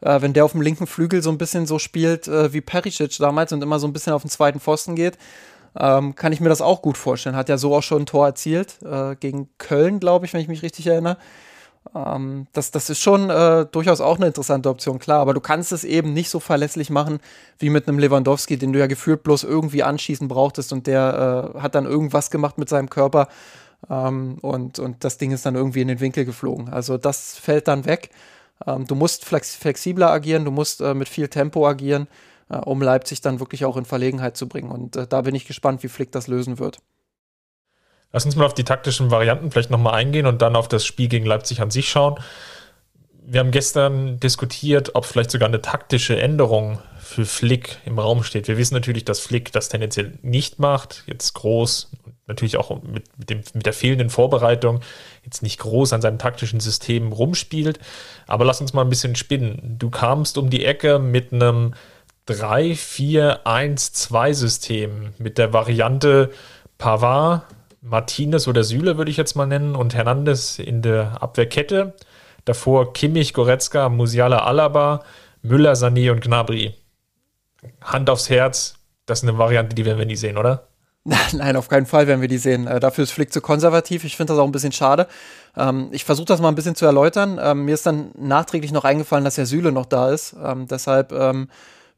äh, 0.01 0.21
wenn 0.21 0.33
der 0.33 0.45
auf 0.45 0.53
dem 0.53 0.61
linken 0.61 0.87
Flügel 0.87 1.21
so 1.21 1.29
ein 1.29 1.37
bisschen 1.37 1.65
so 1.65 1.77
spielt 1.77 2.27
äh, 2.27 2.53
wie 2.53 2.61
Perisic 2.61 3.17
damals 3.17 3.51
und 3.51 3.61
immer 3.61 3.79
so 3.79 3.87
ein 3.87 3.93
bisschen 3.93 4.13
auf 4.13 4.21
den 4.21 4.29
zweiten 4.29 4.59
Pfosten 4.59 4.95
geht, 4.95 5.17
ähm, 5.77 6.15
kann 6.15 6.31
ich 6.31 6.39
mir 6.39 6.49
das 6.49 6.61
auch 6.61 6.81
gut 6.81 6.97
vorstellen. 6.97 7.35
Hat 7.35 7.49
ja 7.49 7.57
so 7.57 7.75
auch 7.75 7.83
schon 7.83 8.03
ein 8.03 8.05
Tor 8.05 8.25
erzielt, 8.25 8.77
äh, 8.83 9.15
gegen 9.15 9.49
Köln, 9.57 9.99
glaube 9.99 10.25
ich, 10.25 10.33
wenn 10.33 10.41
ich 10.41 10.47
mich 10.47 10.63
richtig 10.63 10.87
erinnere. 10.87 11.17
Ähm, 11.95 12.47
das, 12.53 12.71
das 12.71 12.89
ist 12.89 12.99
schon 12.99 13.29
äh, 13.29 13.65
durchaus 13.65 14.01
auch 14.01 14.17
eine 14.17 14.27
interessante 14.27 14.69
Option, 14.69 14.99
klar, 14.99 15.19
aber 15.19 15.33
du 15.33 15.39
kannst 15.39 15.71
es 15.71 15.83
eben 15.83 16.13
nicht 16.13 16.29
so 16.29 16.39
verlässlich 16.39 16.89
machen 16.89 17.19
wie 17.57 17.69
mit 17.69 17.87
einem 17.87 17.99
Lewandowski, 17.99 18.57
den 18.57 18.73
du 18.73 18.79
ja 18.79 18.87
gefühlt 18.87 19.23
bloß 19.23 19.43
irgendwie 19.43 19.83
anschießen 19.83 20.27
brauchtest 20.27 20.71
und 20.73 20.87
der 20.87 21.53
äh, 21.55 21.59
hat 21.59 21.75
dann 21.75 21.85
irgendwas 21.85 22.29
gemacht 22.31 22.57
mit 22.57 22.69
seinem 22.69 22.89
Körper 22.89 23.27
ähm, 23.89 24.37
und, 24.41 24.79
und 24.79 25.03
das 25.03 25.17
Ding 25.17 25.31
ist 25.31 25.45
dann 25.45 25.55
irgendwie 25.55 25.81
in 25.81 25.87
den 25.87 25.99
Winkel 25.99 26.25
geflogen. 26.25 26.69
Also 26.69 26.97
das 26.97 27.37
fällt 27.37 27.67
dann 27.67 27.85
weg. 27.85 28.09
Ähm, 28.65 28.85
du 28.85 28.95
musst 28.95 29.25
flex 29.25 29.55
flexibler 29.55 30.11
agieren, 30.11 30.45
du 30.45 30.51
musst 30.51 30.81
äh, 30.81 30.93
mit 30.93 31.09
viel 31.09 31.27
Tempo 31.29 31.67
agieren, 31.67 32.07
äh, 32.49 32.57
um 32.57 32.81
Leipzig 32.81 33.21
dann 33.21 33.39
wirklich 33.39 33.65
auch 33.65 33.77
in 33.77 33.85
Verlegenheit 33.85 34.37
zu 34.37 34.47
bringen. 34.47 34.71
Und 34.71 34.95
äh, 34.95 35.07
da 35.07 35.21
bin 35.21 35.35
ich 35.35 35.47
gespannt, 35.47 35.83
wie 35.83 35.87
Flick 35.87 36.11
das 36.11 36.27
lösen 36.27 36.59
wird. 36.59 36.79
Lass 38.12 38.26
uns 38.26 38.36
mal 38.36 38.45
auf 38.45 38.53
die 38.53 38.64
taktischen 38.64 39.12
Varianten 39.12 39.51
vielleicht 39.51 39.70
nochmal 39.70 39.93
eingehen 39.93 40.26
und 40.26 40.41
dann 40.41 40.55
auf 40.55 40.68
das 40.68 40.86
Spiel 40.86 41.07
gegen 41.07 41.26
Leipzig 41.26 41.62
an 41.62 41.70
sich 41.70 41.89
schauen. 41.89 42.16
Wir 43.24 43.41
haben 43.41 43.51
gestern 43.51 44.20
diskutiert, 44.20 44.95
ob 44.95 45.05
vielleicht 45.05 45.30
sogar 45.30 45.47
eine 45.47 45.62
taktische 45.62 46.20
Änderung 46.20 46.80
für 46.97 47.26
Flick 47.26 47.78
im 47.86 47.99
Raum 47.99 48.24
steht. 48.24 48.47
Wir 48.47 48.57
wissen 48.57 48.74
natürlich, 48.74 49.05
dass 49.05 49.20
Flick 49.20 49.51
das 49.51 49.70
tendenziell 49.70 50.18
nicht 50.24 50.57
macht, 50.57 51.03
jetzt 51.05 51.34
groß, 51.34 51.91
natürlich 52.26 52.57
auch 52.57 52.82
mit, 52.82 53.03
mit, 53.18 53.30
dem, 53.30 53.43
mit 53.53 53.68
der 53.68 53.74
fehlenden 53.74 54.10
Vorbereitung, 54.10 54.80
jetzt 55.24 55.43
nicht 55.43 55.60
groß 55.60 55.93
an 55.93 56.01
seinem 56.01 56.18
taktischen 56.18 56.60
System 56.60 57.12
rumspielt. 57.12 57.80
Aber 58.26 58.45
lass 58.45 58.62
uns 58.62 58.74
mal 58.74 58.82
ein 58.82 58.89
bisschen 58.89 59.16
spinnen. 59.16 59.76
Du 59.78 59.91
kamst 59.91 60.39
um 60.39 60.49
die 60.49 60.66
Ecke 60.66 60.97
mit 60.97 61.32
einem 61.32 61.76
3-4-1-2-System, 62.28 65.14
mit 65.20 65.38
der 65.38 65.53
Variante 65.53 66.32
Pavard, 66.80 67.43
Martinez 67.82 68.47
oder 68.47 68.63
Süle 68.63 68.97
würde 68.97 69.11
ich 69.11 69.17
jetzt 69.17 69.36
mal 69.36 69.45
nennen 69.45 69.75
und 69.75 69.93
Hernandez 69.95 70.59
in 70.59 70.82
der 70.82 71.21
Abwehrkette. 71.21 71.93
Davor 72.45 72.93
Kimmich, 72.93 73.34
Goretzka, 73.34 73.89
Musiala, 73.89 74.39
Alaba, 74.39 75.03
Müller, 75.41 75.73
Sané 75.73 76.11
und 76.11 76.21
Gnabry. 76.21 76.73
Hand 77.82 78.09
aufs 78.09 78.30
Herz, 78.30 78.75
das 79.05 79.19
ist 79.19 79.30
eine 79.30 79.38
Variante, 79.38 79.75
die 79.75 79.86
werden 79.86 79.97
wir 79.97 80.05
nie 80.05 80.15
sehen, 80.15 80.38
oder? 80.38 80.67
Nein, 81.34 81.55
auf 81.55 81.69
keinen 81.69 81.86
Fall 81.86 82.07
werden 82.07 82.21
wir 82.21 82.27
die 82.27 82.38
sehen. 82.38 82.67
Äh, 82.67 82.80
dafür 82.80 83.03
ist 83.03 83.11
Flick 83.11 83.32
zu 83.32 83.41
konservativ. 83.41 84.03
Ich 84.03 84.17
finde 84.17 84.34
das 84.34 84.39
auch 84.39 84.45
ein 84.45 84.51
bisschen 84.51 84.71
schade. 84.71 85.07
Ähm, 85.55 85.89
ich 85.91 86.03
versuche 86.03 86.25
das 86.25 86.41
mal 86.41 86.49
ein 86.49 86.55
bisschen 86.55 86.75
zu 86.75 86.86
erläutern. 86.86 87.39
Ähm, 87.41 87.65
mir 87.65 87.73
ist 87.73 87.86
dann 87.86 88.11
nachträglich 88.17 88.71
noch 88.71 88.84
eingefallen, 88.84 89.23
dass 89.23 89.38
ja 89.38 89.45
Süle 89.45 89.71
noch 89.71 89.86
da 89.86 90.11
ist. 90.11 90.36
Ähm, 90.43 90.67
deshalb 90.67 91.11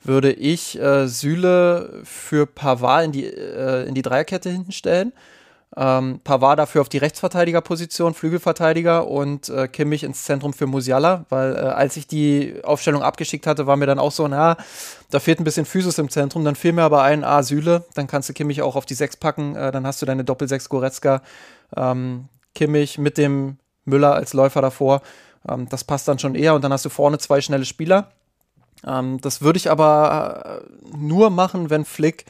würde 0.03 0.32
ich 0.32 0.79
äh, 0.79 1.07
Süle 1.07 2.01
für 2.03 2.47
Pavard 2.47 3.05
in 3.05 3.11
die, 3.11 3.25
äh, 3.25 3.88
in 3.88 3.93
die 3.93 4.01
Dreierkette 4.01 4.49
hinten 4.49 4.71
stellen. 4.71 5.13
Ähm, 5.78 6.19
Pavard 6.24 6.59
dafür 6.59 6.82
auf 6.82 6.89
die 6.89 6.97
Rechtsverteidigerposition, 6.97 8.13
Flügelverteidiger 8.13 9.07
und 9.07 9.47
äh, 9.47 9.69
Kimmich 9.69 10.03
ins 10.03 10.26
Zentrum 10.26 10.51
für 10.51 10.67
Musiala, 10.67 11.26
weil 11.30 11.55
äh, 11.55 11.59
als 11.59 11.95
ich 11.95 12.07
die 12.07 12.55
Aufstellung 12.63 13.03
abgeschickt 13.03 13.47
hatte, 13.47 13.67
war 13.67 13.78
mir 13.78 13.86
dann 13.86 13.97
auch 13.97 14.11
so, 14.11 14.28
na, 14.28 14.57
da 15.11 15.22
fehlt 15.22 15.39
ein 15.39 15.45
bisschen 15.45 15.65
Physis 15.65 15.97
im 15.97 16.09
Zentrum, 16.09 16.43
dann 16.43 16.55
fiel 16.55 16.74
mir 16.74 16.84
aber 16.84 17.03
ein, 17.03 17.24
ah, 17.24 17.41
Süle, 17.41 17.86
dann 17.93 18.07
kannst 18.07 18.28
du 18.28 18.34
Kimmich 18.34 18.61
auch 18.61 18.76
auf 18.76 18.86
die 18.86 18.95
Sechs 18.95 19.15
packen, 19.15 19.55
äh, 19.55 19.72
dann 19.72 19.88
hast 19.88 20.01
du 20.01 20.05
deine 20.05 20.26
Doppel-Sechs 20.26 20.67
Goretzka, 20.67 21.22
ähm, 21.78 22.28
Kimmich 22.53 22.97
mit 22.97 23.17
dem 23.17 23.57
Müller 23.86 24.13
als 24.13 24.34
Läufer 24.34 24.61
davor, 24.61 25.01
ähm, 25.47 25.69
das 25.69 25.86
passt 25.86 26.05
dann 26.05 26.19
schon 26.19 26.36
eher 26.36 26.53
und 26.53 26.65
dann 26.65 26.74
hast 26.74 26.84
du 26.84 26.89
vorne 26.89 27.17
zwei 27.17 27.39
schnelle 27.39 27.63
Spieler. 27.63 28.11
Ähm, 28.86 29.22
das 29.22 29.41
würde 29.41 29.57
ich 29.57 29.72
aber 29.72 30.61
äh, 30.63 30.97
nur 30.97 31.30
machen, 31.30 31.69
wenn 31.69 31.86
Flick 31.86 32.26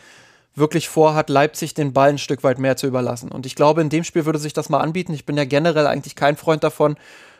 wirklich 0.56 0.90
vorhat, 0.90 1.30
Leipzig 1.30 1.74
den 1.74 1.94
Ball 1.94 2.10
ein 2.10 2.18
Stück 2.18 2.44
weit 2.44 2.60
mehr 2.60 2.76
zu 2.76 2.88
überlassen. 2.88 3.32
Und 3.32 3.46
ich 3.46 3.56
glaube, 3.56 3.82
in 3.82 3.90
dem 3.90 4.04
Spiel 4.04 4.26
würde 4.26 4.40
sich 4.40 4.54
das 4.54 4.70
mal 4.70 4.80
anbieten. 4.80 5.14
Ich 5.14 5.26
bin 5.26 5.38
ja 5.38 5.46
generell 5.46 5.88
eigentlich 5.88 6.16
kein 6.16 6.36
Freund 6.36 6.64
davon, 6.64 6.98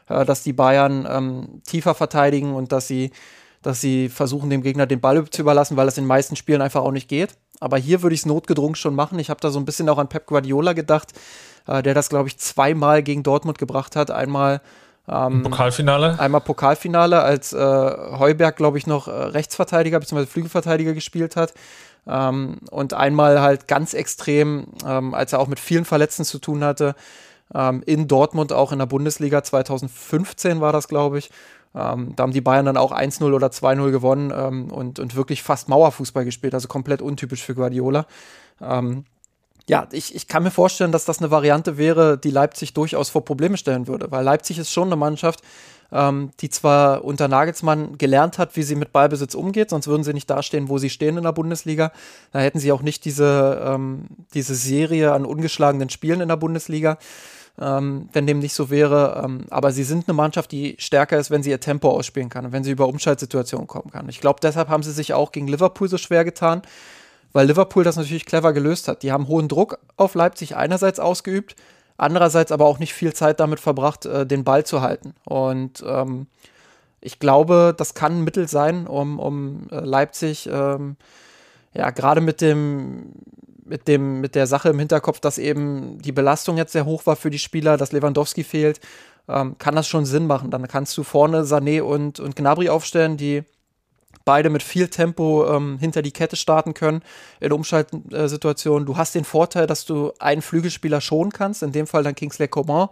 äh, 0.10 0.26
dass 0.26 0.44
die 0.44 0.54
Bayern 0.54 1.08
ähm, 1.10 1.62
tiefer 1.66 1.94
verteidigen 1.94 2.54
und 2.54 2.72
dass 2.72 2.88
sie, 2.88 3.12
dass 3.62 3.82
sie 3.82 4.10
versuchen, 4.10 4.50
dem 4.50 4.64
Gegner 4.64 4.86
den 4.86 5.02
Ball 5.02 5.30
zu 5.30 5.42
überlassen, 5.42 5.78
weil 5.78 5.86
das 5.86 5.98
in 5.98 6.06
den 6.06 6.10
meisten 6.10 6.36
Spielen 6.36 6.62
einfach 6.62 6.82
auch 6.82 6.92
nicht 6.92 7.10
geht. 7.10 7.36
Aber 7.60 7.78
hier 7.78 8.02
würde 8.02 8.14
ich 8.14 8.22
es 8.22 8.26
notgedrungen 8.26 8.76
schon 8.76 8.96
machen. 8.96 9.20
Ich 9.20 9.30
habe 9.30 9.40
da 9.40 9.52
so 9.52 9.60
ein 9.60 9.66
bisschen 9.66 9.90
auch 9.90 9.98
an 9.98 10.08
Pep 10.08 10.26
Guardiola 10.26 10.74
gedacht, 10.74 11.12
äh, 11.68 11.84
der 11.84 11.94
das, 11.94 12.10
glaube 12.10 12.30
ich, 12.30 12.38
zweimal 12.38 13.04
gegen 13.04 13.24
Dortmund 13.24 13.58
gebracht 13.58 13.96
hat. 13.96 14.10
Einmal 14.10 14.62
ähm, 15.08 15.44
Pokalfinale? 15.44 16.20
Einmal 16.20 16.42
Pokalfinale, 16.42 17.22
als 17.22 17.54
äh, 17.54 17.58
Heuberg, 17.58 18.56
glaube 18.56 18.78
ich, 18.78 18.88
noch 18.88 19.08
äh, 19.08 19.12
Rechtsverteidiger 19.12 20.00
bzw. 20.00 20.26
Flügelverteidiger 20.26 20.94
gespielt 20.94 21.36
hat. 21.36 21.54
Ähm, 22.08 22.60
und 22.72 22.94
einmal 22.94 23.42
halt 23.42 23.68
ganz 23.68 23.94
extrem, 23.94 24.68
ähm, 24.86 25.14
als 25.14 25.34
er 25.34 25.40
auch 25.40 25.48
mit 25.48 25.60
vielen 25.60 25.86
Verletzten 25.86 26.26
zu 26.26 26.40
tun 26.40 26.64
hatte, 26.64 26.96
ähm, 27.54 27.84
in 27.86 28.08
Dortmund 28.08 28.54
auch 28.54 28.72
in 28.72 28.80
der 28.80 28.86
Bundesliga 28.86 29.44
2015 29.44 30.62
war 30.62 30.74
das, 30.74 30.88
glaube 30.88 31.20
ich. 31.20 31.30
Ähm, 31.74 32.14
da 32.16 32.24
haben 32.24 32.34
die 32.34 32.42
Bayern 32.42 32.66
dann 32.66 32.78
auch 32.78 32.92
1-0 32.92 33.34
oder 33.34 33.48
2-0 33.48 33.92
gewonnen 33.92 34.34
ähm, 34.36 34.72
und, 34.72 35.00
und 35.00 35.16
wirklich 35.16 35.42
fast 35.42 35.70
Mauerfußball 35.70 36.26
gespielt, 36.26 36.54
also 36.54 36.68
komplett 36.68 37.02
untypisch 37.02 37.44
für 37.44 37.56
Guardiola. 37.56 38.06
Ähm, 38.60 39.06
ja, 39.70 39.88
ich, 39.92 40.16
ich 40.16 40.28
kann 40.28 40.44
mir 40.44 40.52
vorstellen, 40.52 40.92
dass 40.92 41.06
das 41.06 41.20
eine 41.20 41.32
Variante 41.32 41.78
wäre, 41.78 42.18
die 42.18 42.32
Leipzig 42.32 42.74
durchaus 42.74 43.10
vor 43.10 43.24
Probleme 43.24 43.58
stellen 43.58 43.88
würde, 43.88 44.12
weil 44.12 44.24
Leipzig 44.24 44.58
ist 44.58 44.72
schon 44.72 44.88
eine 44.88 44.98
Mannschaft, 44.98 45.42
ähm, 45.92 46.32
die 46.40 46.50
zwar 46.50 47.04
unter 47.04 47.28
Nagelsmann 47.28 47.98
gelernt 47.98 48.38
hat, 48.38 48.56
wie 48.56 48.64
sie 48.64 48.76
mit 48.76 48.92
Ballbesitz 48.92 49.36
umgeht, 49.36 49.70
sonst 49.70 49.88
würden 49.88 50.04
sie 50.04 50.14
nicht 50.14 50.30
dastehen, 50.30 50.70
wo 50.70 50.78
sie 50.78 50.90
stehen 50.90 51.18
in 51.18 51.24
der 51.24 51.34
Bundesliga. 51.34 51.92
Da 52.32 52.40
hätten 52.40 52.60
sie 52.60 52.72
auch 52.72 52.82
nicht 52.82 53.06
diese, 53.06 53.62
ähm, 53.66 54.06
diese 54.34 54.56
Serie 54.56 55.12
an 55.12 55.26
ungeschlagenen 55.26 55.90
Spielen 55.90 56.22
in 56.22 56.30
der 56.30 56.38
Bundesliga. 56.38 56.98
Ähm, 57.60 58.08
wenn 58.14 58.26
dem 58.26 58.40
nicht 58.40 58.54
so 58.54 58.70
wäre. 58.70 59.22
Ähm, 59.24 59.46
aber 59.50 59.74
sie 59.74 59.84
sind 59.84 60.08
eine 60.08 60.16
Mannschaft, 60.16 60.54
die 60.54 60.76
stärker 60.80 61.20
ist, 61.20 61.30
wenn 61.32 61.44
sie 61.44 61.50
ihr 61.50 61.60
Tempo 61.60 61.92
ausspielen 61.92 62.30
kann 62.30 62.46
und 62.46 62.54
wenn 62.54 62.64
sie 62.64 62.72
über 62.72 62.88
Umschaltsituationen 62.88 63.68
kommen 63.68 63.92
kann. 63.92 64.08
Ich 64.08 64.22
glaube, 64.22 64.40
deshalb 64.42 64.70
haben 64.70 64.84
sie 64.84 64.94
sich 64.94 65.14
auch 65.14 65.34
gegen 65.34 65.50
Liverpool 65.50 65.90
so 65.90 65.98
schwer 65.98 66.24
getan, 66.24 66.62
weil 67.34 67.48
Liverpool 67.48 67.84
das 67.84 67.98
natürlich 67.98 68.26
clever 68.26 68.54
gelöst 68.54 68.88
hat. 68.88 69.04
Die 69.04 69.12
haben 69.12 69.28
hohen 69.28 69.50
Druck 69.50 69.80
auf 69.98 70.16
Leipzig 70.16 70.56
einerseits 70.56 71.00
ausgeübt, 71.00 71.58
andererseits 72.02 72.52
aber 72.52 72.66
auch 72.66 72.80
nicht 72.80 72.94
viel 72.94 73.14
Zeit 73.14 73.40
damit 73.40 73.60
verbracht, 73.60 74.06
äh, 74.06 74.26
den 74.26 74.44
Ball 74.44 74.66
zu 74.66 74.82
halten. 74.82 75.14
Und 75.24 75.84
ähm, 75.86 76.28
ich 77.00 77.20
glaube, 77.20 77.74
das 77.78 77.94
kann 77.94 78.20
ein 78.20 78.24
Mittel 78.24 78.48
sein, 78.48 78.88
um, 78.88 79.20
um 79.20 79.68
äh, 79.72 79.80
Leipzig, 79.80 80.50
ähm, 80.52 80.98
ja, 81.74 81.92
gerade 81.92 82.22
mit 82.22 82.42
dem, 82.42 83.14
mit 83.64 83.88
dem, 83.88 84.20
mit 84.20 84.36
der 84.36 84.48
Sache 84.48 84.70
im 84.70 84.80
Hinterkopf, 84.80 85.20
dass 85.20 85.38
eben 85.38 86.00
die 86.00 86.12
Belastung 86.12 86.58
jetzt 86.58 86.74
sehr 86.74 86.86
hoch 86.86 87.06
war 87.06 87.16
für 87.16 87.30
die 87.30 87.40
Spieler, 87.40 87.78
dass 87.78 87.92
Lewandowski 87.92 88.44
fehlt, 88.44 88.80
ähm, 89.30 89.58
kann 89.60 89.76
das 89.76 89.88
schon 89.88 90.06
Sinn 90.06 90.28
machen. 90.28 90.52
Dann 90.52 90.68
kannst 90.68 90.98
du 90.98 91.04
vorne 91.04 91.44
Sané 91.44 91.82
und, 91.82 92.20
und 92.20 92.36
Gnabry 92.36 92.70
aufstellen, 92.70 93.16
die 93.16 93.44
beide 94.26 94.50
mit 94.50 94.64
viel 94.64 94.88
Tempo 94.88 95.48
ähm, 95.48 95.78
hinter 95.80 96.02
die 96.02 96.12
Kette 96.12 96.36
starten 96.36 96.74
können 96.74 97.02
in 97.40 97.52
Umschaltsituationen. 97.52 98.86
Du 98.86 98.98
hast 98.98 99.16
den 99.16 99.24
Vorteil, 99.24 99.68
dass 99.68 99.86
du 99.86 100.14
einen 100.20 100.42
Flügelspieler 100.42 101.02
schonen 101.02 101.32
kannst, 101.32 101.64
in 101.64 101.72
dem 101.72 101.88
Fall 101.88 102.04
dann 102.04 102.16
Kingsley 102.16 102.48
Coman. 102.48 102.90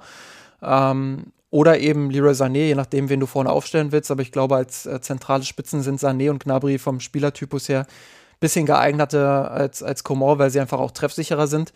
Ähm, 0.61 1.27
oder 1.51 1.79
eben 1.79 2.11
Leroy 2.11 2.33
Sané, 2.33 2.67
je 2.67 2.75
nachdem, 2.75 3.09
wen 3.09 3.19
du 3.19 3.25
vorne 3.25 3.49
aufstellen 3.51 3.91
willst. 3.91 4.11
Aber 4.11 4.21
ich 4.21 4.31
glaube, 4.31 4.55
als 4.55 4.85
äh, 4.85 5.01
zentrale 5.01 5.43
Spitzen 5.43 5.81
sind 5.81 5.99
Sané 5.99 6.29
und 6.29 6.43
Gnabry 6.43 6.77
vom 6.77 6.99
Spielertypus 6.99 7.69
her 7.69 7.81
ein 7.81 8.39
bisschen 8.39 8.65
geeigneter 8.65 9.51
als, 9.51 9.81
als 9.81 10.03
Coman, 10.03 10.39
weil 10.39 10.51
sie 10.51 10.59
einfach 10.59 10.79
auch 10.79 10.91
treffsicherer 10.91 11.47
sind. 11.47 11.73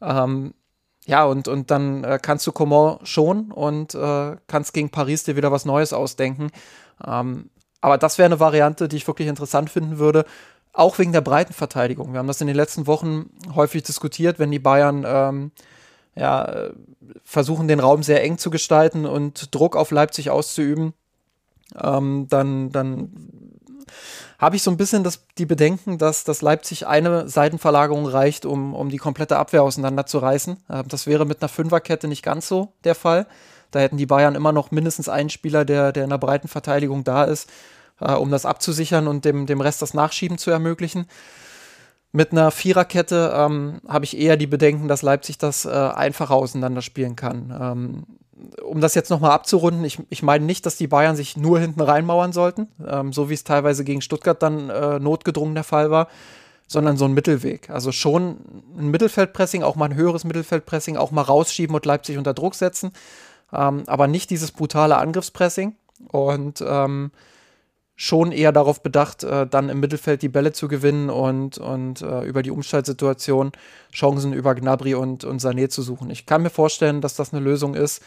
Ähm, 0.00 0.54
ja, 1.06 1.24
und, 1.24 1.48
und 1.48 1.70
dann 1.70 2.04
äh, 2.04 2.18
kannst 2.20 2.46
du 2.46 2.52
Coman 2.52 2.98
schon 3.04 3.52
und 3.52 3.94
äh, 3.94 4.36
kannst 4.46 4.72
gegen 4.72 4.90
Paris 4.90 5.24
dir 5.24 5.36
wieder 5.36 5.52
was 5.52 5.64
Neues 5.64 5.92
ausdenken. 5.92 6.50
Ähm, 7.06 7.50
aber 7.80 7.98
das 7.98 8.18
wäre 8.18 8.26
eine 8.26 8.40
Variante, 8.40 8.88
die 8.88 8.96
ich 8.96 9.06
wirklich 9.06 9.28
interessant 9.28 9.70
finden 9.70 9.98
würde. 9.98 10.24
Auch 10.72 10.98
wegen 10.98 11.12
der 11.12 11.20
breiten 11.20 11.52
Verteidigung. 11.52 12.12
Wir 12.12 12.18
haben 12.18 12.28
das 12.28 12.40
in 12.40 12.46
den 12.46 12.56
letzten 12.56 12.86
Wochen 12.86 13.30
häufig 13.54 13.82
diskutiert, 13.82 14.38
wenn 14.38 14.50
die 14.50 14.58
Bayern 14.58 15.04
ähm, 15.06 15.50
ja, 16.14 16.70
versuchen, 17.24 17.68
den 17.68 17.80
Raum 17.80 18.02
sehr 18.02 18.22
eng 18.22 18.38
zu 18.38 18.50
gestalten 18.50 19.06
und 19.06 19.54
Druck 19.54 19.76
auf 19.76 19.90
Leipzig 19.90 20.30
auszuüben. 20.30 20.92
Ähm, 21.80 22.26
dann, 22.28 22.70
dann 22.70 23.10
habe 24.38 24.56
ich 24.56 24.62
so 24.62 24.70
ein 24.70 24.76
bisschen 24.76 25.04
das, 25.04 25.26
die 25.38 25.46
Bedenken, 25.46 25.98
dass, 25.98 26.24
dass 26.24 26.42
Leipzig 26.42 26.86
eine 26.86 27.28
Seitenverlagerung 27.28 28.06
reicht, 28.06 28.46
um, 28.46 28.74
um 28.74 28.88
die 28.88 28.96
komplette 28.96 29.36
Abwehr 29.36 29.62
auseinanderzureißen. 29.62 30.56
Äh, 30.68 30.84
das 30.86 31.06
wäre 31.06 31.26
mit 31.26 31.42
einer 31.42 31.48
Fünferkette 31.48 32.08
nicht 32.08 32.22
ganz 32.22 32.48
so 32.48 32.72
der 32.84 32.94
Fall. 32.94 33.26
Da 33.70 33.80
hätten 33.80 33.96
die 33.96 34.06
Bayern 34.06 34.34
immer 34.34 34.52
noch 34.52 34.70
mindestens 34.70 35.08
einen 35.08 35.30
Spieler, 35.30 35.64
der, 35.64 35.92
der 35.92 36.04
in 36.04 36.10
der 36.10 36.18
breiten 36.18 36.48
Verteidigung 36.48 37.04
da 37.04 37.24
ist, 37.24 37.50
äh, 38.00 38.12
um 38.12 38.30
das 38.30 38.46
abzusichern 38.46 39.08
und 39.08 39.24
dem, 39.24 39.46
dem 39.46 39.60
Rest 39.60 39.82
das 39.82 39.94
Nachschieben 39.94 40.38
zu 40.38 40.50
ermöglichen. 40.50 41.06
Mit 42.12 42.32
einer 42.32 42.50
Viererkette 42.50 43.32
ähm, 43.36 43.80
habe 43.86 44.04
ich 44.04 44.18
eher 44.18 44.36
die 44.36 44.48
Bedenken, 44.48 44.88
dass 44.88 45.02
Leipzig 45.02 45.38
das 45.38 45.64
äh, 45.64 45.68
einfacher 45.70 46.34
auseinanderspielen 46.34 47.14
kann. 47.14 47.56
Ähm, 47.60 48.02
um 48.62 48.80
das 48.80 48.94
jetzt 48.94 49.10
nochmal 49.10 49.32
abzurunden, 49.32 49.84
ich, 49.84 49.98
ich 50.08 50.22
meine 50.22 50.44
nicht, 50.44 50.66
dass 50.66 50.76
die 50.76 50.88
Bayern 50.88 51.14
sich 51.14 51.36
nur 51.36 51.60
hinten 51.60 51.80
reinmauern 51.80 52.32
sollten, 52.32 52.68
ähm, 52.86 53.12
so 53.12 53.30
wie 53.30 53.34
es 53.34 53.44
teilweise 53.44 53.84
gegen 53.84 54.00
Stuttgart 54.00 54.42
dann 54.42 54.70
äh, 54.70 54.98
notgedrungen 54.98 55.54
der 55.54 55.62
Fall 55.62 55.90
war, 55.90 56.08
sondern 56.66 56.96
so 56.96 57.04
ein 57.04 57.12
Mittelweg. 57.12 57.70
Also 57.70 57.92
schon 57.92 58.38
ein 58.76 58.88
Mittelfeldpressing, 58.88 59.62
auch 59.62 59.76
mal 59.76 59.86
ein 59.86 59.94
höheres 59.94 60.24
Mittelfeldpressing, 60.24 60.96
auch 60.96 61.10
mal 61.10 61.22
rausschieben 61.22 61.76
und 61.76 61.86
Leipzig 61.86 62.16
unter 62.18 62.34
Druck 62.34 62.54
setzen 62.54 62.92
ähm, 63.52 63.84
aber 63.86 64.06
nicht 64.06 64.30
dieses 64.30 64.52
brutale 64.52 64.96
Angriffspressing 64.96 65.74
und 66.08 66.64
ähm, 66.66 67.10
schon 67.96 68.32
eher 68.32 68.52
darauf 68.52 68.82
bedacht, 68.82 69.24
äh, 69.24 69.46
dann 69.46 69.68
im 69.68 69.80
Mittelfeld 69.80 70.22
die 70.22 70.30
Bälle 70.30 70.52
zu 70.52 70.68
gewinnen 70.68 71.10
und, 71.10 71.58
und 71.58 72.00
äh, 72.00 72.22
über 72.22 72.42
die 72.42 72.50
Umschaltsituation 72.50 73.52
Chancen 73.92 74.32
über 74.32 74.54
Gnabry 74.54 74.94
und, 74.94 75.24
und 75.24 75.42
Sané 75.42 75.68
zu 75.68 75.82
suchen. 75.82 76.08
Ich 76.08 76.24
kann 76.24 76.42
mir 76.42 76.50
vorstellen, 76.50 77.02
dass 77.02 77.14
das 77.14 77.34
eine 77.34 77.44
Lösung 77.44 77.74
ist, 77.74 78.02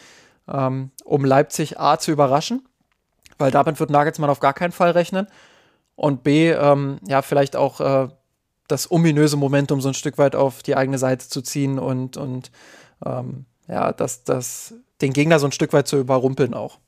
ähm, 0.48 0.90
um 1.04 1.24
Leipzig 1.24 1.78
A 1.78 1.98
zu 1.98 2.10
überraschen, 2.10 2.66
weil 3.38 3.52
damit 3.52 3.78
wird 3.78 3.90
Nagelsmann 3.90 4.30
auf 4.30 4.40
gar 4.40 4.52
keinen 4.52 4.72
Fall 4.72 4.90
rechnen 4.90 5.28
und 5.94 6.24
B, 6.24 6.50
ähm, 6.50 6.98
ja, 7.06 7.22
vielleicht 7.22 7.54
auch 7.54 7.80
äh, 7.80 8.08
das 8.66 8.90
ominöse 8.90 9.36
Momentum 9.36 9.80
so 9.80 9.88
ein 9.88 9.94
Stück 9.94 10.18
weit 10.18 10.34
auf 10.34 10.62
die 10.62 10.76
eigene 10.76 10.98
Seite 10.98 11.28
zu 11.28 11.40
ziehen 11.40 11.78
und, 11.78 12.16
und 12.16 12.50
ähm, 13.06 13.44
ja, 13.68 13.92
das, 13.92 14.24
das, 14.24 14.74
den 15.04 15.12
Gegner 15.12 15.38
so 15.38 15.46
ein 15.46 15.52
Stück 15.52 15.72
weit 15.72 15.86
zu 15.86 15.98
überrumpeln 15.98 16.54
auch. 16.54 16.80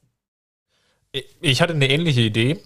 Ich 1.40 1.62
hatte 1.62 1.74
eine 1.74 1.88
ähnliche 1.88 2.22
Idee 2.22 2.58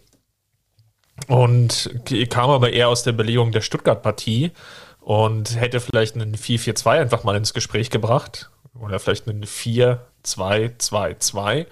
und 1.29 1.91
kam 2.31 2.49
aber 2.51 2.73
eher 2.73 2.89
aus 2.89 3.03
der 3.03 3.13
Belegung 3.13 3.53
der 3.53 3.61
Stuttgart-Partie 3.61 4.53
und 5.01 5.59
hätte 5.59 5.81
vielleicht 5.81 6.15
einen 6.15 6.37
4-4-2 6.37 7.01
einfach 7.01 7.25
mal 7.25 7.37
ins 7.37 7.53
Gespräch 7.55 7.91
gebracht 7.91 8.51
oder 8.81 8.99
vielleicht 8.99 9.29
einen 9.29 9.45
4-2-2-2 9.45 11.67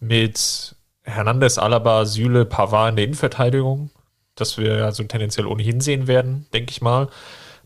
mit 0.00 0.76
Hernandez, 1.02 1.56
Alaba, 1.58 2.04
Süle, 2.04 2.44
Pavard 2.44 2.90
in 2.90 2.96
der 2.96 3.06
Innenverteidigung, 3.06 3.90
das 4.34 4.58
wir 4.58 4.76
ja 4.76 4.92
so 4.92 5.02
tendenziell 5.04 5.46
ohnehin 5.46 5.80
sehen 5.80 6.06
werden, 6.06 6.46
denke 6.52 6.70
ich 6.70 6.82
mal. 6.82 7.08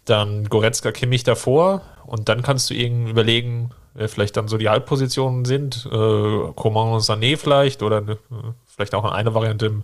Dann 0.04 0.48
Goretzka, 0.48 0.92
Kimmich 0.92 1.24
davor 1.24 1.82
und 2.07 2.28
dann 2.28 2.42
kannst 2.42 2.70
du 2.70 2.74
irgendwie 2.74 3.11
überlegen, 3.11 3.72
wer 3.97 4.09
vielleicht 4.09 4.36
dann 4.36 4.49
so 4.49 4.59
die 4.59 4.68
Halbpositionen 4.68 5.44
sind. 5.44 5.86
Äh, 5.86 6.53
Coman, 6.55 7.01
Sané 7.01 7.36
vielleicht 7.36 7.82
oder 7.82 8.01
ne, 8.01 8.18
vielleicht 8.66 8.94
auch 8.94 9.05
eine 9.05 9.34
Variante 9.34 9.82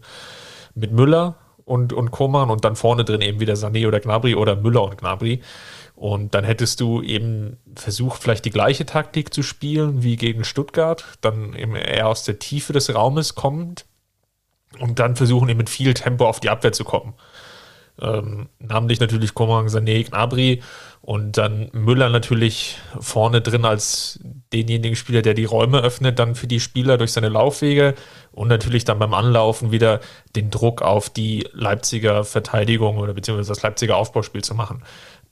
mit 0.74 0.92
Müller 0.92 1.36
und, 1.64 1.92
und 1.92 2.10
Koman 2.10 2.50
und 2.50 2.64
dann 2.64 2.76
vorne 2.76 3.04
drin 3.04 3.20
eben 3.20 3.40
wieder 3.40 3.54
Sané 3.54 3.86
oder 3.86 4.00
Gnabry 4.00 4.34
oder 4.34 4.56
Müller 4.56 4.82
und 4.82 4.98
Gnabry. 4.98 5.40
Und 5.94 6.34
dann 6.34 6.44
hättest 6.44 6.80
du 6.80 7.02
eben 7.02 7.58
versucht, 7.76 8.22
vielleicht 8.22 8.44
die 8.44 8.50
gleiche 8.50 8.86
Taktik 8.86 9.32
zu 9.32 9.42
spielen 9.42 10.02
wie 10.02 10.16
gegen 10.16 10.44
Stuttgart, 10.44 11.04
dann 11.20 11.54
eben 11.54 11.76
eher 11.76 12.08
aus 12.08 12.24
der 12.24 12.38
Tiefe 12.38 12.72
des 12.72 12.94
Raumes 12.94 13.34
kommend 13.34 13.86
und 14.80 14.98
dann 14.98 15.16
versuchen 15.16 15.48
eben 15.48 15.58
mit 15.58 15.70
viel 15.70 15.94
Tempo 15.94 16.26
auf 16.26 16.40
die 16.40 16.50
Abwehr 16.50 16.72
zu 16.72 16.84
kommen. 16.84 17.14
Ähm, 18.01 18.49
namentlich 18.59 19.01
natürlich 19.01 19.34
Koman, 19.34 19.68
Sané, 19.68 20.09
Gnabry 20.09 20.62
und 21.03 21.36
dann 21.36 21.68
Müller 21.72 22.09
natürlich 22.09 22.78
vorne 22.99 23.43
drin 23.43 23.64
als 23.64 24.20
denjenigen 24.53 24.97
Spieler, 24.97 25.20
der 25.20 25.34
die 25.34 25.45
Räume 25.45 25.80
öffnet, 25.80 26.18
dann 26.18 26.34
für 26.34 26.47
die 26.47 26.61
Spieler 26.61 26.97
durch 26.97 27.12
seine 27.12 27.28
Laufwege 27.28 27.95
und 28.30 28.49
natürlich 28.49 28.84
dann 28.84 28.99
beim 28.99 29.12
Anlaufen 29.12 29.72
wieder 29.72 30.01
den 30.36 30.51
Druck 30.51 30.80
auf 30.80 31.11
die 31.11 31.47
Leipziger 31.53 32.24
Verteidigung 32.24 32.99
oder 32.99 33.14
beziehungsweise 33.14 33.49
das 33.49 33.62
Leipziger 33.62 33.97
Aufbauspiel 33.97 34.43
zu 34.43 34.55
machen. 34.55 34.82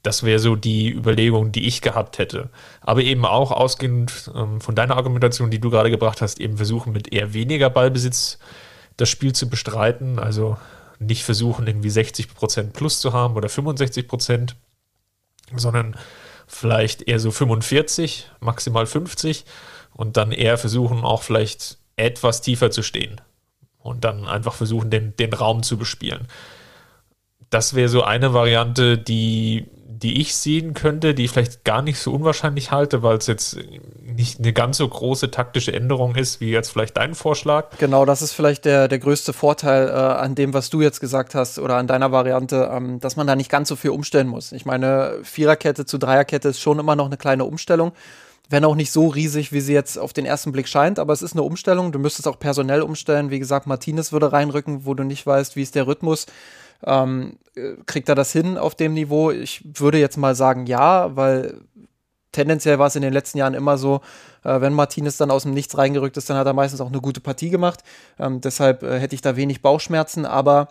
Das 0.02 0.22
wäre 0.22 0.38
so 0.38 0.56
die 0.56 0.90
Überlegung, 0.90 1.52
die 1.52 1.66
ich 1.66 1.82
gehabt 1.82 2.18
hätte. 2.18 2.48
Aber 2.80 3.02
eben 3.02 3.24
auch 3.24 3.52
ausgehend 3.52 4.30
ähm, 4.34 4.60
von 4.60 4.74
deiner 4.74 4.96
Argumentation, 4.96 5.50
die 5.50 5.60
du 5.60 5.70
gerade 5.70 5.90
gebracht 5.90 6.22
hast, 6.22 6.40
eben 6.40 6.56
versuchen 6.56 6.92
mit 6.92 7.12
eher 7.12 7.32
weniger 7.32 7.70
Ballbesitz 7.70 8.38
das 8.96 9.08
Spiel 9.08 9.34
zu 9.34 9.48
bestreiten. 9.48 10.18
Also 10.18 10.56
nicht 11.00 11.24
versuchen, 11.24 11.66
irgendwie 11.66 11.88
60% 11.88 12.72
plus 12.72 13.00
zu 13.00 13.12
haben 13.12 13.34
oder 13.34 13.48
65%, 13.48 14.54
sondern 15.56 15.96
vielleicht 16.46 17.02
eher 17.02 17.18
so 17.18 17.30
45, 17.30 18.30
maximal 18.40 18.86
50 18.86 19.44
und 19.94 20.16
dann 20.16 20.30
eher 20.30 20.58
versuchen, 20.58 21.02
auch 21.02 21.22
vielleicht 21.22 21.78
etwas 21.96 22.42
tiefer 22.42 22.70
zu 22.70 22.82
stehen 22.82 23.20
und 23.78 24.04
dann 24.04 24.26
einfach 24.26 24.54
versuchen, 24.54 24.90
den, 24.90 25.16
den 25.16 25.32
Raum 25.32 25.62
zu 25.62 25.78
bespielen. 25.78 26.28
Das 27.48 27.74
wäre 27.74 27.88
so 27.88 28.02
eine 28.02 28.32
Variante, 28.34 28.98
die 28.98 29.66
die 30.02 30.20
ich 30.20 30.34
sehen 30.34 30.74
könnte, 30.74 31.14
die 31.14 31.24
ich 31.24 31.30
vielleicht 31.30 31.64
gar 31.64 31.82
nicht 31.82 31.98
so 31.98 32.12
unwahrscheinlich 32.12 32.70
halte, 32.70 33.02
weil 33.02 33.18
es 33.18 33.26
jetzt 33.26 33.58
nicht 34.02 34.38
eine 34.38 34.52
ganz 34.52 34.78
so 34.78 34.88
große 34.88 35.30
taktische 35.30 35.72
Änderung 35.72 36.14
ist, 36.14 36.40
wie 36.40 36.50
jetzt 36.50 36.70
vielleicht 36.70 36.96
dein 36.96 37.14
Vorschlag. 37.14 37.76
Genau, 37.78 38.04
das 38.04 38.22
ist 38.22 38.32
vielleicht 38.32 38.64
der, 38.64 38.88
der 38.88 38.98
größte 38.98 39.32
Vorteil 39.32 39.88
äh, 39.88 39.92
an 39.92 40.34
dem, 40.34 40.54
was 40.54 40.70
du 40.70 40.80
jetzt 40.80 41.00
gesagt 41.00 41.34
hast 41.34 41.58
oder 41.58 41.76
an 41.76 41.86
deiner 41.86 42.12
Variante, 42.12 42.70
ähm, 42.72 42.98
dass 43.00 43.16
man 43.16 43.26
da 43.26 43.36
nicht 43.36 43.50
ganz 43.50 43.68
so 43.68 43.76
viel 43.76 43.90
umstellen 43.90 44.28
muss. 44.28 44.52
Ich 44.52 44.64
meine, 44.64 45.18
Viererkette 45.22 45.84
zu 45.84 45.98
Dreierkette 45.98 46.48
ist 46.48 46.60
schon 46.60 46.78
immer 46.78 46.96
noch 46.96 47.06
eine 47.06 47.16
kleine 47.16 47.44
Umstellung. 47.44 47.92
Wenn 48.48 48.64
auch 48.64 48.74
nicht 48.74 48.90
so 48.90 49.06
riesig, 49.06 49.52
wie 49.52 49.60
sie 49.60 49.74
jetzt 49.74 49.96
auf 49.96 50.12
den 50.12 50.26
ersten 50.26 50.50
Blick 50.50 50.66
scheint, 50.66 50.98
aber 50.98 51.12
es 51.12 51.22
ist 51.22 51.34
eine 51.34 51.42
Umstellung. 51.42 51.92
Du 51.92 52.00
müsstest 52.00 52.26
auch 52.26 52.38
personell 52.38 52.82
umstellen. 52.82 53.30
Wie 53.30 53.38
gesagt, 53.38 53.68
Martinez 53.68 54.12
würde 54.12 54.32
reinrücken, 54.32 54.84
wo 54.84 54.94
du 54.94 55.04
nicht 55.04 55.24
weißt, 55.24 55.54
wie 55.54 55.62
ist 55.62 55.76
der 55.76 55.86
Rhythmus. 55.86 56.26
Ähm, 56.84 57.38
kriegt 57.86 58.08
er 58.08 58.14
das 58.14 58.32
hin 58.32 58.56
auf 58.56 58.74
dem 58.74 58.94
Niveau? 58.94 59.30
Ich 59.30 59.62
würde 59.74 59.98
jetzt 59.98 60.16
mal 60.16 60.34
sagen, 60.34 60.66
ja, 60.66 61.14
weil 61.16 61.60
tendenziell 62.32 62.78
war 62.78 62.86
es 62.86 62.96
in 62.96 63.02
den 63.02 63.12
letzten 63.12 63.38
Jahren 63.38 63.54
immer 63.54 63.76
so, 63.76 64.00
äh, 64.44 64.60
wenn 64.60 64.72
Martinez 64.72 65.16
dann 65.16 65.30
aus 65.30 65.42
dem 65.42 65.52
Nichts 65.52 65.76
reingerückt 65.76 66.16
ist, 66.16 66.30
dann 66.30 66.36
hat 66.36 66.46
er 66.46 66.52
meistens 66.52 66.80
auch 66.80 66.88
eine 66.88 67.00
gute 67.00 67.20
Partie 67.20 67.50
gemacht. 67.50 67.82
Ähm, 68.18 68.40
deshalb 68.40 68.82
äh, 68.82 68.98
hätte 68.98 69.14
ich 69.14 69.20
da 69.20 69.36
wenig 69.36 69.62
Bauchschmerzen, 69.62 70.26
aber 70.26 70.68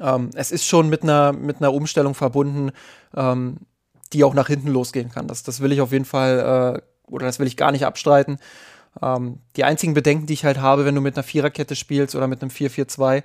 ähm, 0.00 0.30
es 0.34 0.52
ist 0.52 0.64
schon 0.64 0.88
mit 0.88 1.02
einer, 1.02 1.32
mit 1.32 1.58
einer 1.58 1.72
Umstellung 1.72 2.14
verbunden, 2.14 2.70
ähm, 3.16 3.58
die 4.12 4.24
auch 4.24 4.34
nach 4.34 4.46
hinten 4.46 4.68
losgehen 4.68 5.10
kann. 5.10 5.26
Das, 5.26 5.42
das 5.42 5.60
will 5.60 5.72
ich 5.72 5.80
auf 5.80 5.92
jeden 5.92 6.04
Fall, 6.04 6.76
äh, 6.76 7.10
oder 7.10 7.26
das 7.26 7.38
will 7.38 7.46
ich 7.46 7.56
gar 7.56 7.72
nicht 7.72 7.84
abstreiten. 7.84 8.38
Ähm, 9.02 9.40
die 9.56 9.64
einzigen 9.64 9.94
Bedenken, 9.94 10.26
die 10.26 10.34
ich 10.34 10.44
halt 10.44 10.58
habe, 10.58 10.84
wenn 10.84 10.94
du 10.94 11.00
mit 11.00 11.16
einer 11.16 11.24
Viererkette 11.24 11.76
spielst 11.76 12.14
oder 12.14 12.28
mit 12.28 12.40
einem 12.42 12.50
4-4-2, 12.50 13.22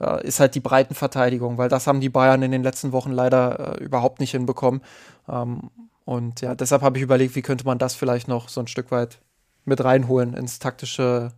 äh, 0.00 0.26
ist 0.26 0.40
halt 0.40 0.54
die 0.54 0.60
Breitenverteidigung, 0.60 1.58
weil 1.58 1.68
das 1.68 1.86
haben 1.86 2.00
die 2.00 2.08
Bayern 2.08 2.42
in 2.42 2.50
den 2.50 2.62
letzten 2.62 2.92
Wochen 2.92 3.12
leider 3.12 3.78
äh, 3.80 3.84
überhaupt 3.84 4.20
nicht 4.20 4.32
hinbekommen. 4.32 4.82
Ähm, 5.28 5.70
und 6.04 6.40
ja, 6.40 6.54
deshalb 6.54 6.82
habe 6.82 6.98
ich 6.98 7.02
überlegt, 7.02 7.36
wie 7.36 7.42
könnte 7.42 7.64
man 7.64 7.78
das 7.78 7.94
vielleicht 7.94 8.28
noch 8.28 8.48
so 8.48 8.60
ein 8.60 8.66
Stück 8.66 8.90
weit 8.90 9.18
mit 9.64 9.82
reinholen 9.82 10.34
ins 10.34 10.58
taktische, 10.58 11.32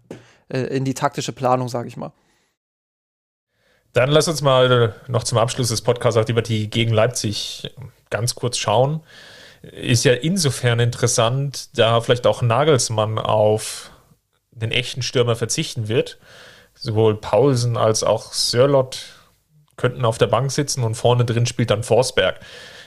äh, 0.48 0.60
in 0.60 0.84
die 0.84 0.94
taktische 0.94 1.32
Planung, 1.32 1.68
sage 1.68 1.88
ich 1.88 1.96
mal. 1.96 2.12
Dann 3.92 4.10
lass 4.10 4.26
uns 4.26 4.42
mal 4.42 4.94
noch 5.06 5.22
zum 5.22 5.38
Abschluss 5.38 5.68
des 5.68 5.82
Podcasts 5.82 6.18
auf 6.18 6.24
die 6.24 6.32
Partie 6.32 6.68
gegen 6.68 6.92
Leipzig 6.92 7.72
ganz 8.10 8.34
kurz 8.34 8.58
schauen. 8.58 9.00
Ist 9.62 10.04
ja 10.04 10.14
insofern 10.14 10.80
interessant, 10.80 11.78
da 11.78 12.00
vielleicht 12.00 12.26
auch 12.26 12.42
Nagelsmann 12.42 13.18
auf 13.18 13.90
den 14.50 14.72
echten 14.72 15.02
Stürmer 15.02 15.36
verzichten 15.36 15.88
wird 15.88 16.18
sowohl 16.74 17.16
Paulsen 17.16 17.76
als 17.76 18.02
auch 18.04 18.32
Sörlot 18.32 19.04
könnten 19.76 20.04
auf 20.04 20.18
der 20.18 20.26
Bank 20.26 20.52
sitzen 20.52 20.84
und 20.84 20.94
vorne 20.94 21.24
drin 21.24 21.46
spielt 21.46 21.70
dann 21.70 21.82
Forsberg. 21.82 22.40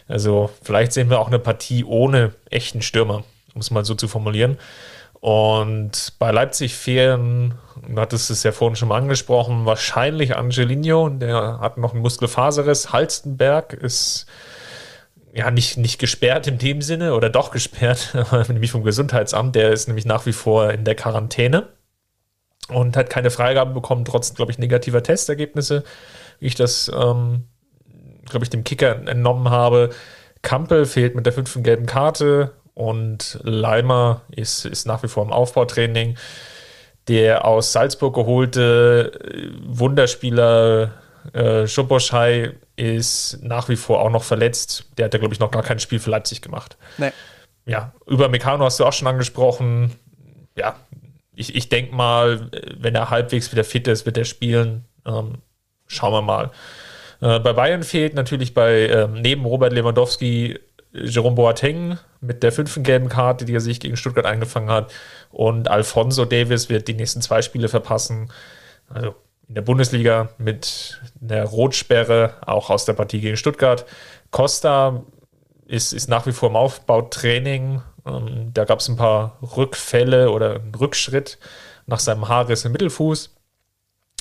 Also 0.07 0.49
vielleicht 0.61 0.93
sehen 0.93 1.09
wir 1.09 1.19
auch 1.19 1.27
eine 1.27 1.39
Partie 1.39 1.83
ohne 1.83 2.33
echten 2.49 2.81
Stürmer, 2.81 3.23
um 3.53 3.61
es 3.61 3.71
mal 3.71 3.83
so 3.83 3.95
zu 3.95 4.07
formulieren. 4.07 4.57
Und 5.19 6.13
bei 6.19 6.31
Leipzig 6.31 6.75
fehlen, 6.75 7.55
du 7.87 7.99
hattest 7.99 8.29
es 8.29 8.43
ja 8.43 8.51
vorhin 8.51 8.75
schon 8.75 8.89
mal 8.89 8.97
angesprochen, 8.97 9.65
wahrscheinlich 9.65 10.35
Angelino, 10.35 11.09
der 11.09 11.59
hat 11.59 11.77
noch 11.77 11.93
einen 11.93 12.03
Muskelfaserriss. 12.03 12.93
Halstenberg 12.93 13.73
ist 13.73 14.27
ja 15.33 15.51
nicht, 15.51 15.77
nicht 15.77 15.99
gesperrt 15.99 16.47
in 16.47 16.57
dem 16.57 16.81
Sinne 16.81 17.13
oder 17.13 17.29
doch 17.29 17.51
gesperrt, 17.51 18.15
nämlich 18.47 18.71
vom 18.71 18.83
Gesundheitsamt. 18.83 19.55
Der 19.55 19.71
ist 19.71 19.87
nämlich 19.87 20.05
nach 20.05 20.25
wie 20.25 20.33
vor 20.33 20.71
in 20.71 20.85
der 20.85 20.95
Quarantäne 20.95 21.67
und 22.69 22.97
hat 22.97 23.09
keine 23.09 23.29
Freigabe 23.29 23.73
bekommen, 23.73 24.05
trotz, 24.05 24.33
glaube 24.33 24.51
ich, 24.51 24.57
negativer 24.57 25.03
Testergebnisse, 25.03 25.83
wie 26.39 26.47
ich 26.47 26.55
das, 26.55 26.91
ähm, 26.93 27.45
glaube 28.25 28.43
ich, 28.43 28.49
dem 28.49 28.63
Kicker 28.63 29.07
entnommen 29.07 29.49
habe. 29.49 29.89
Kampel 30.41 30.85
fehlt 30.85 31.15
mit 31.15 31.25
der 31.25 31.33
fünften 31.33 31.63
gelben 31.63 31.85
Karte 31.85 32.53
und 32.73 33.39
Leimer 33.43 34.21
ist, 34.29 34.65
ist 34.65 34.85
nach 34.85 35.03
wie 35.03 35.07
vor 35.07 35.23
im 35.23 35.31
Aufbautraining. 35.31 36.17
Der 37.07 37.45
aus 37.45 37.71
Salzburg 37.71 38.15
geholte 38.15 39.11
äh, 39.23 39.49
Wunderspieler 39.65 40.91
äh, 41.33 41.67
Schoboschai 41.67 42.53
ist 42.75 43.39
nach 43.41 43.69
wie 43.69 43.77
vor 43.77 44.01
auch 44.01 44.09
noch 44.09 44.23
verletzt. 44.23 44.85
Der 44.97 45.05
hat 45.05 45.13
ja, 45.13 45.19
glaube 45.19 45.33
ich, 45.33 45.39
noch 45.39 45.51
gar 45.51 45.63
kein 45.63 45.79
Spiel 45.79 45.99
für 45.99 46.11
Leipzig 46.11 46.41
gemacht. 46.41 46.77
Nee. 46.97 47.11
Ja, 47.65 47.93
über 48.05 48.29
Meccano 48.29 48.65
hast 48.65 48.79
du 48.79 48.85
auch 48.85 48.93
schon 48.93 49.07
angesprochen. 49.07 49.95
Ja, 50.55 50.75
ich, 51.37 51.55
ich 51.55 51.69
denke 51.69 51.95
mal, 51.95 52.49
wenn 52.77 52.95
er 52.95 53.09
halbwegs 53.09 53.51
wieder 53.51 53.63
fit 53.63 53.87
ist, 53.87 54.05
wird 54.05 54.17
er 54.17 54.25
spielen. 54.25 54.85
Ähm, 55.05 55.35
schauen 55.85 56.11
wir 56.11 56.23
mal. 56.23 56.51
Äh, 57.21 57.39
bei 57.39 57.53
Bayern 57.53 57.83
fehlt 57.83 58.15
natürlich 58.15 58.53
bei 58.53 58.87
ähm, 58.87 59.21
neben 59.21 59.45
Robert 59.45 59.71
Lewandowski 59.71 60.59
Jerome 60.93 61.35
Boateng 61.35 61.99
mit 62.21 62.41
der 62.41 62.51
fünften 62.51 62.81
gelben 62.81 63.07
Karte, 63.07 63.45
die 63.45 63.53
er 63.53 63.61
sich 63.61 63.79
gegen 63.79 63.97
Stuttgart 63.97 64.25
eingefangen 64.25 64.71
hat. 64.71 64.91
Und 65.29 65.69
Alfonso 65.69 66.25
Davis 66.25 66.69
wird 66.69 66.87
die 66.87 66.95
nächsten 66.95 67.21
zwei 67.21 67.43
Spiele 67.43 67.69
verpassen. 67.69 68.31
Also 68.89 69.13
in 69.47 69.55
der 69.55 69.61
Bundesliga 69.61 70.29
mit 70.39 70.99
einer 71.21 71.43
Rotsperre, 71.43 72.33
auch 72.45 72.71
aus 72.71 72.85
der 72.85 72.93
Partie 72.93 73.21
gegen 73.21 73.37
Stuttgart. 73.37 73.85
Costa 74.31 75.03
ist, 75.67 75.93
ist 75.93 76.09
nach 76.09 76.25
wie 76.25 76.31
vor 76.31 76.49
im 76.49 76.55
Aufbautraining 76.55 77.81
Ähm, 78.07 78.51
da 78.53 78.65
gab 78.65 78.79
es 78.79 78.87
ein 78.87 78.97
paar 78.97 79.37
Rückfälle 79.41 80.31
oder 80.31 80.55
einen 80.55 80.75
Rückschritt 80.75 81.37
nach 81.85 81.99
seinem 81.99 82.27
Haarriss 82.27 82.65
im 82.65 82.71
Mittelfuß. 82.71 83.35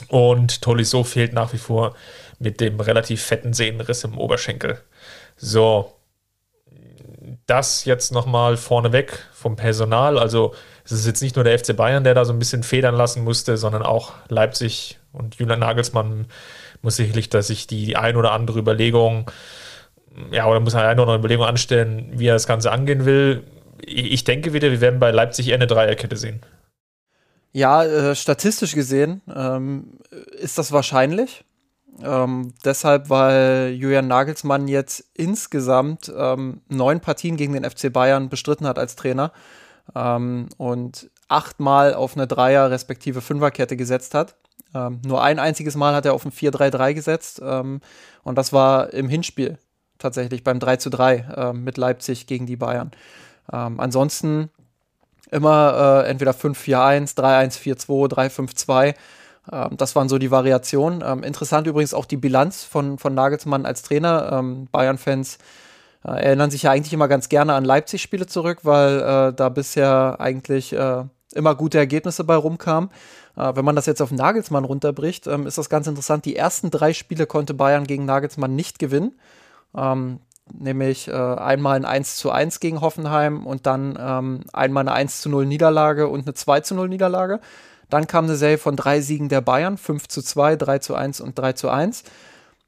Und 0.08 0.60
Tolisso 0.60 1.04
fehlt 1.04 1.32
nach 1.32 1.52
wie 1.52 1.58
vor 1.58 1.94
mit 2.38 2.60
dem 2.60 2.80
relativ 2.80 3.22
fetten 3.22 3.54
Sehnenriss 3.54 4.04
im 4.04 4.18
Oberschenkel. 4.18 4.82
So, 5.36 5.92
das 7.46 7.84
jetzt 7.84 8.12
nochmal 8.12 8.56
vorneweg 8.56 9.26
vom 9.32 9.56
Personal. 9.56 10.18
Also 10.18 10.54
es 10.84 10.92
ist 10.92 11.06
jetzt 11.06 11.22
nicht 11.22 11.36
nur 11.36 11.44
der 11.44 11.58
FC 11.58 11.76
Bayern, 11.76 12.04
der 12.04 12.14
da 12.14 12.24
so 12.24 12.32
ein 12.32 12.38
bisschen 12.38 12.62
federn 12.62 12.94
lassen 12.94 13.24
musste, 13.24 13.56
sondern 13.56 13.82
auch 13.82 14.12
Leipzig 14.28 14.98
und 15.12 15.36
Julian 15.36 15.60
Nagelsmann 15.60 16.26
muss 16.82 16.96
sicherlich, 16.96 17.30
dass 17.30 17.48
sich 17.48 17.66
die 17.66 17.96
ein 17.96 18.16
oder 18.16 18.32
andere 18.32 18.58
Überlegung, 18.58 19.30
ja, 20.30 20.46
oder 20.46 20.60
muss 20.60 20.74
eine 20.74 20.92
oder 20.92 21.02
andere 21.02 21.18
Überlegung 21.18 21.46
anstellen, 21.46 22.12
wie 22.14 22.26
er 22.26 22.34
das 22.34 22.46
Ganze 22.46 22.70
angehen 22.70 23.04
will. 23.04 23.44
Ich 23.84 24.24
denke 24.24 24.52
wieder, 24.52 24.70
wir 24.70 24.80
werden 24.80 24.98
bei 24.98 25.10
Leipzig 25.10 25.48
eher 25.48 25.56
eine 25.56 25.66
Dreierkette 25.66 26.16
sehen. 26.16 26.40
Ja, 27.52 27.84
äh, 27.84 28.14
statistisch 28.14 28.74
gesehen 28.74 29.22
ähm, 29.34 29.98
ist 30.38 30.58
das 30.58 30.72
wahrscheinlich. 30.72 31.44
Ähm, 32.02 32.52
deshalb, 32.64 33.08
weil 33.08 33.74
Julian 33.74 34.06
Nagelsmann 34.06 34.68
jetzt 34.68 35.04
insgesamt 35.14 36.12
ähm, 36.14 36.60
neun 36.68 37.00
Partien 37.00 37.36
gegen 37.36 37.54
den 37.54 37.64
FC 37.64 37.90
Bayern 37.90 38.28
bestritten 38.28 38.66
hat 38.66 38.78
als 38.78 38.96
Trainer 38.96 39.32
ähm, 39.94 40.48
und 40.58 41.10
achtmal 41.28 41.94
auf 41.94 42.16
eine 42.16 42.26
Dreier- 42.26 42.70
respektive 42.70 43.20
Fünferkette 43.20 43.76
gesetzt 43.76 44.14
hat. 44.14 44.36
Ähm, 44.74 45.00
nur 45.06 45.22
ein 45.22 45.38
einziges 45.38 45.76
Mal 45.76 45.94
hat 45.94 46.04
er 46.04 46.12
auf 46.12 46.26
ein 46.26 46.32
4-3-3 46.32 46.92
gesetzt 46.92 47.40
ähm, 47.42 47.80
und 48.22 48.36
das 48.36 48.52
war 48.52 48.92
im 48.92 49.08
Hinspiel 49.08 49.58
tatsächlich 49.98 50.44
beim 50.44 50.60
3 50.60 50.76
3 50.76 51.14
äh, 51.14 51.52
mit 51.54 51.78
Leipzig 51.78 52.26
gegen 52.26 52.46
die 52.46 52.56
Bayern. 52.56 52.90
Ähm, 53.52 53.80
ansonsten 53.80 54.50
immer 55.30 56.04
äh, 56.04 56.08
entweder 56.08 56.32
5-4-1, 56.32 57.16
3-1-4-2, 57.16 58.08
3-5-2 58.12 58.94
ähm, 59.52 59.76
das 59.76 59.96
waren 59.96 60.08
so 60.08 60.18
die 60.18 60.30
Variationen. 60.30 61.02
Ähm, 61.06 61.22
interessant 61.22 61.66
übrigens 61.66 61.94
auch 61.94 62.04
die 62.04 62.16
Bilanz 62.16 62.64
von, 62.64 62.98
von 62.98 63.14
Nagelsmann 63.14 63.66
als 63.66 63.82
Trainer. 63.82 64.30
Ähm, 64.32 64.68
Bayern-Fans 64.70 65.38
äh, 66.04 66.10
erinnern 66.10 66.50
sich 66.50 66.62
ja 66.62 66.70
eigentlich 66.70 66.92
immer 66.92 67.08
ganz 67.08 67.28
gerne 67.28 67.54
an 67.54 67.64
Leipzig-Spiele 67.64 68.26
zurück, 68.26 68.60
weil 68.62 69.00
äh, 69.00 69.32
da 69.34 69.48
bisher 69.48 70.16
eigentlich 70.18 70.72
äh, 70.72 71.04
immer 71.34 71.54
gute 71.54 71.78
Ergebnisse 71.78 72.24
bei 72.24 72.36
rumkamen. 72.36 72.90
Äh, 73.36 73.54
wenn 73.54 73.64
man 73.64 73.76
das 73.76 73.86
jetzt 73.86 74.02
auf 74.02 74.10
Nagelsmann 74.10 74.64
runterbricht, 74.64 75.26
ähm, 75.26 75.46
ist 75.46 75.58
das 75.58 75.70
ganz 75.70 75.86
interessant. 75.86 76.24
Die 76.24 76.36
ersten 76.36 76.70
drei 76.70 76.92
Spiele 76.92 77.26
konnte 77.26 77.54
Bayern 77.54 77.86
gegen 77.86 78.04
Nagelsmann 78.04 78.54
nicht 78.54 78.78
gewinnen. 78.78 79.18
Nämlich 80.52 81.08
äh, 81.08 81.12
einmal 81.12 81.76
ein 81.76 81.84
1 81.84 82.16
zu 82.16 82.30
1 82.30 82.60
gegen 82.60 82.80
Hoffenheim 82.80 83.46
und 83.46 83.66
dann 83.66 83.98
ähm, 84.00 84.40
einmal 84.52 84.82
eine 84.82 84.92
1 84.92 85.20
zu 85.20 85.28
0 85.28 85.46
Niederlage 85.46 86.08
und 86.08 86.26
eine 86.26 86.34
2 86.34 86.60
zu 86.60 86.74
0 86.74 86.88
Niederlage. 86.88 87.40
Dann 87.90 88.06
kam 88.06 88.24
eine 88.24 88.36
Serie 88.36 88.58
von 88.58 88.76
drei 88.76 89.00
Siegen 89.00 89.28
der 89.28 89.40
Bayern, 89.40 89.76
5 89.76 90.08
zu 90.08 90.22
2, 90.22 90.56
3 90.56 90.78
zu 90.78 90.94
1 90.94 91.20
und 91.20 91.38
3 91.38 91.52
zu 91.52 91.68
1. 91.68 92.04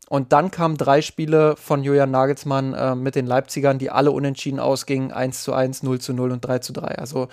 Und 0.09 0.33
dann 0.33 0.51
kamen 0.51 0.77
drei 0.77 1.03
Spiele 1.03 1.55
von 1.57 1.85
Julian 1.85 2.11
Nagelsmann 2.11 2.73
äh, 2.73 2.95
mit 2.95 3.15
den 3.15 3.27
Leipzigern, 3.27 3.79
die 3.79 3.91
alle 3.91 4.11
unentschieden 4.11 4.59
ausgingen, 4.59 5.13
1 5.13 5.43
zu 5.43 5.53
1, 5.53 5.83
0 5.83 6.01
zu 6.01 6.15
0 6.15 6.33
und 6.33 6.41
3 6.41 6.61
zu 6.61 6.73
3. 6.73 6.99
Also 6.99 7.29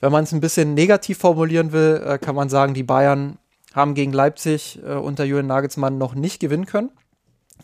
wenn 0.00 0.12
man 0.12 0.24
es 0.24 0.32
ein 0.32 0.40
bisschen 0.40 0.74
negativ 0.74 1.18
formulieren 1.18 1.72
will, 1.72 2.02
äh, 2.04 2.18
kann 2.18 2.34
man 2.34 2.50
sagen, 2.50 2.74
die 2.74 2.82
Bayern 2.82 3.38
haben 3.72 3.94
gegen 3.94 4.12
Leipzig 4.12 4.78
äh, 4.84 4.92
unter 4.94 5.24
Julian 5.24 5.46
Nagelsmann 5.46 5.96
noch 5.96 6.14
nicht 6.14 6.40
gewinnen 6.40 6.66
können. 6.66 6.90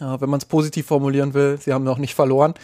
Äh, 0.01 0.21
wenn 0.21 0.31
man 0.31 0.39
es 0.39 0.45
positiv 0.45 0.87
formulieren 0.87 1.35
will, 1.35 1.59
sie 1.59 1.73
haben 1.73 1.85
noch 1.85 1.99
nicht 1.99 2.15
verloren. 2.15 2.55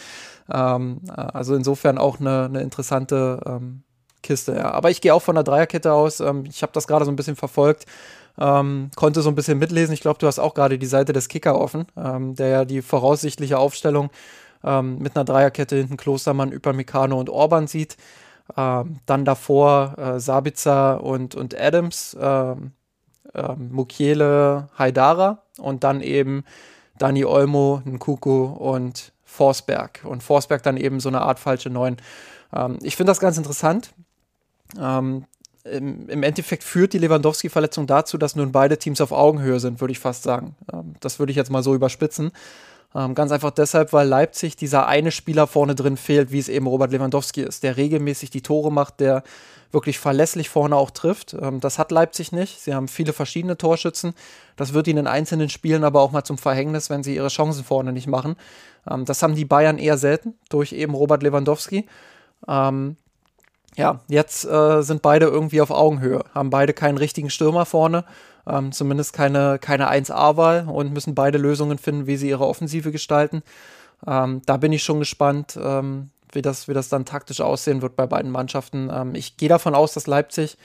Ähm, 0.51 1.01
äh, 1.07 1.11
also 1.11 1.55
insofern 1.55 1.97
auch 1.97 2.19
eine, 2.19 2.45
eine 2.45 2.61
interessante 2.61 3.39
ähm, 3.45 3.83
Kiste, 4.21 4.55
ja. 4.55 4.71
Aber 4.71 4.89
ich 4.89 5.01
gehe 5.01 5.13
auch 5.13 5.21
von 5.21 5.35
der 5.35 5.43
Dreierkette 5.43 5.93
aus. 5.93 6.19
Ähm, 6.19 6.45
ich 6.47 6.61
habe 6.61 6.73
das 6.73 6.87
gerade 6.87 7.05
so 7.05 7.11
ein 7.11 7.15
bisschen 7.15 7.35
verfolgt. 7.35 7.85
Ähm, 8.37 8.89
konnte 8.95 9.21
so 9.21 9.29
ein 9.29 9.35
bisschen 9.35 9.57
mitlesen. 9.59 9.93
Ich 9.93 10.01
glaube, 10.01 10.19
du 10.19 10.27
hast 10.27 10.39
auch 10.39 10.53
gerade 10.53 10.77
die 10.77 10.85
Seite 10.85 11.13
des 11.13 11.29
Kicker 11.29 11.59
offen, 11.59 11.85
ähm, 11.95 12.35
der 12.35 12.47
ja 12.47 12.65
die 12.65 12.81
voraussichtliche 12.81 13.57
Aufstellung 13.57 14.09
ähm, 14.63 14.97
mit 14.97 15.15
einer 15.15 15.23
Dreierkette 15.23 15.77
hinten 15.77 15.95
Klostermann, 15.95 16.53
Upamecano 16.53 17.17
und 17.19 17.29
Orban 17.29 17.67
sieht. 17.67 17.97
Dann 18.55 19.25
davor 19.25 19.95
äh, 19.97 20.19
Sabitzer 20.19 21.03
und, 21.03 21.33
und 21.33 21.59
Adams, 21.59 22.15
Mukiele, 23.57 24.69
Haidara 24.77 25.39
und 25.57 25.83
dann 25.83 26.01
eben 26.01 26.43
Dani 26.97 27.25
Olmo, 27.25 27.81
Nkuku 27.85 28.45
und 28.45 29.11
Forsberg. 29.23 30.01
Und 30.03 30.23
Forsberg 30.23 30.63
dann 30.63 30.77
eben 30.77 30.99
so 30.99 31.09
eine 31.09 31.21
Art 31.21 31.39
falsche 31.39 31.69
Neun. 31.69 31.97
ich 32.81 32.95
finde 32.95 33.11
das 33.11 33.19
ganz 33.19 33.37
interessant. 33.37 33.91
Ähm, 34.79 35.25
im, 35.63 36.07
im, 36.09 36.23
Endeffekt 36.23 36.63
führt 36.63 36.93
die 36.93 36.99
Lewandowski-Verletzung 36.99 37.87
dazu, 37.87 38.17
dass 38.17 38.35
nun 38.35 38.51
beide 38.51 38.77
Teams 38.77 39.01
auf 39.01 39.11
Augenhöhe 39.11 39.59
sind, 39.59 39.81
würde 39.81 39.91
ich 39.91 39.99
fast 39.99 40.23
sagen. 40.23 40.55
Ähm, 40.71 40.93
das 40.99 41.19
würde 41.19 41.31
ich 41.31 41.35
jetzt 41.35 41.49
mal 41.49 41.63
so 41.63 41.73
überspitzen. 41.73 42.31
Ähm, 42.95 43.13
ganz 43.13 43.31
einfach 43.31 43.51
deshalb, 43.51 43.91
weil 43.93 44.07
Leipzig 44.07 44.55
dieser 44.55 44.87
eine 44.87 45.11
Spieler 45.11 45.47
vorne 45.47 45.75
drin 45.75 45.97
fehlt, 45.97 46.31
wie 46.31 46.39
es 46.39 46.47
eben 46.47 46.67
Robert 46.67 46.91
Lewandowski 46.91 47.41
ist, 47.41 47.63
der 47.63 47.77
regelmäßig 47.77 48.29
die 48.29 48.41
Tore 48.41 48.71
macht, 48.71 49.01
der 49.01 49.23
wirklich 49.71 49.99
verlässlich 49.99 50.49
vorne 50.49 50.77
auch 50.77 50.91
trifft. 50.91 51.33
Ähm, 51.33 51.59
das 51.59 51.77
hat 51.77 51.91
Leipzig 51.91 52.31
nicht. 52.31 52.61
Sie 52.61 52.73
haben 52.73 52.87
viele 52.87 53.11
verschiedene 53.11 53.57
Torschützen. 53.57 54.13
Das 54.55 54.73
wird 54.73 54.87
ihnen 54.87 54.99
in 54.99 55.07
einzelnen 55.07 55.49
Spielen 55.49 55.83
aber 55.83 55.99
auch 55.99 56.11
mal 56.11 56.23
zum 56.23 56.37
Verhängnis, 56.37 56.89
wenn 56.89 57.03
sie 57.03 57.15
ihre 57.15 57.27
Chancen 57.27 57.65
vorne 57.65 57.91
nicht 57.91 58.07
machen. 58.07 58.37
Ähm, 58.89 59.03
das 59.03 59.21
haben 59.21 59.35
die 59.35 59.45
Bayern 59.45 59.77
eher 59.77 59.97
selten 59.97 60.35
durch 60.49 60.71
eben 60.71 60.93
Robert 60.93 61.21
Lewandowski. 61.21 61.85
Ja, 63.77 63.99
jetzt 64.07 64.45
äh, 64.45 64.81
sind 64.81 65.01
beide 65.01 65.25
irgendwie 65.25 65.59
auf 65.59 65.71
Augenhöhe, 65.71 66.23
haben 66.33 66.49
beide 66.49 66.73
keinen 66.73 66.97
richtigen 66.97 67.29
Stürmer 67.29 67.65
vorne, 67.65 68.05
ähm, 68.47 68.71
zumindest 68.71 69.13
keine, 69.13 69.59
keine 69.59 69.91
1A-Wahl 69.91 70.67
und 70.67 70.93
müssen 70.93 71.15
beide 71.15 71.37
Lösungen 71.37 71.77
finden, 71.77 72.07
wie 72.07 72.17
sie 72.17 72.29
ihre 72.29 72.47
Offensive 72.47 72.91
gestalten. 72.91 73.43
Ähm, 74.05 74.41
da 74.45 74.57
bin 74.57 74.73
ich 74.73 74.83
schon 74.83 74.99
gespannt, 74.99 75.57
ähm, 75.61 76.09
wie, 76.31 76.41
das, 76.41 76.67
wie 76.67 76.73
das 76.73 76.89
dann 76.89 77.05
taktisch 77.05 77.41
aussehen 77.41 77.81
wird 77.81 77.95
bei 77.95 78.05
beiden 78.05 78.31
Mannschaften. 78.31 78.89
Ähm, 78.93 79.15
ich 79.15 79.37
gehe 79.37 79.49
davon 79.49 79.73
aus, 79.73 79.93
dass 79.93 80.07
Leipzig, 80.07 80.57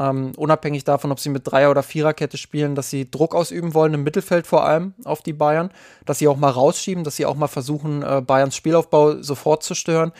ähm, 0.00 0.32
unabhängig 0.36 0.84
davon, 0.84 1.12
ob 1.12 1.20
sie 1.20 1.28
mit 1.28 1.42
Dreier- 1.44 1.70
oder 1.70 1.82
Viererkette 1.82 2.38
spielen, 2.38 2.74
dass 2.74 2.88
sie 2.88 3.10
Druck 3.10 3.34
ausüben 3.34 3.74
wollen, 3.74 3.92
im 3.92 4.02
Mittelfeld 4.02 4.46
vor 4.46 4.64
allem 4.64 4.94
auf 5.04 5.20
die 5.20 5.34
Bayern, 5.34 5.70
dass 6.06 6.18
sie 6.18 6.28
auch 6.28 6.38
mal 6.38 6.50
rausschieben, 6.50 7.04
dass 7.04 7.16
sie 7.16 7.26
auch 7.26 7.36
mal 7.36 7.48
versuchen, 7.48 8.02
äh, 8.02 8.22
Bayerns 8.22 8.56
Spielaufbau 8.56 9.22
sofort 9.22 9.62
zu 9.62 9.74
stören 9.74 10.12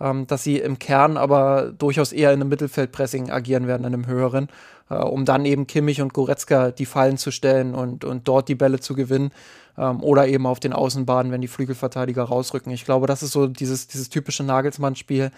ähm, 0.00 0.26
dass 0.26 0.44
sie 0.44 0.58
im 0.58 0.78
Kern 0.78 1.16
aber 1.16 1.72
durchaus 1.76 2.12
eher 2.12 2.32
in 2.32 2.40
einem 2.40 2.48
Mittelfeldpressing 2.50 3.30
agieren 3.30 3.66
werden, 3.66 3.84
in 3.84 3.94
einem 3.94 4.06
höheren, 4.06 4.48
äh, 4.90 4.94
um 4.94 5.24
dann 5.24 5.44
eben 5.44 5.66
Kimmich 5.66 6.00
und 6.00 6.12
Goretzka 6.12 6.70
die 6.70 6.86
Fallen 6.86 7.18
zu 7.18 7.30
stellen 7.30 7.74
und, 7.74 8.04
und 8.04 8.28
dort 8.28 8.48
die 8.48 8.54
Bälle 8.54 8.80
zu 8.80 8.94
gewinnen 8.94 9.32
ähm, 9.76 10.02
oder 10.02 10.26
eben 10.28 10.46
auf 10.46 10.60
den 10.60 10.72
Außenbahnen, 10.72 11.32
wenn 11.32 11.40
die 11.40 11.48
Flügelverteidiger 11.48 12.24
rausrücken. 12.24 12.72
Ich 12.72 12.84
glaube, 12.84 13.06
das 13.06 13.22
ist 13.22 13.32
so 13.32 13.46
dieses, 13.46 13.86
dieses 13.88 14.08
typische 14.08 14.42
Nagelsmann-Spiel, 14.42 15.30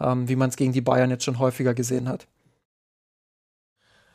ähm, 0.00 0.28
wie 0.28 0.36
man 0.36 0.50
es 0.50 0.56
gegen 0.56 0.72
die 0.72 0.80
Bayern 0.80 1.10
jetzt 1.10 1.24
schon 1.24 1.38
häufiger 1.38 1.74
gesehen 1.74 2.08
hat. 2.08 2.26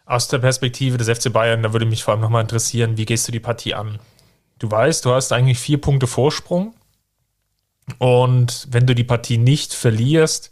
Aus 0.05 0.27
der 0.27 0.39
Perspektive 0.39 0.97
des 0.97 1.07
FC 1.07 1.31
Bayern, 1.31 1.61
da 1.61 1.71
würde 1.71 1.85
mich 1.85 2.03
vor 2.03 2.13
allem 2.13 2.21
nochmal 2.21 2.41
interessieren, 2.41 2.97
wie 2.97 3.05
gehst 3.05 3.27
du 3.27 3.31
die 3.31 3.39
Partie 3.39 3.75
an? 3.75 3.99
Du 4.57 4.69
weißt, 4.69 5.05
du 5.05 5.11
hast 5.11 5.31
eigentlich 5.31 5.59
vier 5.59 5.79
Punkte 5.79 6.07
Vorsprung 6.07 6.73
und 7.97 8.67
wenn 8.71 8.85
du 8.85 8.93
die 8.93 9.03
Partie 9.03 9.37
nicht 9.37 9.73
verlierst, 9.73 10.51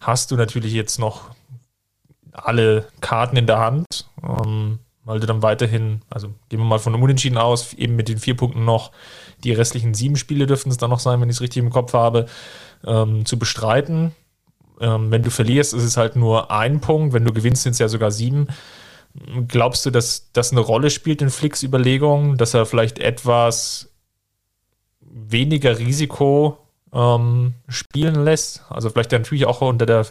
hast 0.00 0.30
du 0.30 0.36
natürlich 0.36 0.72
jetzt 0.72 0.98
noch 0.98 1.30
alle 2.34 2.88
Karten 3.00 3.36
in 3.36 3.46
der 3.46 3.58
Hand, 3.58 3.86
ähm, 4.22 4.78
weil 5.04 5.20
du 5.20 5.26
dann 5.26 5.42
weiterhin, 5.42 6.02
also 6.10 6.28
gehen 6.48 6.60
wir 6.60 6.64
mal 6.64 6.78
von 6.78 6.94
einem 6.94 7.02
Unentschieden 7.02 7.38
aus, 7.38 7.74
eben 7.74 7.96
mit 7.96 8.08
den 8.08 8.18
vier 8.18 8.36
Punkten 8.36 8.64
noch, 8.64 8.90
die 9.44 9.52
restlichen 9.52 9.94
sieben 9.94 10.16
Spiele 10.16 10.46
dürften 10.46 10.70
es 10.70 10.78
dann 10.78 10.90
noch 10.90 11.00
sein, 11.00 11.20
wenn 11.20 11.28
ich 11.28 11.36
es 11.36 11.42
richtig 11.42 11.62
im 11.62 11.70
Kopf 11.70 11.92
habe, 11.92 12.26
ähm, 12.86 13.24
zu 13.24 13.38
bestreiten. 13.38 14.12
Ähm, 14.80 15.10
wenn 15.10 15.22
du 15.22 15.30
verlierst, 15.30 15.74
ist 15.74 15.84
es 15.84 15.96
halt 15.96 16.16
nur 16.16 16.50
ein 16.50 16.80
Punkt, 16.80 17.12
wenn 17.12 17.24
du 17.24 17.32
gewinnst, 17.32 17.62
sind 17.62 17.72
es 17.72 17.78
ja 17.78 17.88
sogar 17.88 18.10
sieben. 18.10 18.48
Glaubst 19.46 19.86
du, 19.86 19.90
dass 19.90 20.32
das 20.32 20.50
eine 20.50 20.60
Rolle 20.60 20.90
spielt 20.90 21.22
in 21.22 21.30
Flicks 21.30 21.62
Überlegungen, 21.62 22.36
dass 22.36 22.54
er 22.54 22.66
vielleicht 22.66 22.98
etwas 22.98 23.94
weniger 25.00 25.78
Risiko 25.78 26.58
ähm, 26.94 27.54
spielen 27.68 28.24
lässt. 28.24 28.62
Also 28.70 28.88
vielleicht 28.90 29.12
natürlich 29.12 29.46
auch 29.46 29.60
unter 29.60 29.86
der, 29.86 30.06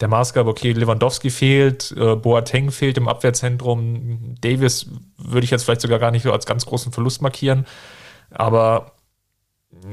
der 0.00 0.08
Maßgabe, 0.08 0.48
okay, 0.48 0.72
Lewandowski 0.72 1.30
fehlt, 1.30 1.94
äh, 1.96 2.16
Boateng 2.16 2.70
fehlt 2.70 2.96
im 2.98 3.08
Abwehrzentrum, 3.08 4.34
Davis 4.40 4.86
würde 5.16 5.44
ich 5.44 5.50
jetzt 5.50 5.64
vielleicht 5.64 5.80
sogar 5.80 5.98
gar 5.98 6.10
nicht 6.10 6.22
so 6.22 6.32
als 6.32 6.46
ganz 6.46 6.66
großen 6.66 6.92
Verlust 6.92 7.22
markieren. 7.22 7.66
Aber 8.30 8.92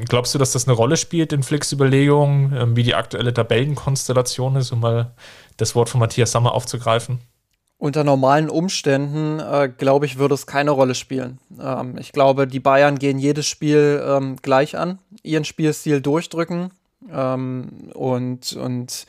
glaubst 0.06 0.34
du, 0.34 0.40
dass 0.40 0.52
das 0.52 0.68
eine 0.68 0.76
Rolle 0.76 0.98
spielt 0.98 1.34
in 1.34 1.44
Flicks 1.44 1.72
Überlegungen, 1.72 2.54
äh, 2.54 2.76
wie 2.76 2.84
die 2.84 2.96
aktuelle 2.96 3.34
Tabellenkonstellation 3.34 4.56
ist, 4.56 4.72
um 4.72 4.80
mal 4.80 5.14
das 5.58 5.76
Wort 5.76 5.90
von 5.90 6.00
Matthias 6.00 6.32
Sammer 6.32 6.54
aufzugreifen? 6.54 7.20
Unter 7.78 8.04
normalen 8.04 8.50
Umständen, 8.50 9.40
äh, 9.40 9.68
glaube 9.76 10.06
ich, 10.06 10.20
würde 10.20 10.36
es 10.36 10.46
keine 10.46 10.72
Rolle 10.72 10.94
spielen. 10.94 11.40
Ähm, 11.60 11.98
ich 11.98 12.12
glaube, 12.12 12.46
die 12.46 12.60
Bayern 12.60 13.00
gehen 13.00 13.18
jedes 13.18 13.48
Spiel 13.48 14.04
ähm, 14.06 14.36
gleich 14.42 14.78
an, 14.78 15.00
ihren 15.24 15.46
Spielstil 15.46 16.00
durchdrücken, 16.00 16.72
ähm, 17.10 17.90
und, 17.94 18.54
und 18.54 19.06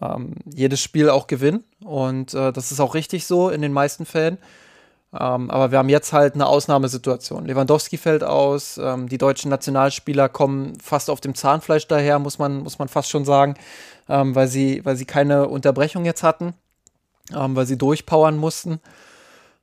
ähm, 0.00 0.34
jedes 0.44 0.80
Spiel 0.80 1.10
auch 1.10 1.26
gewinnen. 1.26 1.64
Und 1.84 2.34
äh, 2.34 2.52
das 2.52 2.72
ist 2.72 2.80
auch 2.80 2.94
richtig 2.94 3.26
so 3.26 3.50
in 3.50 3.62
den 3.62 3.72
meisten 3.72 4.06
Fällen. 4.06 4.38
Ähm, 5.12 5.50
aber 5.50 5.70
wir 5.70 5.78
haben 5.78 5.90
jetzt 5.90 6.12
halt 6.12 6.34
eine 6.34 6.46
Ausnahmesituation. 6.46 7.44
Lewandowski 7.44 7.98
fällt 7.98 8.24
aus, 8.24 8.78
ähm, 8.78 9.08
die 9.08 9.18
deutschen 9.18 9.50
Nationalspieler 9.50 10.28
kommen 10.30 10.78
fast 10.80 11.10
auf 11.10 11.20
dem 11.20 11.34
Zahnfleisch 11.34 11.86
daher, 11.86 12.18
muss 12.18 12.38
man, 12.38 12.62
muss 12.62 12.78
man 12.78 12.88
fast 12.88 13.10
schon 13.10 13.26
sagen, 13.26 13.54
ähm, 14.08 14.34
weil, 14.34 14.48
sie, 14.48 14.82
weil 14.84 14.96
sie 14.96 15.04
keine 15.04 15.48
Unterbrechung 15.48 16.06
jetzt 16.06 16.22
hatten, 16.22 16.54
ähm, 17.34 17.54
weil 17.54 17.66
sie 17.66 17.76
durchpowern 17.76 18.38
mussten. 18.38 18.80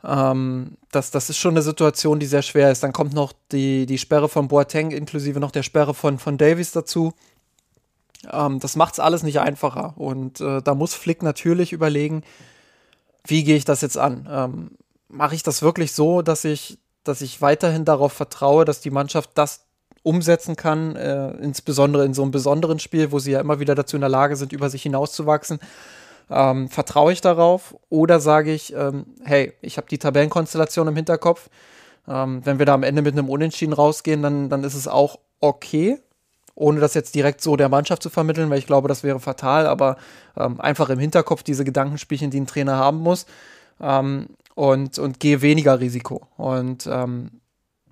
Ähm, 0.04 0.78
das, 0.92 1.10
das 1.10 1.32
ist 1.32 1.38
schon 1.38 1.54
eine 1.54 1.64
Situation, 1.64 2.20
die 2.20 2.28
sehr 2.28 2.44
schwer 2.44 2.72
ist. 2.72 2.84
Dann 2.84 2.94
kommt 2.94 3.14
noch 3.14 3.34
die, 3.52 3.88
die 3.88 3.98
Sperre 3.98 4.30
von 4.30 4.48
Boateng 4.48 4.92
inklusive 4.92 5.40
noch 5.40 5.52
der 5.52 5.64
Sperre 5.64 5.96
von, 5.96 6.20
von 6.20 6.38
Davies 6.38 6.72
dazu. 6.72 7.14
Ähm, 8.32 8.60
das 8.60 8.76
macht 8.76 8.94
es 8.94 9.00
alles 9.00 9.24
nicht 9.24 9.40
einfacher. 9.40 9.94
Und 9.98 10.42
äh, 10.42 10.62
da 10.62 10.76
muss 10.76 10.94
Flick 10.94 11.24
natürlich 11.24 11.72
überlegen, 11.72 12.24
wie 13.26 13.44
gehe 13.44 13.56
ich 13.56 13.66
das 13.66 13.82
jetzt 13.82 13.98
an? 13.98 14.28
Ähm, 14.30 14.72
Mache 15.12 15.34
ich 15.34 15.42
das 15.42 15.64
wirklich 15.64 15.94
so, 15.94 16.22
dass 16.22 16.46
ich, 16.46 16.78
dass 17.04 17.22
ich 17.22 17.42
weiterhin 17.42 17.84
darauf 17.84 18.14
vertraue, 18.14 18.64
dass 18.64 18.80
die 18.80 18.92
Mannschaft 18.92 19.32
das 19.34 19.66
umsetzen 20.04 20.56
kann, 20.56 20.96
äh, 20.96 21.32
insbesondere 21.32 22.06
in 22.06 22.14
so 22.14 22.22
einem 22.22 22.32
besonderen 22.32 22.78
Spiel, 22.78 23.12
wo 23.12 23.18
sie 23.18 23.32
ja 23.32 23.40
immer 23.40 23.60
wieder 23.60 23.74
dazu 23.74 23.98
in 23.98 24.02
der 24.02 24.10
Lage 24.10 24.36
sind, 24.36 24.54
über 24.54 24.70
sich 24.70 24.84
hinauszuwachsen. 24.84 25.60
Ähm, 26.30 26.70
vertraue 26.70 27.12
ich 27.12 27.22
darauf 27.22 27.76
oder 27.90 28.20
sage 28.20 28.54
ich, 28.54 28.72
ähm, 28.74 29.08
hey, 29.24 29.54
ich 29.62 29.78
habe 29.78 29.88
die 29.90 29.98
Tabellenkonstellation 29.98 30.88
im 30.88 30.96
Hinterkopf. 30.96 31.50
Ähm, 32.08 32.46
wenn 32.46 32.60
wir 32.60 32.68
da 32.68 32.76
am 32.76 32.84
Ende 32.84 33.02
mit 33.02 33.14
einem 33.14 33.30
Unentschieden 33.30 33.74
rausgehen, 33.74 34.22
dann, 34.22 34.50
dann 34.50 34.64
ist 34.64 34.76
es 34.76 34.88
auch 34.88 35.18
okay 35.40 35.98
ohne 36.60 36.80
das 36.80 36.94
jetzt 36.94 37.16
direkt 37.16 37.42
so 37.42 37.56
der 37.56 37.70
Mannschaft 37.70 38.04
zu 38.04 38.10
vermitteln, 38.10 38.50
weil 38.50 38.60
ich 38.60 38.68
glaube, 38.68 38.88
das 38.88 39.04
wäre 39.04 39.20
fatal, 39.20 39.66
aber 39.66 39.98
ähm, 40.38 40.60
einfach 40.60 40.90
im 40.90 41.00
Hinterkopf 41.00 41.44
diese 41.44 41.64
Gedankenspielchen, 41.64 42.32
die 42.32 42.40
ein 42.40 42.48
Trainer 42.48 42.76
haben 42.76 43.00
muss 43.00 43.26
ähm, 43.82 44.28
und, 44.56 45.00
und 45.00 45.20
gehe 45.20 45.42
weniger 45.42 45.80
Risiko. 45.80 46.28
Und 46.38 46.88
ähm, 46.92 47.32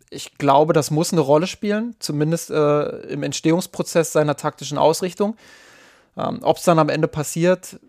ich 0.09 0.37
glaube, 0.37 0.73
das 0.73 0.91
muss 0.91 1.11
eine 1.11 1.21
Rolle 1.21 1.47
spielen, 1.47 1.95
zumindest 1.99 2.49
äh, 2.49 2.83
im 3.07 3.23
Entstehungsprozess 3.23 4.11
seiner 4.11 4.35
taktischen 4.35 4.77
Ausrichtung. 4.77 5.35
Ähm, 6.17 6.39
Ob 6.41 6.57
es 6.57 6.63
dann 6.63 6.79
am 6.79 6.89
Ende 6.89 7.07
passiert, 7.07 7.79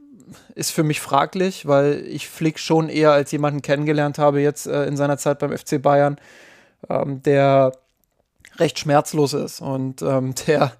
ist 0.54 0.70
für 0.70 0.82
mich 0.84 1.00
fraglich, 1.00 1.66
weil 1.66 2.04
ich 2.06 2.28
Flick 2.28 2.58
schon 2.58 2.88
eher 2.88 3.12
als 3.12 3.32
jemanden 3.32 3.62
kennengelernt 3.62 4.18
habe 4.18 4.40
jetzt 4.40 4.66
äh, 4.66 4.84
in 4.86 4.96
seiner 4.96 5.18
Zeit 5.18 5.38
beim 5.40 5.56
FC 5.56 5.80
Bayern, 5.80 6.16
ähm, 6.88 7.22
der 7.22 7.72
recht 8.58 8.78
schmerzlos 8.78 9.32
ist 9.32 9.60
und 9.60 10.02
ähm, 10.02 10.34
der, 10.46 10.72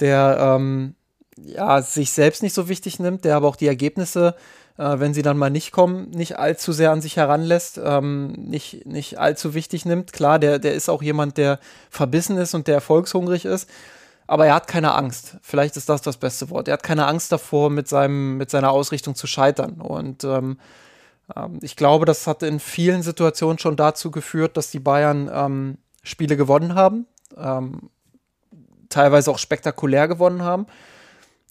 der 0.00 0.38
ähm, 0.40 0.94
ja, 1.36 1.82
sich 1.82 2.12
selbst 2.12 2.42
nicht 2.42 2.54
so 2.54 2.68
wichtig 2.68 2.98
nimmt, 2.98 3.24
der 3.24 3.36
aber 3.36 3.48
auch 3.48 3.56
die 3.56 3.66
Ergebnisse, 3.66 4.34
äh, 4.76 4.98
wenn 4.98 5.14
sie 5.14 5.22
dann 5.22 5.38
mal 5.38 5.50
nicht 5.50 5.72
kommen, 5.72 6.10
nicht 6.10 6.38
allzu 6.38 6.72
sehr 6.72 6.90
an 6.90 7.00
sich 7.00 7.16
heranlässt, 7.16 7.80
ähm, 7.82 8.32
nicht, 8.32 8.86
nicht 8.86 9.18
allzu 9.18 9.54
wichtig 9.54 9.84
nimmt. 9.84 10.12
Klar, 10.12 10.38
der, 10.38 10.58
der 10.58 10.74
ist 10.74 10.88
auch 10.88 11.02
jemand, 11.02 11.36
der 11.36 11.58
verbissen 11.90 12.38
ist 12.38 12.54
und 12.54 12.66
der 12.66 12.74
erfolgshungrig 12.74 13.44
ist. 13.44 13.68
Aber 14.26 14.46
er 14.46 14.54
hat 14.54 14.68
keine 14.68 14.94
Angst. 14.94 15.36
Vielleicht 15.42 15.76
ist 15.76 15.88
das 15.88 16.02
das 16.02 16.18
beste 16.18 16.50
Wort. 16.50 16.68
Er 16.68 16.74
hat 16.74 16.82
keine 16.82 17.06
Angst 17.06 17.32
davor, 17.32 17.70
mit, 17.70 17.88
seinem, 17.88 18.36
mit 18.36 18.50
seiner 18.50 18.70
Ausrichtung 18.70 19.14
zu 19.14 19.26
scheitern. 19.26 19.80
Und 19.80 20.22
ähm, 20.24 20.58
ähm 21.34 21.58
ich 21.62 21.76
glaube, 21.76 22.04
das 22.04 22.26
hat 22.26 22.42
in 22.42 22.60
vielen 22.60 23.02
Situationen 23.02 23.58
schon 23.58 23.76
dazu 23.76 24.10
geführt, 24.10 24.58
dass 24.58 24.70
die 24.70 24.80
Bayern 24.80 25.30
ähm, 25.32 25.78
Spiele 26.02 26.36
gewonnen 26.36 26.74
haben, 26.74 27.06
ähm, 27.36 27.90
teilweise 28.88 29.30
auch 29.30 29.38
spektakulär 29.38 30.08
gewonnen 30.08 30.42
haben. 30.42 30.66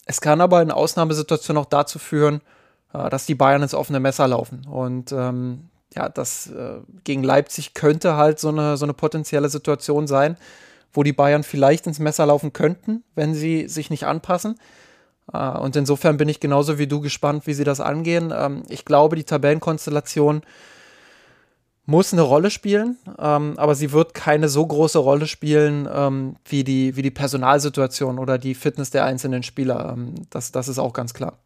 Es 0.05 0.21
kann 0.21 0.41
aber 0.41 0.61
in 0.61 0.71
Ausnahmesituationen 0.71 1.61
auch 1.61 1.69
dazu 1.69 1.99
führen, 1.99 2.41
äh, 2.93 3.09
dass 3.09 3.25
die 3.25 3.35
Bayern 3.35 3.61
ins 3.61 3.73
offene 3.73 3.99
Messer 3.99 4.27
laufen. 4.27 4.65
Und 4.65 5.11
ähm, 5.11 5.69
ja, 5.93 6.09
das 6.09 6.47
äh, 6.47 6.79
gegen 7.03 7.23
Leipzig 7.23 7.73
könnte 7.73 8.15
halt 8.15 8.39
so 8.39 8.49
eine, 8.49 8.77
so 8.77 8.85
eine 8.85 8.93
potenzielle 8.93 9.49
Situation 9.49 10.07
sein, 10.07 10.37
wo 10.93 11.03
die 11.03 11.13
Bayern 11.13 11.43
vielleicht 11.43 11.87
ins 11.87 11.99
Messer 11.99 12.25
laufen 12.25 12.53
könnten, 12.53 13.03
wenn 13.15 13.33
sie 13.33 13.67
sich 13.67 13.89
nicht 13.89 14.05
anpassen. 14.05 14.59
Äh, 15.33 15.57
und 15.57 15.75
insofern 15.75 16.17
bin 16.17 16.29
ich 16.29 16.39
genauso 16.39 16.77
wie 16.77 16.87
du 16.87 17.01
gespannt, 17.01 17.47
wie 17.47 17.53
sie 17.53 17.63
das 17.63 17.79
angehen. 17.79 18.33
Ähm, 18.35 18.63
ich 18.69 18.85
glaube, 18.85 19.15
die 19.15 19.23
Tabellenkonstellation 19.23 20.41
muss 21.87 22.11
eine 22.11 22.21
Rolle 22.21 22.51
spielen, 22.51 22.97
ähm, 23.17 23.53
aber 23.57 23.73
sie 23.73 23.93
wird 23.93 24.13
keine 24.13 24.49
so 24.49 24.67
große 24.67 24.99
Rolle 24.99 25.25
spielen 25.25 25.87
ähm, 25.91 26.35
wie, 26.45 26.65
die, 26.65 26.97
wie 26.97 27.01
die 27.01 27.11
Personalsituation 27.11 28.19
oder 28.19 28.37
die 28.37 28.55
Fitness 28.55 28.91
der 28.91 29.05
einzelnen 29.05 29.41
Spieler. 29.41 29.93
Ähm, 29.93 30.13
das, 30.29 30.51
das 30.51 30.67
ist 30.67 30.79
auch 30.79 30.91
ganz 30.91 31.13
klar. 31.13 31.39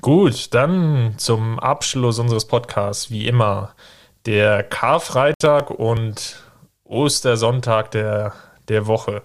Gut, 0.00 0.54
dann 0.54 1.14
zum 1.18 1.58
Abschluss 1.58 2.20
unseres 2.20 2.46
Podcasts, 2.46 3.10
wie 3.10 3.26
immer, 3.26 3.74
der 4.24 4.62
Karfreitag 4.62 5.70
und 5.70 6.42
Ostersonntag 6.84 7.90
der, 7.90 8.34
der 8.68 8.86
Woche. 8.86 9.22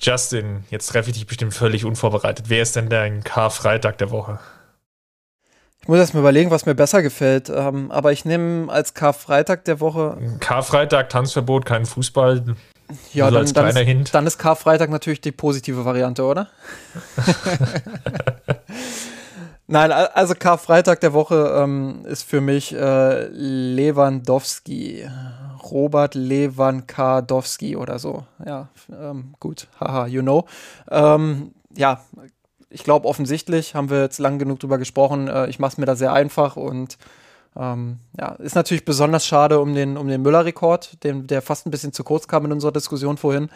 Justin, 0.00 0.64
jetzt 0.70 0.86
treffe 0.86 1.10
ich 1.10 1.16
dich 1.16 1.26
bestimmt 1.26 1.52
völlig 1.52 1.84
unvorbereitet. 1.84 2.46
Wer 2.48 2.62
ist 2.62 2.76
denn 2.76 2.88
dein 2.88 3.24
Karfreitag 3.24 3.98
der 3.98 4.10
Woche? 4.10 4.38
Ich 5.84 5.88
muss 5.88 5.98
erst 5.98 6.14
mal 6.14 6.20
überlegen, 6.20 6.50
was 6.50 6.64
mir 6.64 6.74
besser 6.74 7.02
gefällt. 7.02 7.52
Ähm, 7.54 7.90
aber 7.90 8.10
ich 8.10 8.24
nehme 8.24 8.72
als 8.72 8.94
Karfreitag 8.94 9.66
der 9.66 9.80
Woche. 9.80 10.16
Karfreitag, 10.40 11.10
Tanzverbot, 11.10 11.66
kein 11.66 11.84
Fußball. 11.84 12.56
Ja, 13.12 13.30
dann, 13.30 13.44
dann, 13.52 13.76
ist, 13.76 14.14
dann 14.14 14.26
ist 14.26 14.38
Karfreitag 14.38 14.88
natürlich 14.88 15.20
die 15.20 15.30
positive 15.30 15.84
Variante, 15.84 16.24
oder? 16.24 16.48
Nein, 19.66 19.92
also 19.92 20.34
Karfreitag 20.34 21.00
der 21.00 21.12
Woche 21.12 21.52
ähm, 21.54 22.06
ist 22.06 22.22
für 22.22 22.40
mich 22.40 22.74
äh, 22.74 23.26
Lewandowski. 23.26 25.06
Robert 25.70 26.14
Lewandowski 26.14 27.76
oder 27.76 27.98
so. 27.98 28.24
Ja, 28.46 28.68
ähm, 28.90 29.34
gut. 29.38 29.68
Haha, 29.78 30.06
you 30.06 30.22
know. 30.22 30.46
Ähm, 30.90 31.52
ja, 31.76 32.00
ich 32.74 32.84
glaube, 32.84 33.08
offensichtlich 33.08 33.74
haben 33.74 33.88
wir 33.88 34.02
jetzt 34.02 34.18
lang 34.18 34.38
genug 34.38 34.60
drüber 34.60 34.78
gesprochen. 34.78 35.28
Äh, 35.28 35.48
ich 35.48 35.58
mache 35.58 35.72
es 35.72 35.78
mir 35.78 35.86
da 35.86 35.94
sehr 35.96 36.12
einfach 36.12 36.56
und 36.56 36.98
ähm, 37.56 37.98
ja, 38.18 38.32
ist 38.32 38.56
natürlich 38.56 38.84
besonders 38.84 39.24
schade 39.26 39.60
um 39.60 39.74
den, 39.74 39.96
um 39.96 40.08
den 40.08 40.22
Müller-Rekord, 40.22 40.98
der 41.04 41.40
fast 41.40 41.66
ein 41.66 41.70
bisschen 41.70 41.92
zu 41.92 42.02
kurz 42.02 42.26
kam 42.26 42.44
in 42.44 42.52
unserer 42.52 42.72
Diskussion 42.72 43.16
vorhin. 43.16 43.48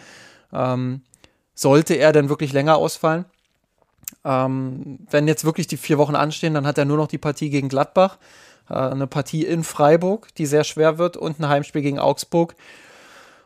Ähm, 0.52 1.02
sollte 1.54 1.94
er 1.94 2.12
denn 2.12 2.28
wirklich 2.28 2.52
länger 2.52 2.76
ausfallen? 2.76 3.24
Ähm, 4.24 5.00
wenn 5.10 5.26
jetzt 5.26 5.44
wirklich 5.44 5.66
die 5.66 5.76
vier 5.76 5.98
Wochen 5.98 6.14
anstehen, 6.14 6.54
dann 6.54 6.66
hat 6.66 6.78
er 6.78 6.84
nur 6.84 6.96
noch 6.96 7.08
die 7.08 7.18
Partie 7.18 7.50
gegen 7.50 7.68
Gladbach, 7.68 8.18
äh, 8.70 8.74
eine 8.74 9.08
Partie 9.08 9.44
in 9.44 9.64
Freiburg, 9.64 10.32
die 10.36 10.46
sehr 10.46 10.62
schwer 10.62 10.98
wird 10.98 11.16
und 11.16 11.40
ein 11.40 11.48
Heimspiel 11.48 11.82
gegen 11.82 11.98
Augsburg. 11.98 12.54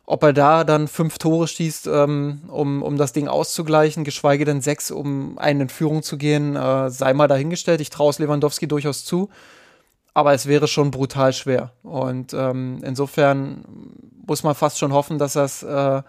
Ob 0.04 0.22
er 0.24 0.32
da 0.32 0.64
dann 0.64 0.88
fünf 0.88 1.18
Tore 1.18 1.46
schießt, 1.46 1.86
ähm, 1.86 2.42
um, 2.48 2.82
um 2.82 2.96
das 2.96 3.12
Ding 3.12 3.28
auszugleichen, 3.28 4.02
geschweige 4.04 4.44
denn 4.44 4.60
sechs, 4.60 4.90
um 4.90 5.38
einen 5.38 5.62
in 5.62 5.68
Führung 5.68 6.02
zu 6.02 6.18
gehen, 6.18 6.56
äh, 6.56 6.90
sei 6.90 7.12
mal 7.14 7.28
dahingestellt. 7.28 7.80
Ich 7.80 7.90
traue 7.90 8.10
es 8.10 8.18
Lewandowski 8.18 8.66
durchaus 8.66 9.04
zu. 9.04 9.30
Aber 10.14 10.34
es 10.34 10.46
wäre 10.46 10.68
schon 10.68 10.90
brutal 10.90 11.32
schwer. 11.32 11.72
Und 11.82 12.34
ähm, 12.34 12.80
insofern 12.84 13.64
muss 14.26 14.42
man 14.42 14.54
fast 14.54 14.78
schon 14.78 14.92
hoffen, 14.92 15.18
dass 15.18 15.36
es 15.36 15.62
äh, 15.62 16.02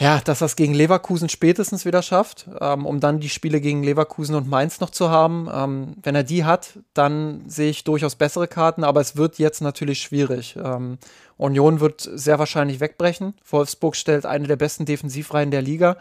ja, 0.00 0.20
dass 0.20 0.38
das 0.38 0.54
gegen 0.54 0.74
Leverkusen 0.74 1.28
spätestens 1.28 1.84
wieder 1.84 2.02
schafft, 2.02 2.48
ähm, 2.60 2.86
um 2.86 3.00
dann 3.00 3.18
die 3.18 3.28
Spiele 3.28 3.60
gegen 3.60 3.82
Leverkusen 3.82 4.36
und 4.36 4.48
Mainz 4.48 4.78
noch 4.78 4.90
zu 4.90 5.10
haben. 5.10 5.48
Ähm, 5.52 5.96
wenn 6.02 6.14
er 6.14 6.22
die 6.22 6.44
hat, 6.44 6.78
dann 6.94 7.42
sehe 7.48 7.70
ich 7.70 7.82
durchaus 7.82 8.14
bessere 8.14 8.46
Karten, 8.46 8.84
aber 8.84 9.00
es 9.00 9.16
wird 9.16 9.38
jetzt 9.38 9.60
natürlich 9.60 10.00
schwierig. 10.00 10.56
Ähm, 10.62 10.98
Union 11.36 11.80
wird 11.80 12.08
sehr 12.12 12.38
wahrscheinlich 12.38 12.78
wegbrechen. 12.78 13.34
Wolfsburg 13.44 13.96
stellt 13.96 14.24
eine 14.24 14.46
der 14.46 14.56
besten 14.56 14.84
Defensivreihen 14.84 15.50
der 15.50 15.62
Liga. 15.62 15.96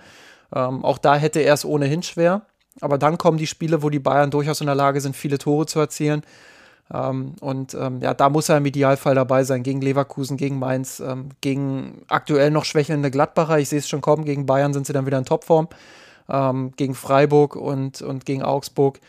Ähm, 0.53 0.85
auch 0.85 0.99
da 0.99 1.15
hätte 1.15 1.39
er 1.39 1.55
es 1.55 1.65
ohnehin 1.65 2.03
schwer. 2.03 2.43
Aber 2.81 2.99
dann 2.99 3.17
kommen 3.17 3.39
die 3.39 3.47
Spiele, 3.47 3.81
wo 3.81 3.89
die 3.89 3.99
Bayern 3.99 4.29
durchaus 4.29 4.61
in 4.61 4.67
der 4.67 4.75
Lage 4.75 5.01
sind, 5.01 5.15
viele 5.15 5.39
Tore 5.39 5.65
zu 5.65 5.79
erzielen. 5.79 6.21
Ähm, 6.93 7.35
und 7.41 7.73
ähm, 7.73 8.01
ja, 8.01 8.13
da 8.13 8.29
muss 8.29 8.49
er 8.49 8.57
im 8.57 8.65
Idealfall 8.65 9.15
dabei 9.15 9.43
sein, 9.43 9.63
gegen 9.63 9.81
Leverkusen, 9.81 10.37
gegen 10.37 10.59
Mainz, 10.59 10.99
ähm, 10.99 11.29
gegen 11.41 12.03
aktuell 12.07 12.51
noch 12.51 12.65
schwächelnde 12.65 13.11
Gladbacher. 13.11 13.59
Ich 13.59 13.69
sehe 13.69 13.79
es 13.79 13.89
schon 13.89 14.01
kommen, 14.01 14.25
gegen 14.25 14.45
Bayern 14.45 14.73
sind 14.73 14.87
sie 14.87 14.93
dann 14.93 15.05
wieder 15.05 15.17
in 15.17 15.25
Topform, 15.25 15.67
gegen 16.75 16.93
Freiburg 16.93 17.55
und, 17.55 18.01
und 18.01 18.25
gegen 18.25 18.43
Augsburg. 18.43 18.99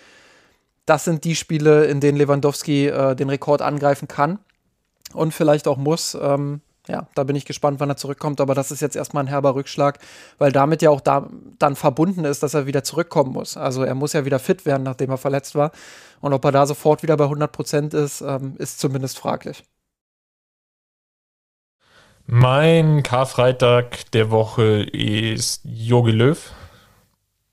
Das 0.87 1.05
sind 1.05 1.25
die 1.25 1.35
Spiele, 1.35 1.87
in 1.87 1.99
denen 1.99 2.17
Lewandowski 2.17 2.87
äh, 2.87 3.17
den 3.17 3.29
Rekord 3.29 3.61
angreifen 3.61 4.07
kann 4.07 4.39
und 5.13 5.35
vielleicht 5.35 5.67
auch 5.67 5.77
muss. 5.77 6.17
Ähm, 6.21 6.61
ja, 6.89 7.07
da 7.15 7.25
bin 7.25 7.37
ich 7.37 7.45
gespannt, 7.45 7.81
wann 7.81 7.91
er 7.91 7.97
zurückkommt. 7.97 8.41
Aber 8.41 8.55
das 8.55 8.71
ist 8.71 8.81
jetzt 8.81 8.97
erstmal 8.97 9.25
ein 9.25 9.29
herber 9.29 9.55
Rückschlag, 9.55 9.99
weil 10.39 10.53
damit 10.53 10.83
ja 10.83 10.91
auch 10.91 11.01
da 11.01 11.29
dann 11.59 11.77
verbunden 11.77 12.25
ist, 12.25 12.43
dass 12.43 12.55
er 12.55 12.67
wieder 12.67 12.83
zurückkommen 12.83 13.33
muss. 13.33 13.57
Also 13.57 13.85
er 13.85 13.95
muss 13.95 14.15
ja 14.15 14.25
wieder 14.25 14.39
fit 14.39 14.67
werden, 14.67 14.83
nachdem 14.83 15.11
er 15.11 15.19
verletzt 15.19 15.55
war. 15.55 15.71
Und 16.21 16.33
ob 16.33 16.45
er 16.45 16.53
da 16.53 16.67
sofort 16.67 17.03
wieder 17.03 17.17
bei 17.17 17.25
100 17.25 17.53
Prozent 17.53 17.95
ist, 17.95 18.23
ähm, 18.23 18.55
ist 18.59 18.81
zumindest 18.81 19.19
fraglich. 19.19 19.65
Mein 22.27 23.03
Karfreitag 23.03 24.11
der 24.13 24.31
Woche 24.31 24.83
ist 24.83 25.61
Jogi 25.65 26.11
Löw. 26.11 26.53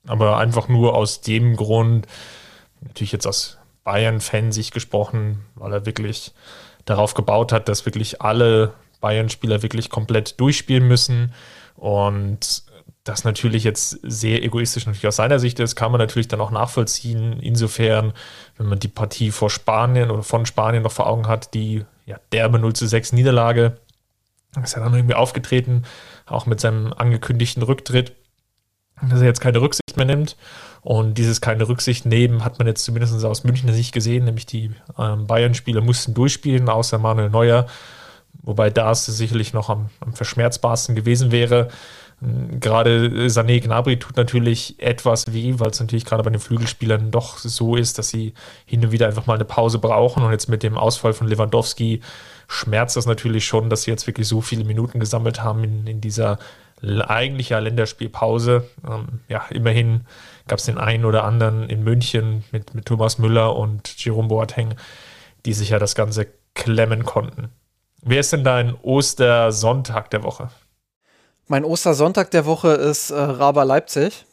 Aber 0.06 0.38
einfach 0.38 0.68
nur 0.68 0.94
aus 0.94 1.20
dem 1.20 1.56
Grund, 1.56 2.06
natürlich 2.80 3.12
jetzt 3.12 3.26
aus 3.26 3.58
Bayern-Fan-Sicht 3.84 4.72
gesprochen, 4.72 5.44
weil 5.54 5.72
er 5.72 5.86
wirklich 5.86 6.32
darauf 6.84 7.14
gebaut 7.14 7.52
hat, 7.52 7.68
dass 7.68 7.84
wirklich 7.84 8.22
alle 8.22 8.72
Bayern-Spieler 9.00 9.62
wirklich 9.62 9.90
komplett 9.90 10.40
durchspielen 10.40 10.86
müssen. 10.86 11.32
Und 11.74 12.64
das 13.04 13.24
natürlich 13.24 13.64
jetzt 13.64 13.98
sehr 14.02 14.42
egoistisch 14.42 14.86
natürlich 14.86 15.06
aus 15.06 15.16
seiner 15.16 15.38
Sicht 15.38 15.60
ist, 15.60 15.76
kann 15.76 15.92
man 15.92 16.00
natürlich 16.00 16.28
dann 16.28 16.40
auch 16.40 16.50
nachvollziehen. 16.50 17.38
Insofern, 17.40 18.12
wenn 18.56 18.66
man 18.66 18.80
die 18.80 18.88
Partie 18.88 19.30
vor 19.30 19.50
Spanien 19.50 20.10
oder 20.10 20.22
von 20.22 20.46
Spanien 20.46 20.82
noch 20.82 20.92
vor 20.92 21.06
Augen 21.06 21.28
hat, 21.28 21.54
die 21.54 21.84
ja, 22.04 22.18
derbe 22.32 22.58
0 22.58 22.74
zu 22.74 22.86
6 22.86 23.12
Niederlage, 23.12 23.78
ist 24.62 24.74
er 24.74 24.82
dann 24.82 24.94
irgendwie 24.94 25.14
aufgetreten, 25.14 25.84
auch 26.24 26.46
mit 26.46 26.60
seinem 26.60 26.92
angekündigten 26.92 27.62
Rücktritt, 27.62 28.12
dass 29.02 29.20
er 29.20 29.26
jetzt 29.26 29.40
keine 29.40 29.60
Rücksicht 29.60 29.96
mehr 29.96 30.06
nimmt. 30.06 30.36
Und 30.80 31.18
dieses 31.18 31.40
keine 31.40 31.68
Rücksicht 31.68 32.06
nehmen 32.06 32.44
hat 32.44 32.58
man 32.58 32.68
jetzt 32.68 32.84
zumindest 32.84 33.24
aus 33.24 33.44
Münchner 33.44 33.72
Sicht 33.72 33.92
gesehen, 33.92 34.24
nämlich 34.24 34.46
die 34.46 34.70
ähm, 34.98 35.26
Bayern-Spieler 35.26 35.80
mussten 35.80 36.14
durchspielen, 36.14 36.68
außer 36.68 36.98
Manuel 36.98 37.30
Neuer, 37.30 37.66
wobei 38.46 38.70
das 38.70 39.04
sicherlich 39.04 39.52
noch 39.52 39.68
am, 39.68 39.90
am 40.00 40.14
verschmerzbarsten 40.14 40.94
gewesen 40.94 41.30
wäre. 41.30 41.68
Gerade 42.22 43.26
Sané 43.28 43.60
Gnabry 43.60 43.98
tut 43.98 44.16
natürlich 44.16 44.76
etwas 44.78 45.30
weh, 45.34 45.54
weil 45.58 45.68
es 45.68 45.80
natürlich 45.80 46.06
gerade 46.06 46.22
bei 46.22 46.30
den 46.30 46.40
Flügelspielern 46.40 47.10
doch 47.10 47.36
so 47.36 47.76
ist, 47.76 47.98
dass 47.98 48.08
sie 48.08 48.32
hin 48.64 48.82
und 48.82 48.92
wieder 48.92 49.06
einfach 49.06 49.26
mal 49.26 49.34
eine 49.34 49.44
Pause 49.44 49.78
brauchen. 49.78 50.22
Und 50.22 50.32
jetzt 50.32 50.48
mit 50.48 50.62
dem 50.62 50.78
Ausfall 50.78 51.12
von 51.12 51.28
Lewandowski 51.28 52.00
schmerzt 52.48 52.96
das 52.96 53.04
natürlich 53.04 53.44
schon, 53.44 53.68
dass 53.68 53.82
sie 53.82 53.90
jetzt 53.90 54.06
wirklich 54.06 54.26
so 54.28 54.40
viele 54.40 54.64
Minuten 54.64 54.98
gesammelt 54.98 55.42
haben 55.42 55.62
in, 55.62 55.86
in 55.86 56.00
dieser 56.00 56.38
eigentlicher 56.80 57.60
Länderspielpause. 57.60 58.66
Ähm, 58.88 59.20
ja, 59.28 59.44
immerhin 59.50 60.06
gab 60.48 60.58
es 60.58 60.64
den 60.64 60.78
einen 60.78 61.04
oder 61.04 61.24
anderen 61.24 61.68
in 61.68 61.84
München 61.84 62.44
mit, 62.50 62.74
mit 62.74 62.86
Thomas 62.86 63.18
Müller 63.18 63.56
und 63.56 64.02
Jerome 64.02 64.28
Boateng, 64.28 64.74
die 65.44 65.52
sich 65.52 65.70
ja 65.70 65.78
das 65.78 65.94
Ganze 65.94 66.28
klemmen 66.54 67.04
konnten. 67.04 67.50
Wer 68.08 68.20
ist 68.20 68.32
denn 68.32 68.44
dein 68.44 68.72
Ostersonntag 68.82 70.10
der 70.10 70.22
Woche? 70.22 70.48
Mein 71.48 71.64
Ostersonntag 71.64 72.30
der 72.30 72.46
Woche 72.46 72.68
ist 72.68 73.10
äh, 73.10 73.16
Raba 73.16 73.64
Leipzig, 73.64 74.26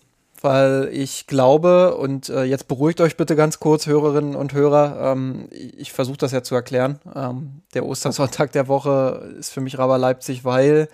weil 0.43 0.89
ich 0.91 1.25
glaube, 1.25 1.97
und 1.97 2.29
äh, 2.29 2.43
jetzt 2.43 2.67
beruhigt 2.67 3.01
euch 3.01 3.17
bitte 3.17 3.35
ganz 3.35 3.59
kurz, 3.59 3.87
Hörerinnen 3.87 4.35
und 4.35 4.53
Hörer, 4.53 5.13
ähm, 5.13 5.47
ich 5.51 5.91
versuche 5.91 6.17
das 6.17 6.31
ja 6.31 6.43
zu 6.43 6.53
erklären. 6.53 6.99
Ähm, 7.15 7.63
der 7.73 7.87
Ostersonntag 7.87 8.51
der 8.51 8.67
Woche 8.67 9.33
ist 9.39 9.51
für 9.51 9.61
mich 9.61 9.79
Raba 9.79 9.95
Leipzig, 9.95 10.45
weil 10.45 10.87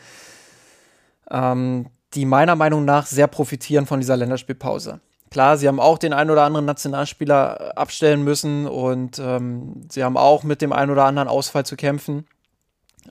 ähm, 1.30 1.88
die 2.14 2.24
meiner 2.24 2.56
Meinung 2.56 2.86
nach 2.86 3.08
sehr 3.08 3.28
profitieren 3.28 3.88
von 3.88 4.00
dieser 4.00 4.16
Länderspielpause. 4.16 5.02
Klar, 5.32 5.58
sie 5.58 5.68
haben 5.68 5.82
auch 5.82 5.98
den 5.98 6.14
einen 6.14 6.32
oder 6.32 6.44
anderen 6.44 6.66
Nationalspieler 6.66 7.78
abstellen 7.78 8.24
müssen 8.24 8.68
und 8.68 9.20
ähm, 9.20 9.82
sie 9.90 10.02
haben 10.02 10.16
auch 10.16 10.44
mit 10.44 10.62
dem 10.62 10.72
einen 10.72 10.92
oder 10.92 11.04
anderen 11.04 11.28
Ausfall 11.28 11.66
zu 11.66 11.76
kämpfen. 11.76 12.26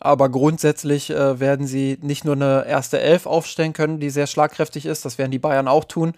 Aber 0.01 0.29
grundsätzlich 0.29 1.11
äh, 1.11 1.41
werden 1.41 1.67
sie 1.67 1.99
nicht 2.03 2.25
nur 2.25 2.35
eine 2.35 2.67
erste 2.67 3.01
Elf 3.01 3.27
aufstellen 3.27 3.73
können, 3.73 4.01
die 4.01 4.11
sehr 4.11 4.27
schlagkräftig 4.27 4.87
ist, 4.87 5.05
das 5.05 5.19
werden 5.19 5.33
die 5.33 5.39
Bayern 5.39 5.69
auch 5.69 5.85
tun. 5.85 6.15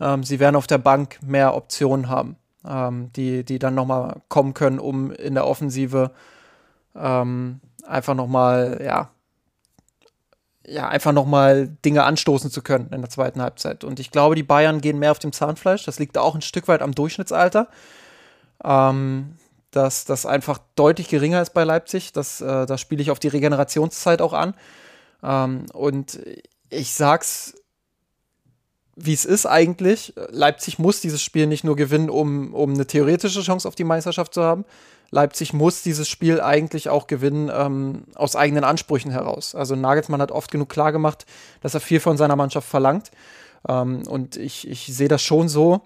Ähm, 0.00 0.24
sie 0.24 0.40
werden 0.40 0.56
auf 0.56 0.66
der 0.66 0.78
Bank 0.78 1.18
mehr 1.22 1.54
Optionen 1.54 2.08
haben, 2.08 2.36
ähm, 2.66 3.10
die, 3.14 3.44
die 3.44 3.58
dann 3.58 3.74
nochmal 3.74 4.20
kommen 4.28 4.54
können, 4.54 4.78
um 4.78 5.10
in 5.12 5.34
der 5.34 5.46
Offensive 5.46 6.10
ähm, 6.94 7.60
einfach 7.86 8.14
nochmal, 8.14 8.80
ja, 8.84 9.10
ja, 10.66 10.88
einfach 10.88 11.12
nochmal 11.12 11.68
Dinge 11.84 12.04
anstoßen 12.04 12.50
zu 12.50 12.62
können 12.62 12.88
in 12.90 13.02
der 13.02 13.10
zweiten 13.10 13.42
Halbzeit. 13.42 13.84
Und 13.84 14.00
ich 14.00 14.10
glaube, 14.10 14.34
die 14.34 14.42
Bayern 14.42 14.80
gehen 14.80 14.98
mehr 14.98 15.10
auf 15.10 15.18
dem 15.18 15.32
Zahnfleisch. 15.32 15.84
Das 15.84 15.98
liegt 15.98 16.16
auch 16.16 16.34
ein 16.34 16.42
Stück 16.42 16.68
weit 16.68 16.80
am 16.80 16.94
Durchschnittsalter. 16.94 17.68
Ähm, 18.64 19.36
dass 19.74 20.04
das 20.04 20.26
einfach 20.26 20.58
deutlich 20.76 21.08
geringer 21.08 21.42
ist 21.42 21.54
bei 21.54 21.64
Leipzig. 21.64 22.12
Das, 22.12 22.40
äh, 22.40 22.66
da 22.66 22.78
spiele 22.78 23.02
ich 23.02 23.10
auf 23.10 23.18
die 23.18 23.28
Regenerationszeit 23.28 24.22
auch 24.22 24.32
an. 24.32 24.54
Ähm, 25.22 25.66
und 25.72 26.20
ich 26.70 26.94
sag's, 26.94 27.54
wie 28.96 29.12
es 29.12 29.24
ist 29.24 29.46
eigentlich. 29.46 30.14
Leipzig 30.30 30.78
muss 30.78 31.00
dieses 31.00 31.22
Spiel 31.22 31.46
nicht 31.46 31.64
nur 31.64 31.76
gewinnen, 31.76 32.10
um, 32.10 32.54
um 32.54 32.74
eine 32.74 32.86
theoretische 32.86 33.42
Chance 33.42 33.66
auf 33.66 33.74
die 33.74 33.84
Meisterschaft 33.84 34.34
zu 34.34 34.42
haben. 34.42 34.64
Leipzig 35.10 35.52
muss 35.52 35.82
dieses 35.82 36.08
Spiel 36.08 36.40
eigentlich 36.40 36.88
auch 36.88 37.06
gewinnen 37.06 37.50
ähm, 37.52 38.04
aus 38.14 38.36
eigenen 38.36 38.64
Ansprüchen 38.64 39.10
heraus. 39.10 39.54
Also 39.54 39.76
Nagelsmann 39.76 40.20
hat 40.20 40.32
oft 40.32 40.50
genug 40.50 40.68
klargemacht, 40.68 41.26
dass 41.60 41.74
er 41.74 41.80
viel 41.80 42.00
von 42.00 42.16
seiner 42.16 42.36
Mannschaft 42.36 42.68
verlangt. 42.68 43.10
Ähm, 43.68 44.06
und 44.06 44.36
ich, 44.36 44.68
ich 44.68 44.86
sehe 44.86 45.08
das 45.08 45.22
schon 45.22 45.48
so, 45.48 45.82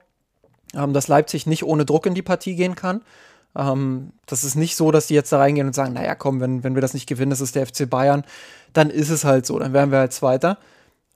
ähm, 0.75 0.93
dass 0.93 1.09
Leipzig 1.09 1.47
nicht 1.47 1.65
ohne 1.65 1.85
Druck 1.85 2.07
in 2.07 2.15
die 2.15 2.23
Partie 2.23 2.57
gehen 2.57 2.75
kann. 2.75 3.03
Ähm, 3.57 4.13
das 4.27 4.45
ist 4.45 4.55
nicht 4.55 4.77
so, 4.77 4.91
dass 4.91 5.07
die 5.07 5.15
jetzt 5.15 5.33
da 5.33 5.39
reingehen 5.39 5.67
und 5.67 5.73
sagen, 5.73 5.93
naja, 5.93 6.15
komm, 6.15 6.41
wenn, 6.41 6.65
wenn 6.65 6.75
wir 6.75 6.83
das 6.83 6.95
nicht 6.95 7.07
gewinnen, 7.07 7.31
das 7.31 7.41
ist 7.41 7.55
der 7.55 7.67
FC 7.67 7.89
Bayern, 7.89 8.25
dann 8.73 8.91
ist 8.91 9.11
es 9.11 9.25
halt 9.25 9.47
so, 9.47 9.59
dann 9.59 9.73
werden 9.73 9.91
wir 9.91 9.99
halt 9.99 10.13
Zweiter. 10.13 10.59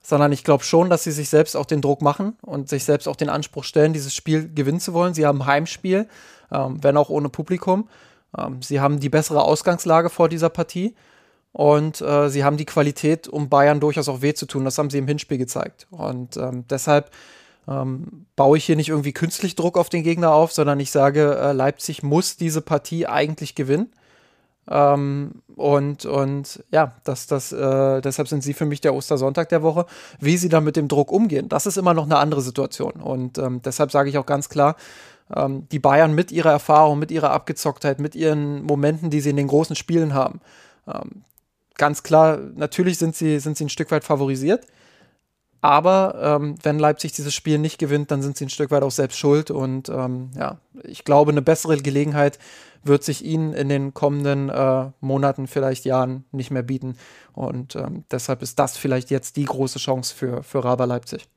Sondern 0.05 0.33
ich 0.33 0.43
glaube 0.43 0.65
schon, 0.65 0.89
dass 0.89 1.05
sie 1.05 1.13
sich 1.13 1.29
selbst 1.29 1.55
auch 1.55 1.65
den 1.65 1.81
Druck 1.81 2.01
machen 2.01 2.35
und 2.41 2.67
sich 2.67 2.83
selbst 2.83 3.07
auch 3.07 3.15
den 3.15 3.29
Anspruch 3.29 3.63
stellen, 3.63 3.93
dieses 3.93 4.13
Spiel 4.13 4.53
gewinnen 4.53 4.81
zu 4.81 4.93
wollen. 4.93 5.13
Sie 5.13 5.25
haben 5.25 5.45
Heimspiel, 5.45 6.09
ähm, 6.51 6.83
wenn 6.83 6.97
auch 6.97 7.09
ohne 7.09 7.29
Publikum. 7.29 7.87
Ähm, 8.37 8.61
sie 8.61 8.81
haben 8.81 8.99
die 8.99 9.07
bessere 9.07 9.43
Ausgangslage 9.43 10.09
vor 10.09 10.27
dieser 10.27 10.49
Partie 10.49 10.93
und 11.53 12.01
äh, 12.01 12.29
sie 12.29 12.43
haben 12.43 12.57
die 12.57 12.65
Qualität, 12.65 13.27
um 13.27 13.47
Bayern 13.47 13.79
durchaus 13.79 14.09
auch 14.09 14.21
weh 14.21 14.33
zu 14.33 14.47
tun. 14.47 14.65
Das 14.65 14.77
haben 14.77 14.89
sie 14.89 14.97
im 14.97 15.07
Hinspiel 15.07 15.37
gezeigt. 15.37 15.87
Und 15.91 16.35
ähm, 16.35 16.65
deshalb 16.67 17.11
ähm, 17.67 18.25
baue 18.35 18.57
ich 18.57 18.65
hier 18.65 18.75
nicht 18.75 18.89
irgendwie 18.89 19.13
künstlich 19.13 19.55
Druck 19.55 19.77
auf 19.77 19.89
den 19.89 20.03
Gegner 20.03 20.33
auf, 20.33 20.51
sondern 20.51 20.79
ich 20.79 20.91
sage, 20.91 21.37
äh, 21.37 21.51
Leipzig 21.53 22.03
muss 22.03 22.37
diese 22.37 22.61
Partie 22.61 23.07
eigentlich 23.07 23.55
gewinnen. 23.55 23.91
Ähm, 24.69 25.41
und, 25.55 26.05
und 26.05 26.63
ja, 26.71 26.93
das, 27.03 27.27
das, 27.27 27.51
äh, 27.51 28.01
deshalb 28.01 28.27
sind 28.27 28.43
sie 28.43 28.53
für 28.53 28.65
mich 28.65 28.81
der 28.81 28.93
Ostersonntag 28.93 29.49
der 29.49 29.61
Woche. 29.61 29.85
Wie 30.19 30.37
sie 30.37 30.49
dann 30.49 30.63
mit 30.63 30.75
dem 30.75 30.87
Druck 30.87 31.11
umgehen, 31.11 31.49
das 31.49 31.65
ist 31.65 31.77
immer 31.77 31.93
noch 31.93 32.05
eine 32.05 32.17
andere 32.17 32.41
Situation. 32.41 32.93
Und 32.93 33.37
ähm, 33.37 33.61
deshalb 33.63 33.91
sage 33.91 34.09
ich 34.09 34.17
auch 34.17 34.25
ganz 34.25 34.49
klar, 34.49 34.75
ähm, 35.35 35.67
die 35.71 35.79
Bayern 35.79 36.13
mit 36.13 36.31
ihrer 36.31 36.51
Erfahrung, 36.51 36.99
mit 36.99 37.11
ihrer 37.11 37.31
Abgezocktheit, 37.31 37.99
mit 37.99 38.15
ihren 38.15 38.63
Momenten, 38.63 39.09
die 39.09 39.21
sie 39.21 39.31
in 39.31 39.37
den 39.37 39.47
großen 39.47 39.75
Spielen 39.75 40.13
haben, 40.13 40.39
ähm, 40.87 41.23
ganz 41.75 42.03
klar, 42.03 42.39
natürlich 42.55 42.97
sind 42.97 43.15
sie, 43.15 43.39
sind 43.39 43.57
sie 43.57 43.65
ein 43.65 43.69
Stück 43.69 43.91
weit 43.91 44.03
favorisiert. 44.03 44.65
Aber 45.63 46.15
ähm, 46.21 46.55
wenn 46.61 46.77
Leipzig 46.77 47.13
dieses 47.13 47.33
Spiel 47.33 47.57
nicht 47.57 47.77
gewinnt, 47.77 48.11
dann 48.11 48.21
sind 48.21 48.35
sie 48.35 48.45
ein 48.45 48.49
Stück 48.49 48.69
weit 48.69 48.83
auch 48.83 48.91
selbst 48.91 49.17
schuld. 49.17 49.49
Und 49.49 49.87
ähm, 49.87 50.31
ja, 50.37 50.57
ich 50.83 51.05
glaube, 51.05 51.31
eine 51.31 51.41
bessere 51.41 51.77
Gelegenheit 51.77 52.37
wird 52.83 53.05
sich 53.05 53.23
ihnen 53.23 53.53
in 53.53 53.69
den 53.69 53.93
kommenden 53.93 54.49
äh, 54.49 54.91
Monaten, 54.99 55.47
vielleicht 55.47 55.85
Jahren 55.85 56.25
nicht 56.33 56.51
mehr 56.51 56.63
bieten. 56.63 56.97
Und 57.31 57.77
ähm, 57.77 58.03
deshalb 58.11 58.41
ist 58.41 58.59
das 58.59 58.75
vielleicht 58.75 59.09
jetzt 59.09 59.37
die 59.37 59.45
große 59.45 59.79
Chance 59.79 60.13
für, 60.13 60.43
für 60.43 60.65
Raber 60.65 60.85
Leipzig. 60.85 61.29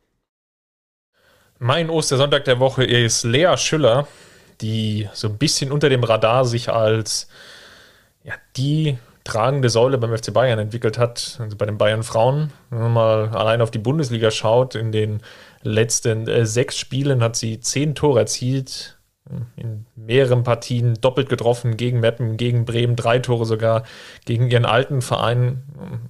Mein 1.60 1.88
Ostersonntag 1.88 2.46
der 2.46 2.58
Woche 2.58 2.82
ist 2.82 3.22
Lea 3.22 3.56
Schüller, 3.56 4.08
die 4.60 5.08
so 5.12 5.28
ein 5.28 5.38
bisschen 5.38 5.70
unter 5.70 5.88
dem 5.88 6.02
Radar 6.02 6.44
sich 6.44 6.68
als 6.68 7.28
ja, 8.24 8.34
die 8.56 8.98
tragende 9.26 9.68
Säule 9.68 9.98
beim 9.98 10.16
FC 10.16 10.32
Bayern 10.32 10.58
entwickelt 10.58 10.98
hat, 10.98 11.38
also 11.40 11.56
bei 11.56 11.66
den 11.66 11.78
Bayern 11.78 12.02
Frauen. 12.02 12.52
Wenn 12.70 12.80
man 12.80 12.92
mal 12.92 13.28
allein 13.30 13.60
auf 13.60 13.70
die 13.70 13.78
Bundesliga 13.78 14.30
schaut, 14.30 14.74
in 14.74 14.92
den 14.92 15.20
letzten 15.62 16.28
äh, 16.28 16.46
sechs 16.46 16.78
Spielen 16.78 17.22
hat 17.22 17.36
sie 17.36 17.60
zehn 17.60 17.94
Tore 17.94 18.20
erzielt, 18.20 18.96
in 19.56 19.86
mehreren 19.96 20.44
Partien 20.44 20.94
doppelt 21.00 21.28
getroffen, 21.28 21.76
gegen 21.76 22.00
Meppen, 22.00 22.36
gegen 22.36 22.64
Bremen, 22.64 22.94
drei 22.94 23.18
Tore 23.18 23.44
sogar, 23.44 23.82
gegen 24.24 24.48
ihren 24.50 24.64
alten 24.64 25.02
Verein 25.02 25.62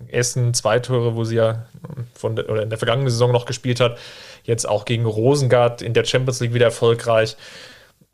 Essen, 0.08 0.52
zwei 0.52 0.80
Tore, 0.80 1.16
wo 1.16 1.24
sie 1.24 1.36
ja 1.36 1.66
von 2.14 2.36
der, 2.36 2.50
oder 2.50 2.62
in 2.62 2.68
der 2.68 2.78
vergangenen 2.78 3.08
Saison 3.08 3.32
noch 3.32 3.46
gespielt 3.46 3.80
hat, 3.80 3.98
jetzt 4.44 4.68
auch 4.68 4.84
gegen 4.84 5.06
Rosengard 5.06 5.80
in 5.80 5.94
der 5.94 6.04
Champions 6.04 6.40
League 6.40 6.54
wieder 6.54 6.66
erfolgreich. 6.66 7.36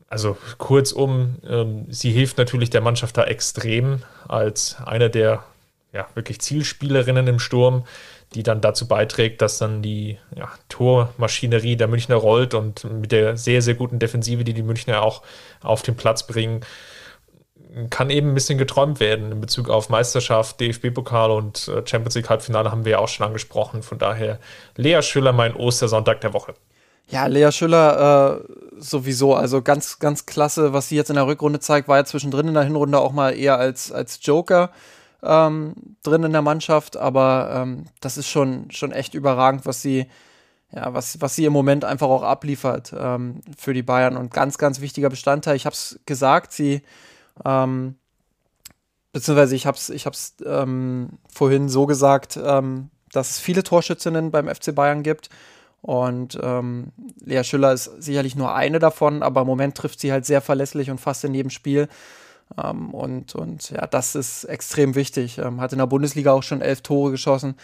Also 0.06 0.36
kurzum, 0.58 1.36
ähm, 1.48 1.86
sie 1.88 2.10
hilft 2.10 2.38
natürlich 2.38 2.70
der 2.70 2.82
Mannschaft 2.82 3.16
da 3.16 3.24
extrem 3.24 4.02
als 4.32 4.76
eine 4.84 5.10
der 5.10 5.44
ja, 5.92 6.06
wirklich 6.14 6.40
Zielspielerinnen 6.40 7.26
im 7.26 7.38
Sturm, 7.38 7.84
die 8.34 8.42
dann 8.42 8.62
dazu 8.62 8.88
beiträgt, 8.88 9.42
dass 9.42 9.58
dann 9.58 9.82
die 9.82 10.18
ja, 10.34 10.50
Tormaschinerie 10.68 11.76
der 11.76 11.88
Münchner 11.88 12.16
rollt 12.16 12.54
und 12.54 12.84
mit 12.84 13.12
der 13.12 13.36
sehr, 13.36 13.60
sehr 13.60 13.74
guten 13.74 13.98
Defensive, 13.98 14.42
die 14.42 14.54
die 14.54 14.62
Münchner 14.62 15.02
auch 15.02 15.22
auf 15.62 15.82
den 15.82 15.96
Platz 15.96 16.26
bringen, 16.26 16.64
kann 17.90 18.10
eben 18.10 18.28
ein 18.30 18.34
bisschen 18.34 18.58
geträumt 18.58 19.00
werden 19.00 19.32
in 19.32 19.40
Bezug 19.40 19.68
auf 19.68 19.88
Meisterschaft, 19.88 20.60
DFB-Pokal 20.60 21.30
und 21.30 21.68
äh, 21.68 21.86
Champions 21.86 22.14
League 22.14 22.28
Halbfinale 22.28 22.70
haben 22.70 22.84
wir 22.84 22.92
ja 22.92 22.98
auch 22.98 23.08
schon 23.08 23.26
angesprochen. 23.26 23.82
Von 23.82 23.98
daher 23.98 24.38
Lea 24.76 25.00
Schüller, 25.02 25.32
mein 25.32 25.54
Ostersonntag 25.54 26.20
der 26.20 26.32
Woche. 26.32 26.54
Ja, 27.08 27.26
Lea 27.26 27.50
Schüller 27.52 28.40
äh, 28.40 28.52
sowieso, 28.78 29.34
also 29.34 29.62
ganz, 29.62 29.98
ganz 29.98 30.26
klasse, 30.26 30.72
was 30.72 30.88
sie 30.88 30.96
jetzt 30.96 31.10
in 31.10 31.16
der 31.16 31.26
Rückrunde 31.26 31.60
zeigt, 31.60 31.88
war 31.88 31.98
ja 31.98 32.04
zwischendrin 32.04 32.48
in 32.48 32.54
der 32.54 32.62
Hinrunde 32.62 32.98
auch 32.98 33.12
mal 33.12 33.36
eher 33.36 33.58
als, 33.58 33.92
als 33.92 34.18
Joker 34.22 34.70
ähm, 35.22 35.74
drin 36.02 36.24
in 36.24 36.32
der 36.32 36.42
Mannschaft, 36.42 36.96
aber 36.96 37.52
ähm, 37.54 37.86
das 38.00 38.16
ist 38.16 38.28
schon, 38.28 38.70
schon 38.70 38.92
echt 38.92 39.14
überragend, 39.14 39.66
was 39.66 39.82
sie, 39.82 40.06
ja, 40.74 40.92
was, 40.94 41.20
was 41.20 41.36
sie 41.36 41.44
im 41.44 41.52
Moment 41.52 41.84
einfach 41.84 42.08
auch 42.08 42.22
abliefert 42.22 42.92
ähm, 42.98 43.40
für 43.56 43.74
die 43.74 43.82
Bayern 43.82 44.16
und 44.16 44.32
ganz, 44.32 44.58
ganz 44.58 44.80
wichtiger 44.80 45.10
Bestandteil. 45.10 45.56
Ich 45.56 45.66
habe 45.66 45.74
es 45.74 46.00
gesagt, 46.06 46.52
sie, 46.52 46.82
ähm, 47.44 47.96
beziehungsweise 49.12 49.54
ich 49.54 49.66
habe 49.66 49.76
es 49.76 49.90
ich 49.90 50.06
hab's, 50.06 50.34
ähm, 50.44 51.18
vorhin 51.32 51.68
so 51.68 51.86
gesagt, 51.86 52.38
ähm, 52.42 52.90
dass 53.12 53.30
es 53.30 53.38
viele 53.38 53.62
Torschützinnen 53.62 54.30
beim 54.30 54.48
FC 54.48 54.74
Bayern 54.74 55.02
gibt. 55.02 55.28
Und 55.82 56.38
ähm, 56.40 56.92
Lea 57.24 57.42
Schüller 57.42 57.72
ist 57.72 58.02
sicherlich 58.02 58.36
nur 58.36 58.54
eine 58.54 58.78
davon, 58.78 59.22
aber 59.22 59.40
im 59.40 59.48
Moment 59.48 59.76
trifft 59.76 59.98
sie 59.98 60.12
halt 60.12 60.24
sehr 60.24 60.40
verlässlich 60.40 60.90
und 60.90 61.00
fast 61.00 61.24
in 61.24 61.34
jedem 61.34 61.50
Spiel. 61.50 61.88
Ähm, 62.62 62.94
und, 62.94 63.34
und 63.34 63.70
ja, 63.70 63.86
das 63.88 64.14
ist 64.14 64.44
extrem 64.44 64.94
wichtig. 64.94 65.38
Ähm, 65.38 65.60
hat 65.60 65.72
in 65.72 65.78
der 65.78 65.86
Bundesliga 65.86 66.32
auch 66.32 66.44
schon 66.44 66.60
elf 66.60 66.82
Tore 66.82 67.10
geschossen. 67.10 67.56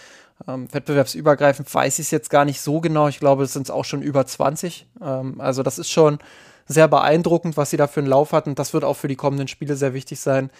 Ähm, 0.49 0.67
wettbewerbsübergreifend 0.73 1.73
weiß 1.73 2.01
ich 2.01 2.07
es 2.07 2.11
jetzt 2.11 2.31
gar 2.31 2.45
nicht 2.45 2.61
so 2.61 2.81
genau. 2.81 3.07
Ich 3.07 3.21
glaube, 3.21 3.45
es 3.45 3.53
sind 3.53 3.71
auch 3.71 3.85
schon 3.85 4.03
über 4.03 4.27
20. 4.27 4.87
Ähm, 5.01 5.41
also 5.41 5.63
das 5.63 5.79
ist 5.79 5.91
schon 5.91 6.19
sehr 6.67 6.89
beeindruckend, 6.89 7.57
was 7.57 7.71
sie 7.71 7.77
da 7.77 7.87
für 7.87 8.01
einen 8.01 8.09
Lauf 8.09 8.33
hat. 8.33 8.49
Und 8.49 8.59
das 8.59 8.75
wird 8.75 8.83
auch 8.83 8.97
für 8.97 9.09
die 9.09 9.17
kommenden 9.17 9.47
Spiele 9.47 9.77
sehr 9.77 9.95
wichtig 9.95 10.19
sein. 10.19 10.51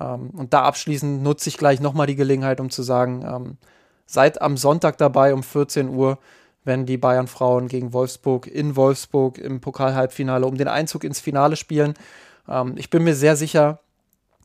Ähm, 0.00 0.30
und 0.30 0.54
da 0.54 0.62
abschließend 0.62 1.22
nutze 1.22 1.50
ich 1.50 1.58
gleich 1.58 1.80
nochmal 1.80 2.06
die 2.06 2.16
Gelegenheit, 2.16 2.58
um 2.58 2.70
zu 2.70 2.82
sagen, 2.82 3.58
seid 4.06 4.40
am 4.42 4.56
Sonntag 4.56 4.98
dabei 4.98 5.34
um 5.34 5.42
14 5.42 5.88
Uhr 5.88 6.18
wenn 6.64 6.86
die 6.86 6.96
Bayern-Frauen 6.96 7.68
gegen 7.68 7.92
Wolfsburg 7.92 8.46
in 8.46 8.76
Wolfsburg 8.76 9.38
im 9.38 9.60
Pokal-Halbfinale 9.60 10.46
um 10.46 10.56
den 10.56 10.68
Einzug 10.68 11.04
ins 11.04 11.20
Finale 11.20 11.56
spielen. 11.56 11.94
Ähm, 12.48 12.74
ich 12.76 12.90
bin 12.90 13.04
mir 13.04 13.14
sehr 13.14 13.36
sicher, 13.36 13.80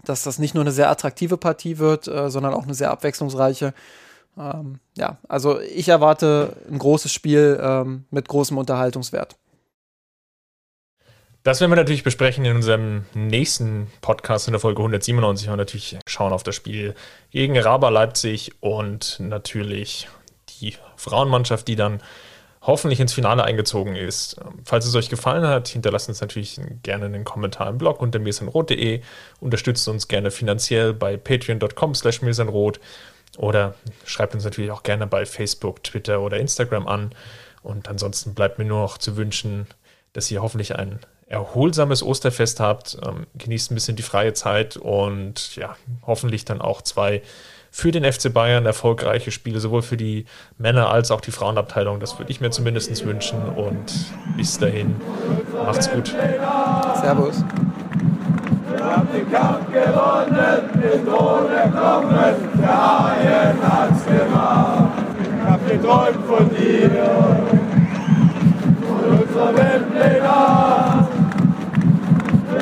dass 0.03 0.23
das 0.23 0.39
nicht 0.39 0.53
nur 0.53 0.63
eine 0.63 0.71
sehr 0.71 0.89
attraktive 0.89 1.37
Partie 1.37 1.77
wird, 1.77 2.07
äh, 2.07 2.29
sondern 2.29 2.53
auch 2.53 2.63
eine 2.63 2.73
sehr 2.73 2.91
abwechslungsreiche. 2.91 3.73
Ähm, 4.37 4.79
ja, 4.95 5.17
also 5.27 5.59
ich 5.59 5.89
erwarte 5.89 6.55
ein 6.69 6.77
großes 6.77 7.11
Spiel 7.11 7.59
ähm, 7.61 8.05
mit 8.11 8.27
großem 8.27 8.57
Unterhaltungswert. 8.57 9.35
Das 11.43 11.61
werden 11.61 11.71
wir 11.71 11.77
natürlich 11.77 12.03
besprechen 12.03 12.43
in 12.43 12.57
unserem 12.57 13.05
nächsten 13.13 13.87
Podcast 14.01 14.49
in 14.49 14.51
der 14.51 14.59
Folge 14.59 14.81
197 14.81 15.47
und 15.47 15.55
natürlich 15.55 15.97
schauen 16.05 16.33
auf 16.33 16.43
das 16.43 16.55
Spiel 16.55 16.93
gegen 17.31 17.57
Raba 17.57 17.87
Leipzig 17.87 18.51
und 18.59 19.17
natürlich 19.21 20.09
die 20.59 20.75
Frauenmannschaft, 20.95 21.67
die 21.67 21.75
dann 21.75 22.01
hoffentlich 22.61 22.99
ins 22.99 23.13
Finale 23.13 23.43
eingezogen 23.43 23.95
ist. 23.95 24.35
Falls 24.65 24.85
es 24.85 24.95
euch 24.95 25.09
gefallen 25.09 25.47
hat, 25.47 25.69
hinterlasst 25.69 26.09
uns 26.09 26.21
natürlich 26.21 26.59
gerne 26.83 27.05
einen 27.05 27.23
Kommentar 27.23 27.69
im 27.69 27.77
Blog 27.77 28.01
unter 28.01 28.19
mirsanrot.de, 28.19 29.01
unterstützt 29.39 29.87
uns 29.87 30.07
gerne 30.07 30.31
finanziell 30.31 30.93
bei 30.93 31.15
patreon.com 31.17 31.95
slash 31.95 32.21
mirsanrot 32.21 32.79
oder 33.37 33.75
schreibt 34.05 34.33
uns 34.33 34.43
natürlich 34.43 34.71
auch 34.71 34.83
gerne 34.83 35.07
bei 35.07 35.25
Facebook, 35.25 35.83
Twitter 35.83 36.21
oder 36.21 36.37
Instagram 36.37 36.87
an. 36.87 37.11
Und 37.63 37.87
ansonsten 37.87 38.33
bleibt 38.33 38.59
mir 38.59 38.65
nur 38.65 38.81
noch 38.81 38.97
zu 38.97 39.17
wünschen, 39.17 39.67
dass 40.13 40.29
ihr 40.31 40.41
hoffentlich 40.41 40.75
ein 40.75 40.99
erholsames 41.27 42.03
Osterfest 42.03 42.59
habt, 42.59 42.97
ähm, 43.05 43.27
genießt 43.35 43.71
ein 43.71 43.75
bisschen 43.75 43.97
die 43.97 44.03
freie 44.03 44.33
Zeit 44.33 44.77
und 44.77 45.55
ja, 45.55 45.75
hoffentlich 46.05 46.45
dann 46.45 46.61
auch 46.61 46.81
zwei 46.81 47.21
für 47.77 47.91
den 47.91 48.11
FC 48.11 48.33
Bayern 48.33 48.65
erfolgreiche 48.65 49.29
Spiele, 49.29 49.59
sowohl 49.59 49.83
für 49.83 49.97
die 49.97 50.25
Männer 50.57 50.89
als 50.89 51.11
auch 51.11 51.21
die 51.21 51.29
Frauenabteilung. 51.29 51.99
Das 51.99 52.17
würde 52.17 52.31
ich 52.31 52.41
mir 52.41 52.49
zumindest 52.49 53.05
wünschen. 53.05 53.37
Und 53.55 53.93
bis 54.35 54.57
dahin, 54.57 54.95
macht's 55.63 55.87
gut. 55.91 56.07
Servus. 56.99 57.45
Wir 58.71 58.83
haben 58.83 59.07
den 59.13 59.31
Kampf 59.31 59.71
gewonnen, 59.71 60.69
den 60.73 61.05
Thron 61.05 61.51
erkommen, 61.51 62.35
der 62.59 62.67
Haien 62.67 63.57
hat's 63.61 64.05
gemacht. 64.05 64.93
Ich 65.21 65.47
hab 65.47 65.69
geträumt 65.69 66.25
von 66.25 66.49
dir, 66.49 66.89
von 68.87 69.19
unserer 69.19 69.55
Weltpläne. 69.55 70.96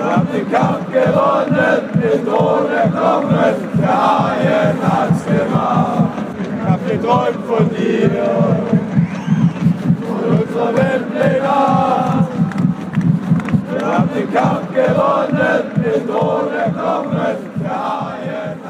Haben 0.06 0.28
den 0.32 0.52
Kampf 0.52 0.92
gewonnen, 0.92 1.90
den 1.96 2.26
Thron 2.26 2.70
erkommen, 2.72 3.56
der 3.82 3.88
Haien 3.88 4.78
hat's 4.82 5.26
gemacht. 5.26 6.14
Ich 6.40 6.70
hab 6.70 6.88
geträumt 6.88 7.46
von 7.48 7.70
dir, 7.70 8.12
von 10.06 10.24
unserer 10.40 10.74
Weltpläne. 10.76 11.56
Wir 13.72 13.86
haben 13.88 14.10
den 14.16 14.34
Kampf 14.34 14.68
gewonnen, 14.74 15.64
den 15.84 16.08
Thron 16.08 16.54
erkommen, 16.54 17.36
der 17.64 17.70
Haien 17.72 18.65